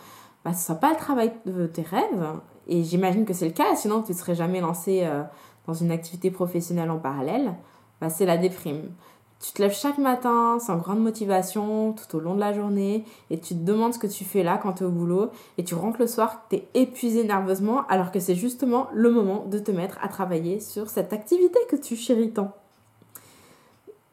bah, 0.43 0.53
ce 0.53 0.65
soit 0.65 0.75
pas 0.75 0.89
le 0.89 0.95
travail 0.95 1.33
de 1.45 1.67
tes 1.67 1.83
rêves, 1.83 2.25
et 2.67 2.83
j'imagine 2.83 3.25
que 3.25 3.33
c'est 3.33 3.45
le 3.45 3.53
cas, 3.53 3.75
sinon 3.75 4.01
tu 4.01 4.11
ne 4.11 4.17
serais 4.17 4.35
jamais 4.35 4.59
lancé 4.59 5.01
euh, 5.03 5.23
dans 5.67 5.73
une 5.73 5.91
activité 5.91 6.31
professionnelle 6.31 6.89
en 6.89 6.97
parallèle, 6.97 7.53
bah, 8.01 8.09
c'est 8.09 8.25
la 8.25 8.37
déprime. 8.37 8.89
Tu 9.39 9.51
te 9.51 9.61
lèves 9.61 9.75
chaque 9.75 9.99
matin 9.99 10.57
sans 10.59 10.77
grande 10.77 10.99
motivation 10.99 11.93
tout 11.93 12.17
au 12.17 12.19
long 12.19 12.33
de 12.33 12.39
la 12.39 12.53
journée 12.53 13.05
et 13.29 13.39
tu 13.39 13.53
te 13.53 13.63
demandes 13.63 13.93
ce 13.93 13.99
que 13.99 14.07
tu 14.07 14.23
fais 14.23 14.41
là 14.41 14.57
quand 14.57 14.73
tu 14.73 14.83
es 14.83 14.85
au 14.87 14.91
boulot 14.91 15.29
et 15.59 15.63
tu 15.63 15.75
rentres 15.75 15.99
le 15.99 16.07
soir, 16.07 16.45
tu 16.49 16.55
es 16.55 16.67
épuisé 16.73 17.23
nerveusement 17.23 17.85
alors 17.87 18.11
que 18.11 18.19
c'est 18.19 18.33
justement 18.33 18.87
le 18.93 19.11
moment 19.11 19.45
de 19.45 19.59
te 19.59 19.69
mettre 19.69 19.99
à 20.01 20.07
travailler 20.07 20.59
sur 20.59 20.89
cette 20.89 21.13
activité 21.13 21.59
que 21.69 21.75
tu 21.75 21.95
chéris 21.95 22.31
tant. 22.31 22.51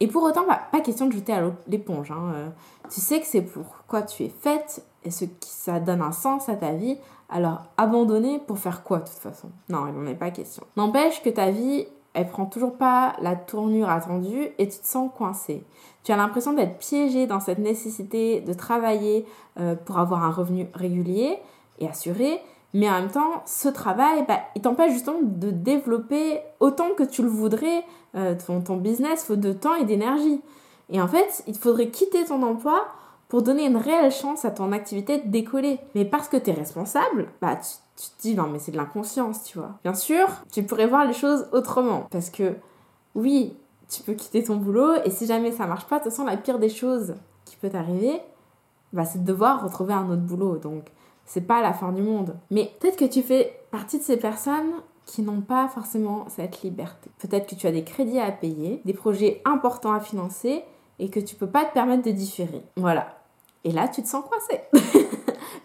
Et 0.01 0.09
pour 0.09 0.25
autant, 0.25 0.45
bah, 0.47 0.61
pas 0.71 0.81
question 0.81 1.07
de 1.07 1.12
jeter 1.12 1.33
à 1.33 1.51
l'éponge. 1.69 2.11
Hein. 2.11 2.33
Euh, 2.35 2.49
tu 2.90 3.01
sais 3.01 3.21
que 3.21 3.27
c'est 3.27 3.40
pour 3.40 3.64
quoi 3.88 4.03
tu 4.03 4.25
es 4.25 4.29
faite 4.29 4.85
et 5.05 5.11
ce 5.11 5.25
qui 5.25 5.49
ça 5.49 5.81
donne 5.81 6.03
un 6.03 6.12
sens 6.12 6.51
à 6.51 6.57
ta 6.57 6.73
vie. 6.73 6.99
Alors 7.35 7.64
abandonner 7.77 8.38
pour 8.38 8.59
faire 8.59 8.85
quoi 8.85 8.99
de 8.99 9.09
toute 9.09 9.18
façon? 9.18 9.49
Non, 9.68 9.88
il 9.88 9.92
n'en 9.92 10.07
est 10.07 10.14
pas 10.14 10.31
question. 10.31 10.62
N'empêche 10.77 11.20
que 11.20 11.31
ta 11.31 11.51
vie, 11.51 11.85
elle 12.14 12.29
prend 12.29 12.47
toujours 12.47 12.75
pas 12.77 13.16
la 13.20 13.35
tournure 13.35 13.90
attendue 13.90 14.51
et 14.57 14.68
tu 14.68 14.79
te 14.79 14.87
sens 14.87 15.11
coincé. 15.18 15.64
Tu 16.05 16.12
as 16.12 16.16
l'impression 16.16 16.53
d'être 16.53 16.79
piégé 16.79 17.27
dans 17.27 17.40
cette 17.40 17.59
nécessité 17.59 18.40
de 18.40 18.53
travailler 18.53 19.27
euh, 19.59 19.75
pour 19.75 19.99
avoir 19.99 20.23
un 20.23 20.31
revenu 20.31 20.68
régulier 20.75 21.38
et 21.81 21.88
assuré, 21.88 22.40
mais 22.73 22.88
en 22.88 23.01
même 23.01 23.11
temps, 23.11 23.42
ce 23.47 23.68
travail, 23.68 24.25
bah, 24.29 24.38
il 24.55 24.62
t'empêche 24.62 24.92
justement 24.92 25.18
de 25.20 25.51
développer 25.51 26.40
autant 26.61 26.90
que 26.97 27.03
tu 27.03 27.23
le 27.23 27.29
voudrais 27.29 27.85
euh, 28.14 28.37
ton, 28.64 28.77
business, 28.77 29.25
faut 29.25 29.35
de 29.35 29.53
temps 29.53 29.75
et 29.75 29.85
d'énergie. 29.85 30.40
Et 30.88 31.01
en 31.01 31.09
fait, 31.09 31.42
il 31.49 31.57
faudrait 31.57 31.88
quitter 31.88 32.25
ton 32.25 32.44
emploi 32.44 32.85
pour 33.35 33.42
donner 33.42 33.66
une 33.66 33.77
réelle 33.77 34.12
chance 34.12 34.44
à 34.44 34.53
ton 34.53 34.70
activité 34.70 35.18
de 35.18 35.29
décoller. 35.29 35.81
Mais 35.97 36.05
parce 36.05 36.29
que 36.29 36.37
tu 36.37 36.51
es 36.51 36.53
responsable, 36.53 37.27
bah 37.42 37.57
tu, 37.57 38.07
te 38.07 38.23
dis 38.23 38.37
non 38.37 38.47
mais 38.47 38.61
c'est 38.61 38.70
de 38.70 38.77
l'inconscience, 38.77 39.42
tu 39.42 39.59
vois. 39.59 39.73
Bien 39.83 39.92
sûr, 39.92 40.29
tu 40.53 40.62
pourrais 40.62 40.87
voir 40.87 41.05
les 41.05 41.14
choses 41.14 41.49
autrement. 41.51 42.07
Parce 42.12 42.31
que 42.31 42.55
oui, 43.16 43.57
tu 43.90 44.05
peux 44.05 44.12
quitter 44.12 44.44
ton 44.44 44.55
boulot 44.55 45.03
et 45.05 45.11
si 45.11 45.27
jamais 45.27 45.51
ça 45.51 45.66
marche 45.66 45.87
pas, 45.87 45.99
de 45.99 46.05
toute 46.05 46.12
façon 46.12 46.25
la 46.25 46.37
pire 46.37 46.61
des 46.61 46.68
choses 46.68 47.16
qui 47.44 47.57
peut 47.57 47.70
t'arriver, 47.70 48.20
bah, 48.92 49.05
c'est 49.05 49.25
de 49.25 49.27
devoir 49.27 49.64
retrouver 49.64 49.94
un 49.94 50.09
autre 50.09 50.23
boulot. 50.23 50.59
Donc 50.59 50.85
c'est 51.27 51.40
pas 51.40 51.61
la 51.61 51.73
fin 51.73 51.90
du 51.90 52.03
monde. 52.03 52.37
Mais 52.53 52.70
peut-être 52.79 52.97
que 52.97 53.05
tu 53.05 53.20
fais 53.20 53.59
partie 53.73 53.99
de 53.99 54.05
ces 54.05 54.16
personnes 54.16 54.75
qui 55.07 55.23
n'ont 55.23 55.40
pas 55.40 55.66
forcément 55.66 56.27
cette 56.29 56.62
liberté. 56.62 57.11
Peut-être 57.18 57.49
que 57.49 57.57
tu 57.57 57.66
as 57.66 57.73
des 57.73 57.83
crédits 57.83 58.20
à 58.20 58.31
payer, 58.31 58.81
des 58.85 58.94
projets 58.94 59.42
importants 59.44 59.92
à 59.92 59.99
financer 59.99 60.62
et 61.01 61.11
que 61.11 61.18
tu 61.18 61.35
peux 61.35 61.49
pas 61.49 61.64
te 61.64 61.75
permettre 61.75 62.05
de 62.05 62.12
différer. 62.12 62.62
Voilà. 62.77 63.23
Et 63.64 63.72
là, 63.72 63.88
tu 63.88 64.03
te 64.03 64.09
sens 64.09 64.24
coincé. 64.24 64.61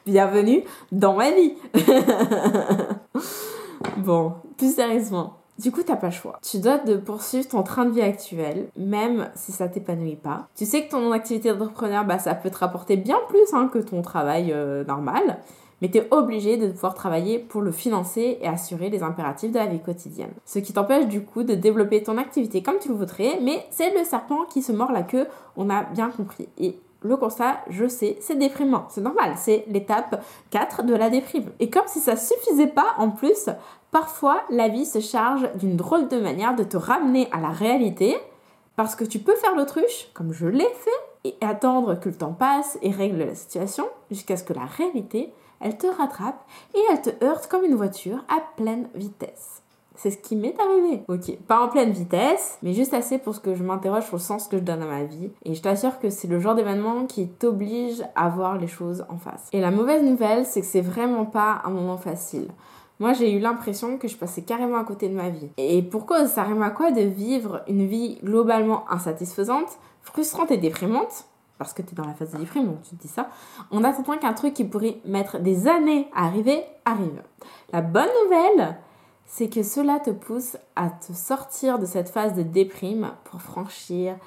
Bienvenue 0.06 0.64
dans 0.92 1.14
ma 1.14 1.32
vie. 1.32 1.56
bon, 3.98 4.34
plus 4.58 4.74
sérieusement. 4.74 5.36
Du 5.58 5.74
coup, 5.74 5.84
t'as 5.84 5.98
pas 5.98 6.08
le 6.08 6.14
choix. 6.14 6.40
Tu 6.42 6.60
dois 6.60 6.78
de 6.78 6.96
poursuivre 6.96 7.50
ton 7.50 7.64
train 7.64 7.84
de 7.84 7.92
vie 7.92 8.02
actuel, 8.02 8.70
même 8.78 9.30
si 9.36 9.52
ça 9.52 9.68
t'épanouit 9.68 10.16
pas. 10.16 10.48
Tu 10.56 10.66
sais 10.66 10.86
que 10.86 10.92
ton 10.92 11.12
activité 11.12 11.54
d'entrepreneur, 11.54 12.06
bah, 12.06 12.20
ça 12.20 12.36
peut 12.36 12.50
te 12.50 12.58
rapporter 12.58 12.96
bien 12.96 13.20
plus 13.28 13.54
hein, 13.54 13.70
que 13.72 13.80
ton 13.80 14.02
travail 14.02 14.54
euh, 14.54 14.86
normal 14.86 15.40
mais 15.82 15.90
tu 15.90 16.00
es 16.00 16.08
obligé 16.12 16.58
de 16.58 16.68
pouvoir 16.68 16.94
travailler 16.94 17.40
pour 17.40 17.62
le 17.62 17.72
financer 17.72 18.38
et 18.42 18.48
assurer 18.48 18.90
les 18.90 19.04
impératifs 19.04 19.52
de 19.52 19.58
la 19.58 19.66
vie 19.66 19.80
quotidienne. 19.80 20.32
Ce 20.46 20.60
qui 20.60 20.74
t'empêche 20.74 21.08
du 21.08 21.24
coup 21.24 21.44
de 21.44 21.56
développer 21.56 22.04
ton 22.04 22.18
activité 22.18 22.62
comme 22.62 22.80
tu 22.80 22.90
le 22.90 22.96
voudrais, 22.96 23.40
mais 23.42 23.66
c'est 23.72 23.98
le 23.98 24.04
serpent 24.04 24.46
qui 24.46 24.62
se 24.62 24.72
mord 24.72 24.92
la 24.92 25.04
queue, 25.04 25.28
on 25.56 25.70
a 25.70 25.84
bien 25.84 26.10
compris. 26.10 26.50
Le 27.02 27.18
constat, 27.18 27.60
je 27.70 27.88
sais, 27.88 28.18
c'est 28.22 28.38
déprimant. 28.38 28.86
C'est 28.90 29.02
normal, 29.02 29.34
c'est 29.38 29.66
l'étape 29.68 30.24
4 30.52 30.84
de 30.84 30.94
la 30.94 31.10
déprime. 31.10 31.52
Et 31.60 31.70
comme 31.70 31.88
si 31.88 32.00
ça 32.00 32.16
suffisait 32.16 32.68
pas, 32.68 32.94
en 32.98 33.10
plus, 33.10 33.50
parfois 33.92 34.42
la 34.50 34.68
vie 34.68 34.86
se 34.86 35.00
charge 35.00 35.50
d'une 35.56 35.78
drôle 35.78 36.08
de 36.08 36.20
manière 36.20 36.56
de 36.56 36.64
te 36.64 36.78
ramener 36.78 37.30
à 37.32 37.40
la 37.40 37.50
réalité, 37.50 38.18
parce 38.76 38.96
que 38.96 39.04
tu 39.04 39.20
peux 39.20 39.36
faire 39.36 39.56
l'autruche, 39.56 40.10
comme 40.14 40.34
je 40.34 40.48
l'ai 40.48 40.64
fait, 40.64 40.90
et 41.26 41.36
attendre 41.42 42.00
que 42.00 42.10
le 42.10 42.16
temps 42.16 42.34
passe 42.34 42.78
et 42.82 42.92
règle 42.92 43.20
la 43.20 43.36
situation, 43.36 43.86
jusqu'à 44.10 44.38
ce 44.38 44.44
que 44.44 44.54
la 44.54 44.66
réalité 44.66 45.34
elle 45.60 45.78
te 45.78 45.88
rattrape 45.88 46.46
et 46.74 46.80
elle 46.92 47.02
te 47.02 47.24
heurte 47.24 47.48
comme 47.48 47.66
une 47.66 47.76
voiture 47.76 48.24
à 48.30 48.42
pleine 48.56 48.88
vitesse. 48.96 49.62
C'est 50.02 50.12
ce 50.12 50.18
qui 50.18 50.38
m'est 50.38 50.56
arrivé. 50.58 51.04
Ok, 51.10 51.38
pas 51.46 51.60
en 51.60 51.68
pleine 51.68 51.92
vitesse, 51.92 52.58
mais 52.64 52.72
juste 52.72 52.94
assez 52.94 53.18
pour 53.18 53.36
ce 53.36 53.42
que 53.42 53.54
je 53.54 53.64
m'interroge 53.66 54.06
sur 54.06 54.16
le 54.16 54.22
sens 54.22 54.48
que 54.48 54.58
je 54.58 54.64
donne 54.64 54.82
à 54.82 54.86
ma 54.86 55.04
vie. 55.04 55.30
Et 55.44 55.54
je 55.56 55.62
t'assure 55.62 56.00
que 56.00 56.10
c'est 56.10 56.30
le 56.30 56.40
genre 56.40 56.56
d'événement 56.56 57.06
qui 57.06 57.28
t'oblige 57.28 58.02
à 58.16 58.30
voir 58.30 58.58
les 58.58 58.68
choses 58.68 59.06
en 59.10 59.18
face. 59.18 59.50
Et 59.52 59.60
la 59.60 59.72
mauvaise 59.72 60.02
nouvelle, 60.02 60.46
c'est 60.46 60.62
que 60.62 60.68
c'est 60.68 60.80
vraiment 60.80 61.26
pas 61.26 61.62
un 61.66 61.72
moment 61.72 61.98
facile. 61.98 62.48
Moi, 63.02 63.12
j'ai 63.12 63.30
eu 63.30 63.40
l'impression 63.40 63.98
que 63.98 64.08
je 64.08 64.16
passais 64.16 64.44
carrément 64.44 64.78
à 64.78 64.86
côté 64.86 65.10
de 65.10 65.16
ma 65.16 65.28
vie. 65.28 65.50
Et 65.58 65.82
pourquoi 65.82 66.28
ça 66.28 66.44
rime 66.44 66.62
à 66.62 66.70
quoi 66.70 66.92
de 66.92 67.02
vivre 67.02 67.62
une 67.68 67.86
vie 67.86 68.20
globalement 68.24 68.90
insatisfaisante, 68.90 69.80
frustrante 70.02 70.52
et 70.52 70.58
déprimante? 70.58 71.26
Parce 71.58 71.74
que 71.74 71.82
tu 71.82 71.92
es 71.92 71.96
dans 71.96 72.08
la 72.08 72.14
phase 72.14 72.32
de 72.32 72.38
déprime, 72.38 72.68
donc 72.68 72.84
tu 72.84 72.96
te 72.96 73.02
dis 73.02 73.10
ça, 73.10 73.28
en 73.70 73.84
attendant 73.84 74.18
qu'un 74.18 74.32
truc 74.32 74.54
qui 74.54 74.64
pourrait 74.64 75.02
mettre 75.04 75.40
des 75.40 75.68
années 75.68 76.08
à 76.16 76.28
arriver, 76.28 76.64
arrive. 76.86 77.22
La 77.74 77.82
bonne 77.82 78.08
nouvelle, 78.24 78.78
c'est 79.30 79.48
que 79.48 79.62
cela 79.62 80.00
te 80.00 80.10
pousse 80.10 80.58
à 80.76 80.90
te 80.90 81.14
sortir 81.14 81.78
de 81.78 81.86
cette 81.86 82.10
phase 82.10 82.34
de 82.34 82.42
déprime 82.42 83.12
pour 83.26 83.42
franchir 83.44 84.18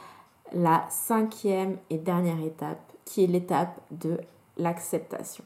la 0.52 0.84
cinquième 0.90 1.76
et 1.90 1.98
dernière 1.98 2.40
étape, 2.40 2.78
qui 3.04 3.24
est 3.24 3.26
l'étape 3.26 3.80
de 3.90 4.20
l'acceptation. 4.56 5.42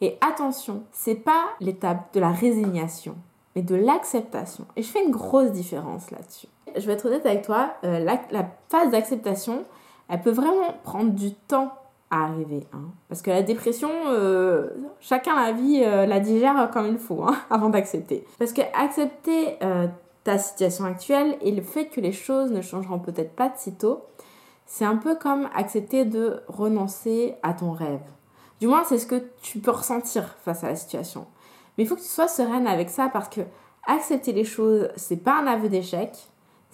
Et 0.00 0.16
attention, 0.20 0.84
c'est 0.92 1.16
pas 1.16 1.44
l'étape 1.60 2.14
de 2.14 2.20
la 2.20 2.30
résignation, 2.30 3.16
mais 3.56 3.62
de 3.62 3.74
l'acceptation. 3.74 4.64
Et 4.76 4.82
je 4.82 4.88
fais 4.88 5.04
une 5.04 5.10
grosse 5.10 5.50
différence 5.50 6.12
là-dessus. 6.12 6.46
Je 6.76 6.86
vais 6.86 6.92
être 6.92 7.06
honnête 7.06 7.26
avec 7.26 7.42
toi, 7.42 7.74
euh, 7.82 7.98
la, 7.98 8.20
la 8.30 8.48
phase 8.68 8.92
d'acceptation, 8.92 9.64
elle 10.08 10.20
peut 10.20 10.30
vraiment 10.30 10.72
prendre 10.84 11.10
du 11.10 11.34
temps 11.34 11.72
arriver. 12.22 12.66
Hein. 12.72 12.90
Parce 13.08 13.22
que 13.22 13.30
la 13.30 13.42
dépression, 13.42 13.90
euh, 14.08 14.68
chacun 15.00 15.34
la 15.34 15.52
vie 15.52 15.82
euh, 15.84 16.06
la 16.06 16.20
digère 16.20 16.70
comme 16.72 16.88
il 16.88 16.98
faut 16.98 17.22
hein, 17.22 17.36
avant 17.50 17.70
d'accepter. 17.70 18.24
Parce 18.38 18.52
que 18.52 18.62
accepter 18.74 19.56
euh, 19.62 19.86
ta 20.22 20.38
situation 20.38 20.84
actuelle 20.84 21.36
et 21.40 21.50
le 21.50 21.62
fait 21.62 21.86
que 21.86 22.00
les 22.00 22.12
choses 22.12 22.50
ne 22.50 22.60
changeront 22.60 22.98
peut-être 22.98 23.34
pas 23.34 23.48
de 23.48 23.56
sitôt, 23.56 24.02
c'est 24.66 24.84
un 24.84 24.96
peu 24.96 25.14
comme 25.16 25.48
accepter 25.54 26.04
de 26.04 26.40
renoncer 26.48 27.34
à 27.42 27.52
ton 27.52 27.72
rêve. 27.72 28.00
Du 28.60 28.66
moins, 28.66 28.84
c'est 28.84 28.98
ce 28.98 29.06
que 29.06 29.22
tu 29.42 29.58
peux 29.58 29.72
ressentir 29.72 30.36
face 30.42 30.64
à 30.64 30.68
la 30.68 30.76
situation. 30.76 31.26
Mais 31.76 31.84
il 31.84 31.86
faut 31.86 31.96
que 31.96 32.00
tu 32.00 32.06
sois 32.06 32.28
sereine 32.28 32.66
avec 32.66 32.88
ça 32.88 33.10
parce 33.12 33.28
que 33.28 33.42
accepter 33.86 34.32
les 34.32 34.44
choses, 34.44 34.88
c'est 34.96 35.16
pas 35.16 35.40
un 35.40 35.46
aveu 35.46 35.68
d'échec, 35.68 36.10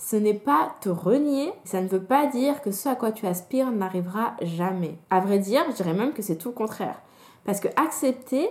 ce 0.00 0.16
n'est 0.16 0.34
pas 0.34 0.74
te 0.80 0.88
renier, 0.88 1.52
ça 1.64 1.82
ne 1.82 1.86
veut 1.86 2.02
pas 2.02 2.26
dire 2.26 2.62
que 2.62 2.70
ce 2.70 2.88
à 2.88 2.94
quoi 2.94 3.12
tu 3.12 3.26
aspires 3.26 3.70
n'arrivera 3.70 4.34
jamais. 4.40 4.96
À 5.10 5.20
vrai 5.20 5.38
dire, 5.38 5.62
je 5.68 5.76
dirais 5.76 5.92
même 5.92 6.14
que 6.14 6.22
c'est 6.22 6.36
tout 6.36 6.48
le 6.48 6.54
contraire. 6.54 7.02
Parce 7.44 7.60
que 7.60 7.68
accepter, 7.76 8.48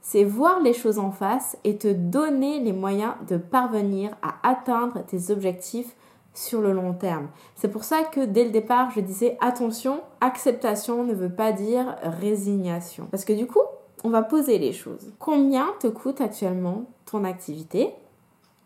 c'est 0.00 0.22
voir 0.22 0.60
les 0.60 0.72
choses 0.72 1.00
en 1.00 1.10
face 1.10 1.58
et 1.64 1.78
te 1.78 1.88
donner 1.92 2.60
les 2.60 2.72
moyens 2.72 3.14
de 3.28 3.36
parvenir 3.36 4.16
à 4.22 4.48
atteindre 4.48 5.04
tes 5.04 5.32
objectifs 5.32 5.96
sur 6.32 6.60
le 6.60 6.72
long 6.72 6.94
terme. 6.94 7.26
C'est 7.56 7.70
pour 7.70 7.82
ça 7.82 8.04
que 8.04 8.24
dès 8.24 8.44
le 8.44 8.50
départ, 8.50 8.92
je 8.92 9.00
disais 9.00 9.36
attention, 9.40 10.00
acceptation 10.20 11.02
ne 11.02 11.12
veut 11.12 11.32
pas 11.32 11.50
dire 11.50 11.96
résignation. 12.04 13.08
Parce 13.10 13.24
que 13.24 13.32
du 13.32 13.48
coup, 13.48 13.62
on 14.04 14.10
va 14.10 14.22
poser 14.22 14.58
les 14.58 14.72
choses. 14.72 15.12
Combien 15.18 15.66
te 15.80 15.88
coûte 15.88 16.20
actuellement 16.20 16.84
ton 17.04 17.24
activité 17.24 17.94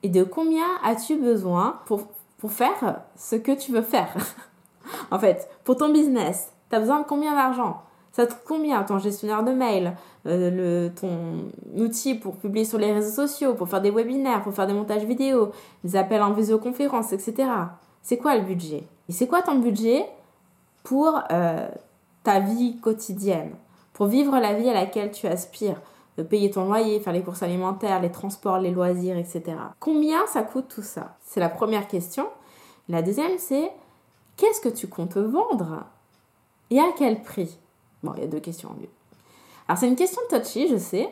et 0.02 0.10
de 0.10 0.24
combien 0.24 0.66
as-tu 0.84 1.16
besoin 1.16 1.80
pour 1.86 2.06
pour 2.38 2.52
faire 2.52 3.02
ce 3.16 3.36
que 3.36 3.52
tu 3.52 3.72
veux 3.72 3.82
faire. 3.82 4.14
en 5.10 5.18
fait, 5.18 5.48
pour 5.64 5.76
ton 5.76 5.90
business, 5.90 6.52
tu 6.70 6.76
as 6.76 6.80
besoin 6.80 7.00
de 7.00 7.06
combien 7.06 7.34
d'argent? 7.34 7.82
Ça 8.12 8.26
te 8.26 8.32
coûte 8.32 8.42
combien 8.46 8.82
ton 8.82 8.98
gestionnaire 8.98 9.44
de 9.44 9.52
mail, 9.52 9.94
euh, 10.26 10.50
le, 10.50 10.94
ton 10.94 11.50
outil 11.76 12.14
pour 12.14 12.36
publier 12.36 12.64
sur 12.64 12.78
les 12.78 12.92
réseaux 12.92 13.26
sociaux, 13.26 13.54
pour 13.54 13.68
faire 13.68 13.80
des 13.80 13.90
webinaires, 13.90 14.42
pour 14.42 14.54
faire 14.54 14.66
des 14.66 14.72
montages 14.72 15.04
vidéo, 15.04 15.52
des 15.84 15.94
appels 15.94 16.22
en 16.22 16.32
visioconférence, 16.32 17.12
etc. 17.12 17.48
C'est 18.02 18.16
quoi 18.16 18.36
le 18.36 18.42
budget? 18.42 18.84
Et 19.08 19.12
c'est 19.12 19.26
quoi 19.26 19.42
ton 19.42 19.56
budget 19.56 20.06
pour 20.82 21.20
euh, 21.30 21.68
ta 22.24 22.40
vie 22.40 22.78
quotidienne? 22.80 23.52
Pour 23.92 24.06
vivre 24.06 24.38
la 24.38 24.54
vie 24.54 24.68
à 24.68 24.74
laquelle 24.74 25.10
tu 25.10 25.26
aspires? 25.26 25.80
Payer 26.22 26.50
ton 26.50 26.66
loyer, 26.66 27.00
faire 27.00 27.12
les 27.12 27.22
courses 27.22 27.42
alimentaires, 27.42 28.00
les 28.00 28.10
transports, 28.10 28.58
les 28.58 28.70
loisirs, 28.70 29.16
etc. 29.16 29.42
Combien 29.80 30.26
ça 30.26 30.42
coûte 30.42 30.68
tout 30.68 30.82
ça? 30.82 31.16
C'est 31.24 31.40
la 31.40 31.48
première 31.48 31.88
question. 31.88 32.26
La 32.88 33.02
deuxième, 33.02 33.38
c'est 33.38 33.70
qu'est-ce 34.36 34.60
que 34.60 34.68
tu 34.68 34.88
comptes 34.88 35.16
vendre? 35.16 35.84
Et 36.70 36.80
à 36.80 36.86
quel 36.96 37.22
prix? 37.22 37.58
Bon, 38.02 38.12
il 38.16 38.22
y 38.22 38.24
a 38.24 38.28
deux 38.28 38.40
questions 38.40 38.70
en 38.70 38.74
lieu. 38.74 38.88
Alors, 39.66 39.78
c'est 39.78 39.88
une 39.88 39.96
question 39.96 40.20
touchy, 40.30 40.68
je 40.68 40.76
sais. 40.76 41.08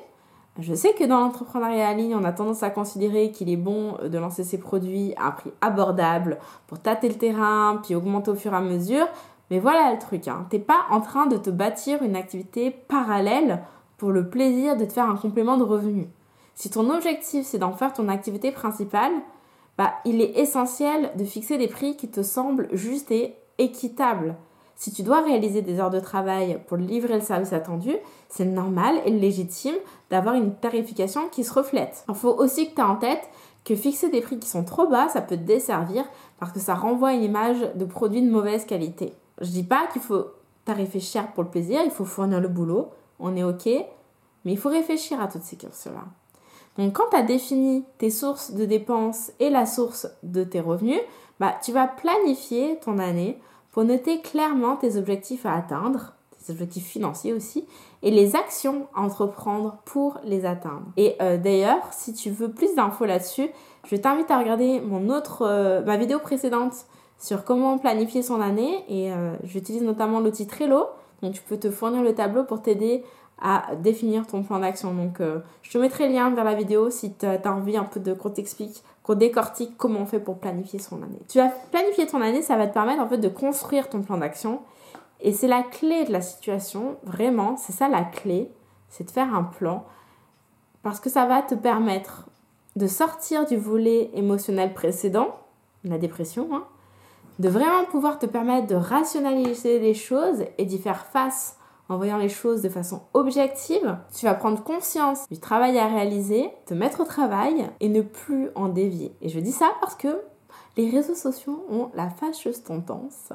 Je 0.58 0.72
sais 0.72 0.94
que 0.94 1.04
dans 1.04 1.20
l'entrepreneuriat 1.20 1.90
en 1.90 1.94
ligne, 1.94 2.14
on 2.14 2.24
a 2.24 2.32
tendance 2.32 2.62
à 2.62 2.70
considérer 2.70 3.30
qu'il 3.30 3.50
est 3.50 3.58
bon 3.58 3.98
de 4.02 4.18
lancer 4.18 4.42
ses 4.42 4.58
produits 4.58 5.12
à 5.18 5.26
un 5.26 5.30
prix 5.32 5.52
abordable 5.60 6.38
pour 6.66 6.78
tâter 6.78 7.08
le 7.10 7.16
terrain, 7.16 7.80
puis 7.82 7.94
augmenter 7.94 8.30
au 8.30 8.34
fur 8.34 8.54
et 8.54 8.56
à 8.56 8.60
mesure. 8.62 9.06
Mais 9.50 9.58
voilà 9.58 9.92
le 9.92 9.98
truc, 9.98 10.26
hein. 10.28 10.46
t'es 10.50 10.58
pas 10.58 10.86
en 10.90 11.00
train 11.00 11.26
de 11.26 11.36
te 11.36 11.50
bâtir 11.50 12.02
une 12.02 12.16
activité 12.16 12.70
parallèle 12.70 13.62
pour 13.96 14.10
le 14.10 14.28
plaisir 14.28 14.76
de 14.76 14.84
te 14.84 14.92
faire 14.92 15.08
un 15.08 15.16
complément 15.16 15.56
de 15.56 15.62
revenu. 15.62 16.08
Si 16.54 16.70
ton 16.70 16.90
objectif 16.90 17.46
c'est 17.46 17.58
d'en 17.58 17.72
faire 17.72 17.92
ton 17.92 18.08
activité 18.08 18.50
principale, 18.50 19.12
bah, 19.78 19.94
il 20.04 20.22
est 20.22 20.38
essentiel 20.38 21.10
de 21.16 21.24
fixer 21.24 21.58
des 21.58 21.68
prix 21.68 21.96
qui 21.96 22.08
te 22.08 22.22
semblent 22.22 22.68
justes 22.72 23.10
et 23.10 23.34
équitable. 23.58 24.36
Si 24.74 24.92
tu 24.92 25.02
dois 25.02 25.22
réaliser 25.22 25.62
des 25.62 25.80
heures 25.80 25.90
de 25.90 26.00
travail 26.00 26.60
pour 26.66 26.76
livrer 26.76 27.14
le 27.14 27.22
service 27.22 27.54
attendu, 27.54 27.92
c'est 28.28 28.44
normal 28.44 28.96
et 29.06 29.10
légitime 29.10 29.74
d'avoir 30.10 30.34
une 30.34 30.54
tarification 30.54 31.28
qui 31.30 31.44
se 31.44 31.52
reflète. 31.52 32.04
Il 32.08 32.14
faut 32.14 32.34
aussi 32.34 32.68
que 32.68 32.74
tu 32.74 32.80
aies 32.80 32.84
en 32.84 32.96
tête 32.96 33.28
que 33.64 33.74
fixer 33.74 34.10
des 34.10 34.20
prix 34.20 34.38
qui 34.38 34.48
sont 34.48 34.64
trop 34.64 34.86
bas, 34.86 35.08
ça 35.08 35.22
peut 35.22 35.36
te 35.36 35.42
desservir 35.42 36.04
parce 36.38 36.52
que 36.52 36.60
ça 36.60 36.74
renvoie 36.74 37.14
une 37.14 37.24
image 37.24 37.58
de 37.74 37.84
produit 37.84 38.22
de 38.22 38.30
mauvaise 38.30 38.64
qualité. 38.64 39.12
Je 39.40 39.50
dis 39.50 39.64
pas 39.64 39.86
qu'il 39.92 40.02
faut 40.02 40.26
tarifer 40.64 41.00
cher 41.00 41.32
pour 41.32 41.42
le 41.42 41.50
plaisir, 41.50 41.80
il 41.84 41.90
faut 41.90 42.04
fournir 42.04 42.40
le 42.40 42.48
boulot, 42.48 42.90
on 43.20 43.36
est 43.36 43.44
ok, 43.44 43.66
mais 43.66 44.52
il 44.52 44.58
faut 44.58 44.68
réfléchir 44.68 45.20
à 45.20 45.28
toutes 45.28 45.42
ces 45.42 45.56
questions-là. 45.56 46.04
Donc 46.78 46.94
quand 46.94 47.10
tu 47.10 47.16
as 47.16 47.22
défini 47.22 47.84
tes 47.98 48.10
sources 48.10 48.52
de 48.52 48.64
dépenses 48.64 49.32
et 49.40 49.50
la 49.50 49.66
source 49.66 50.08
de 50.22 50.44
tes 50.44 50.60
revenus, 50.60 51.00
bah, 51.40 51.54
tu 51.62 51.72
vas 51.72 51.86
planifier 51.86 52.78
ton 52.80 52.98
année 52.98 53.38
pour 53.72 53.84
noter 53.84 54.20
clairement 54.20 54.76
tes 54.76 54.96
objectifs 54.96 55.46
à 55.46 55.54
atteindre, 55.54 56.14
tes 56.38 56.52
objectifs 56.52 56.86
financiers 56.86 57.32
aussi, 57.32 57.66
et 58.02 58.10
les 58.10 58.36
actions 58.36 58.86
à 58.94 59.02
entreprendre 59.02 59.78
pour 59.84 60.18
les 60.24 60.46
atteindre. 60.46 60.86
Et 60.96 61.16
euh, 61.20 61.36
d'ailleurs, 61.36 61.82
si 61.92 62.14
tu 62.14 62.30
veux 62.30 62.50
plus 62.50 62.74
d'infos 62.74 63.04
là-dessus, 63.04 63.48
je 63.84 63.96
t'invite 63.96 64.30
à 64.30 64.38
regarder 64.38 64.80
mon 64.80 65.08
autre, 65.08 65.42
euh, 65.42 65.82
ma 65.84 65.96
vidéo 65.96 66.18
précédente 66.18 66.86
sur 67.18 67.44
comment 67.44 67.78
planifier 67.78 68.22
son 68.22 68.40
année 68.40 68.84
et 68.88 69.12
euh, 69.12 69.34
j'utilise 69.44 69.82
notamment 69.82 70.20
l'outil 70.20 70.46
Trello. 70.46 70.86
Donc 71.22 71.34
tu 71.34 71.42
peux 71.42 71.58
te 71.58 71.70
fournir 71.70 72.02
le 72.02 72.14
tableau 72.14 72.44
pour 72.44 72.62
t'aider 72.62 73.04
à 73.40 73.74
définir 73.76 74.26
ton 74.26 74.42
plan 74.42 74.60
d'action. 74.60 74.94
Donc 74.94 75.20
je 75.62 75.70
te 75.70 75.78
mettrai 75.78 76.08
le 76.08 76.14
lien 76.14 76.30
vers 76.30 76.44
la 76.44 76.54
vidéo 76.54 76.90
si 76.90 77.14
tu 77.14 77.26
as 77.26 77.52
envie 77.52 77.76
un 77.76 77.84
peu 77.84 78.00
de 78.00 78.14
qu'on 78.14 78.30
t'explique, 78.30 78.82
qu'on 79.02 79.14
décortique 79.14 79.76
comment 79.76 80.00
on 80.00 80.06
fait 80.06 80.20
pour 80.20 80.38
planifier 80.38 80.78
son 80.78 81.02
année. 81.02 81.20
Tu 81.28 81.38
vas 81.38 81.48
planifier 81.70 82.06
ton 82.06 82.22
année, 82.22 82.42
ça 82.42 82.56
va 82.56 82.66
te 82.66 82.72
permettre 82.72 83.02
en 83.02 83.08
fait 83.08 83.18
de 83.18 83.28
construire 83.28 83.90
ton 83.90 84.02
plan 84.02 84.18
d'action 84.18 84.60
et 85.20 85.32
c'est 85.32 85.48
la 85.48 85.62
clé 85.62 86.04
de 86.04 86.12
la 86.12 86.20
situation, 86.20 86.96
vraiment, 87.02 87.56
c'est 87.56 87.72
ça 87.72 87.88
la 87.88 88.04
clé, 88.04 88.50
c'est 88.88 89.04
de 89.04 89.10
faire 89.10 89.34
un 89.34 89.44
plan 89.44 89.84
parce 90.82 91.00
que 91.00 91.10
ça 91.10 91.26
va 91.26 91.42
te 91.42 91.54
permettre 91.54 92.28
de 92.76 92.86
sortir 92.86 93.46
du 93.46 93.56
volet 93.56 94.10
émotionnel 94.14 94.74
précédent, 94.74 95.36
la 95.84 95.98
dépression, 95.98 96.48
hein, 96.52 96.64
de 97.38 97.48
vraiment 97.48 97.84
pouvoir 97.84 98.18
te 98.18 98.26
permettre 98.26 98.66
de 98.66 98.74
rationaliser 98.74 99.78
les 99.78 99.94
choses 99.94 100.44
et 100.58 100.64
d'y 100.64 100.78
faire 100.78 101.06
face 101.06 101.58
en 101.88 101.96
voyant 101.96 102.16
les 102.16 102.28
choses 102.28 102.62
de 102.62 102.68
façon 102.68 103.02
objective. 103.14 103.98
Tu 104.14 104.26
vas 104.26 104.34
prendre 104.34 104.62
conscience 104.62 105.28
du 105.28 105.38
travail 105.38 105.78
à 105.78 105.86
réaliser, 105.86 106.50
te 106.66 106.74
mettre 106.74 107.00
au 107.00 107.04
travail 107.04 107.68
et 107.80 107.88
ne 107.88 108.02
plus 108.02 108.50
en 108.54 108.68
dévier. 108.68 109.14
Et 109.20 109.28
je 109.28 109.38
dis 109.38 109.52
ça 109.52 109.72
parce 109.80 109.94
que 109.94 110.20
les 110.76 110.90
réseaux 110.90 111.14
sociaux 111.14 111.64
ont 111.70 111.90
la 111.94 112.10
fâcheuse 112.10 112.62
tendance 112.62 113.32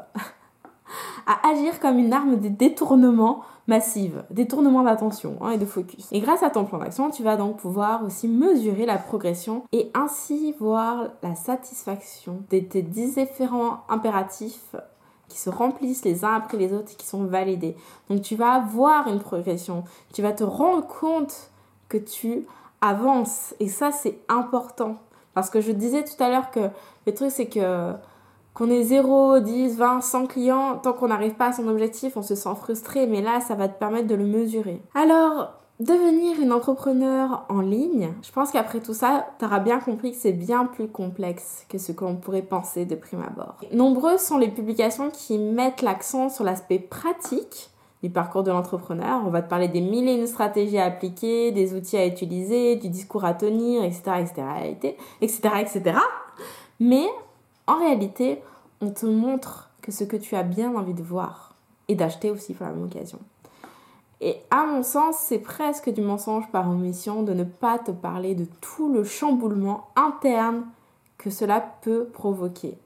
à 1.32 1.49
agir 1.49 1.79
comme 1.79 1.97
une 1.97 2.11
arme 2.11 2.39
de 2.39 2.49
détournement 2.49 3.43
massive, 3.67 4.23
détournement 4.29 4.84
d'attention 4.84 5.38
hein, 5.41 5.51
et 5.51 5.57
de 5.57 5.65
focus. 5.65 6.09
Et 6.11 6.19
grâce 6.19 6.43
à 6.43 6.49
ton 6.49 6.65
plan 6.65 6.79
d'action, 6.79 7.09
tu 7.09 7.23
vas 7.23 7.38
donc 7.38 7.57
pouvoir 7.57 8.03
aussi 8.03 8.27
mesurer 8.27 8.86
la 8.86 8.97
progression 8.97 9.63
et 9.71 9.89
ainsi 9.93 10.53
voir 10.59 11.07
la 11.23 11.36
satisfaction 11.36 12.43
de 12.49 12.59
tes 12.59 12.82
différents 12.82 13.82
impératifs 13.88 14.75
qui 15.29 15.39
se 15.39 15.49
remplissent 15.49 16.03
les 16.03 16.25
uns 16.25 16.36
après 16.36 16.57
les 16.57 16.73
autres 16.73 16.91
et 16.91 16.95
qui 16.95 17.07
sont 17.07 17.23
validés. 17.23 17.77
Donc 18.09 18.21
tu 18.21 18.36
vas 18.36 18.53
avoir 18.53 19.07
une 19.07 19.19
progression, 19.19 19.86
tu 20.13 20.21
vas 20.21 20.34
te 20.34 20.43
rendre 20.43 20.86
compte 20.86 21.51
que 21.88 21.97
tu 21.97 22.45
avances 22.82 23.55
et 23.61 23.69
ça 23.69 23.91
c'est 23.91 24.17
important 24.27 24.97
parce 25.34 25.49
que 25.49 25.61
je 25.61 25.71
disais 25.71 26.03
tout 26.03 26.21
à 26.21 26.29
l'heure 26.29 26.51
que 26.51 26.69
le 27.05 27.13
truc 27.13 27.32
c'est 27.32 27.47
que 27.47 27.93
qu'on 28.54 28.70
ait 28.70 28.84
0, 28.84 29.39
10, 29.39 29.78
20, 29.78 30.02
100 30.02 30.26
clients, 30.28 30.78
tant 30.78 30.93
qu'on 30.93 31.08
n'arrive 31.08 31.36
pas 31.36 31.47
à 31.47 31.54
son 31.54 31.68
objectif, 31.68 32.18
on 32.18 32.22
se 32.22 32.36
sent 32.36 32.56
frustré, 32.60 33.08
mais 33.08 33.22
là, 33.22 33.39
ça 33.39 33.56
va 33.56 33.68
te 33.68 33.80
permettre 33.80 34.08
de 34.08 34.16
le 34.16 34.26
mesurer. 34.26 34.82
Alors, 34.93 35.54
devenir 35.80 36.39
une 36.39 36.52
entrepreneur 36.52 37.45
en 37.49 37.62
ligne, 37.62 38.14
je 38.22 38.32
pense 38.32 38.52
qu'après 38.52 38.82
tout 38.82 38.93
ça, 38.93 39.28
tu 39.39 39.45
auras 39.45 39.60
bien 39.60 39.80
compris 39.80 40.12
que 40.12 40.18
c'est 40.18 40.34
bien 40.34 40.66
plus 40.66 40.88
complexe 40.88 41.66
que 41.70 41.78
ce 41.78 41.91
qu'on 41.91 42.16
pourrait 42.16 42.41
penser 42.41 42.86
de 42.86 42.95
prime 42.95 43.24
abord. 43.24 43.56
Nombreuses 43.74 44.22
sont 44.22 44.38
les 44.38 44.49
publications 44.49 45.10
qui 45.10 45.38
mettent 45.38 45.82
l'accent 45.82 46.30
sur 46.30 46.43
l'aspect 46.43 46.80
pratique 46.80 47.70
du 48.04 48.10
parcours 48.10 48.43
de 48.43 48.52
l'entrepreneur. 48.52 49.22
On 49.26 49.30
va 49.30 49.41
te 49.41 49.49
parler 49.49 49.68
des 49.68 49.82
mille 49.82 50.08
et 50.08 50.16
une 50.16 50.28
stratégies 50.28 50.80
à 50.80 50.86
appliquer, 50.86 51.52
des 51.52 51.74
outils 51.74 51.97
à 51.97 52.06
utiliser, 52.06 52.76
du 52.76 52.89
discours 52.89 53.26
à 53.26 53.34
tenir, 53.34 53.84
etc., 53.84 54.02
etc., 54.20 54.95
etc., 55.22 55.49
etc. 55.62 55.97
Mais 56.80 57.06
en 57.72 57.80
réalité, 57.80 58.41
on 58.82 58.89
te 58.91 59.05
montre 59.05 59.69
que 59.82 59.93
ce 59.93 60.03
que 60.03 60.17
tu 60.17 60.36
as 60.36 60.43
bien 60.43 60.76
envie 60.76 60.93
de 60.93 61.01
voir 61.01 61.55
et 61.88 61.95
d'acheter 61.95 62.30
aussi 62.30 62.53
pour 62.53 62.65
la 62.65 62.74
même 62.74 62.84
occasion. 62.84 63.19
Et 64.19 64.36
à 64.51 64.65
mon 64.65 64.84
sens, 64.84 65.15
c'est 65.17 65.39
presque 65.39 65.89
du 65.89 66.01
mensonge 66.01 66.51
par 66.51 66.69
omission 66.69 67.24
de 67.24 67.32
ne 67.32 67.45
pas 67.45 67.80
te 67.80 67.91
parler 67.91 68.36
de 68.36 68.45
tout 68.59 68.91
le 68.91 69.05
chamboulement 69.05 69.88
interne 69.95 70.65
que 71.17 71.30
cela 71.30 71.63
peut 71.82 72.09
provoquer, 72.11 72.78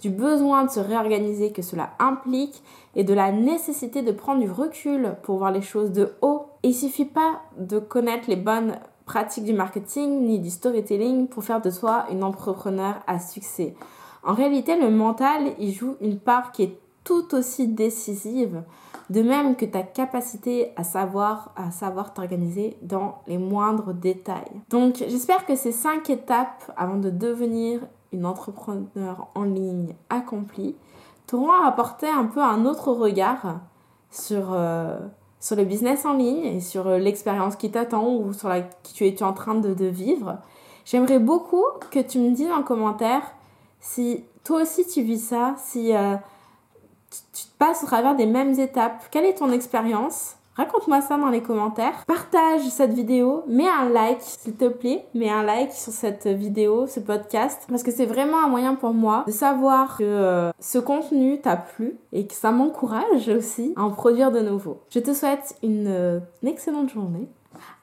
du 0.00 0.08
besoin 0.08 0.64
de 0.64 0.70
se 0.70 0.80
réorganiser 0.80 1.52
que 1.52 1.60
cela 1.62 1.90
implique 1.98 2.62
et 2.94 3.04
de 3.04 3.12
la 3.12 3.30
nécessité 3.30 4.00
de 4.00 4.10
prendre 4.10 4.40
du 4.40 4.50
recul 4.50 5.16
pour 5.22 5.36
voir 5.36 5.52
les 5.52 5.60
choses 5.60 5.92
de 5.92 6.14
haut. 6.22 6.46
Et 6.62 6.68
il 6.68 6.74
suffit 6.74 7.04
pas 7.04 7.42
de 7.58 7.78
connaître 7.78 8.30
les 8.30 8.36
bonnes 8.36 8.78
pratiques 9.04 9.44
du 9.44 9.52
marketing 9.52 10.22
ni 10.22 10.38
du 10.38 10.48
storytelling 10.48 11.28
pour 11.28 11.44
faire 11.44 11.60
de 11.60 11.70
toi 11.70 12.06
une 12.10 12.24
entrepreneur 12.24 12.94
à 13.06 13.18
succès. 13.18 13.74
En 14.24 14.34
réalité, 14.34 14.78
le 14.78 14.90
mental, 14.90 15.52
il 15.58 15.72
joue 15.72 15.96
une 16.00 16.18
part 16.18 16.52
qui 16.52 16.62
est 16.62 16.78
tout 17.04 17.34
aussi 17.34 17.68
décisive, 17.68 18.62
de 19.10 19.22
même 19.22 19.56
que 19.56 19.66
ta 19.66 19.82
capacité 19.82 20.72
à 20.76 20.84
savoir, 20.84 21.52
à 21.56 21.70
savoir 21.70 22.14
t'organiser 22.14 22.78
dans 22.80 23.18
les 23.26 23.36
moindres 23.36 23.92
détails. 23.92 24.62
Donc, 24.70 24.96
j'espère 24.96 25.44
que 25.44 25.54
ces 25.54 25.72
cinq 25.72 26.08
étapes 26.08 26.72
avant 26.76 26.96
de 26.96 27.10
devenir 27.10 27.80
une 28.12 28.24
entrepreneur 28.24 29.28
en 29.34 29.42
ligne 29.42 29.94
accomplie 30.08 30.76
t'auront 31.26 31.52
apporté 31.52 32.08
un 32.08 32.24
peu 32.24 32.40
un 32.40 32.64
autre 32.64 32.92
regard 32.92 33.60
sur, 34.10 34.52
euh, 34.52 34.98
sur 35.40 35.56
le 35.56 35.64
business 35.64 36.04
en 36.04 36.14
ligne 36.14 36.44
et 36.44 36.60
sur 36.60 36.86
euh, 36.86 36.98
l'expérience 36.98 37.56
qui 37.56 37.70
t'attend 37.70 38.06
ou 38.06 38.32
sur 38.32 38.48
la 38.48 38.62
que 38.62 38.68
tu 38.94 39.06
es, 39.06 39.22
en 39.22 39.32
train 39.32 39.54
de, 39.54 39.74
de 39.74 39.86
vivre. 39.86 40.38
J'aimerais 40.84 41.18
beaucoup 41.18 41.64
que 41.90 41.98
tu 41.98 42.18
me 42.18 42.30
dises 42.30 42.50
en 42.50 42.62
commentaire 42.62 43.22
si 43.84 44.24
toi 44.44 44.62
aussi 44.62 44.86
tu 44.86 45.02
vis 45.02 45.18
ça, 45.18 45.54
si 45.58 45.94
euh, 45.94 46.16
tu, 47.10 47.44
passes 47.58 47.82
au 47.82 47.86
travers 47.86 48.16
des 48.16 48.26
mêmes 48.26 48.58
étapes, 48.58 49.04
quelle 49.10 49.26
est 49.26 49.34
ton 49.34 49.52
expérience? 49.52 50.36
Raconte-moi 50.56 51.00
ça 51.00 51.18
dans 51.18 51.30
les 51.30 51.42
commentaires. 51.42 52.04
Partage 52.06 52.62
cette 52.68 52.94
vidéo, 52.94 53.42
mets 53.46 53.68
un 53.68 53.88
like 53.90 54.20
s'il 54.20 54.54
te 54.54 54.68
plaît, 54.68 55.04
mets 55.14 55.28
un 55.28 55.42
like 55.42 55.72
sur 55.72 55.92
cette 55.92 56.26
vidéo, 56.28 56.86
ce 56.86 57.00
podcast, 57.00 57.64
parce 57.68 57.82
que 57.82 57.90
c'est 57.90 58.06
vraiment 58.06 58.42
un 58.44 58.48
moyen 58.48 58.74
pour 58.74 58.94
moi 58.94 59.24
de 59.26 59.32
savoir 59.32 59.98
que 59.98 60.04
euh, 60.04 60.50
ce 60.60 60.78
contenu 60.78 61.40
t'a 61.40 61.56
plu 61.56 61.98
et 62.12 62.26
que 62.26 62.34
ça 62.34 62.52
m'encourage 62.52 63.28
aussi 63.28 63.74
à 63.76 63.82
en 63.82 63.90
produire 63.90 64.30
de 64.30 64.40
nouveau. 64.40 64.80
Je 64.90 65.00
te 65.00 65.12
souhaite 65.12 65.56
une, 65.62 65.88
euh, 65.88 66.20
une 66.42 66.48
excellente 66.48 66.90
journée. 66.90 67.28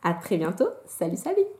À 0.03 0.13
très 0.13 0.37
bientôt. 0.37 0.67
Salut, 0.87 1.17
salut 1.17 1.51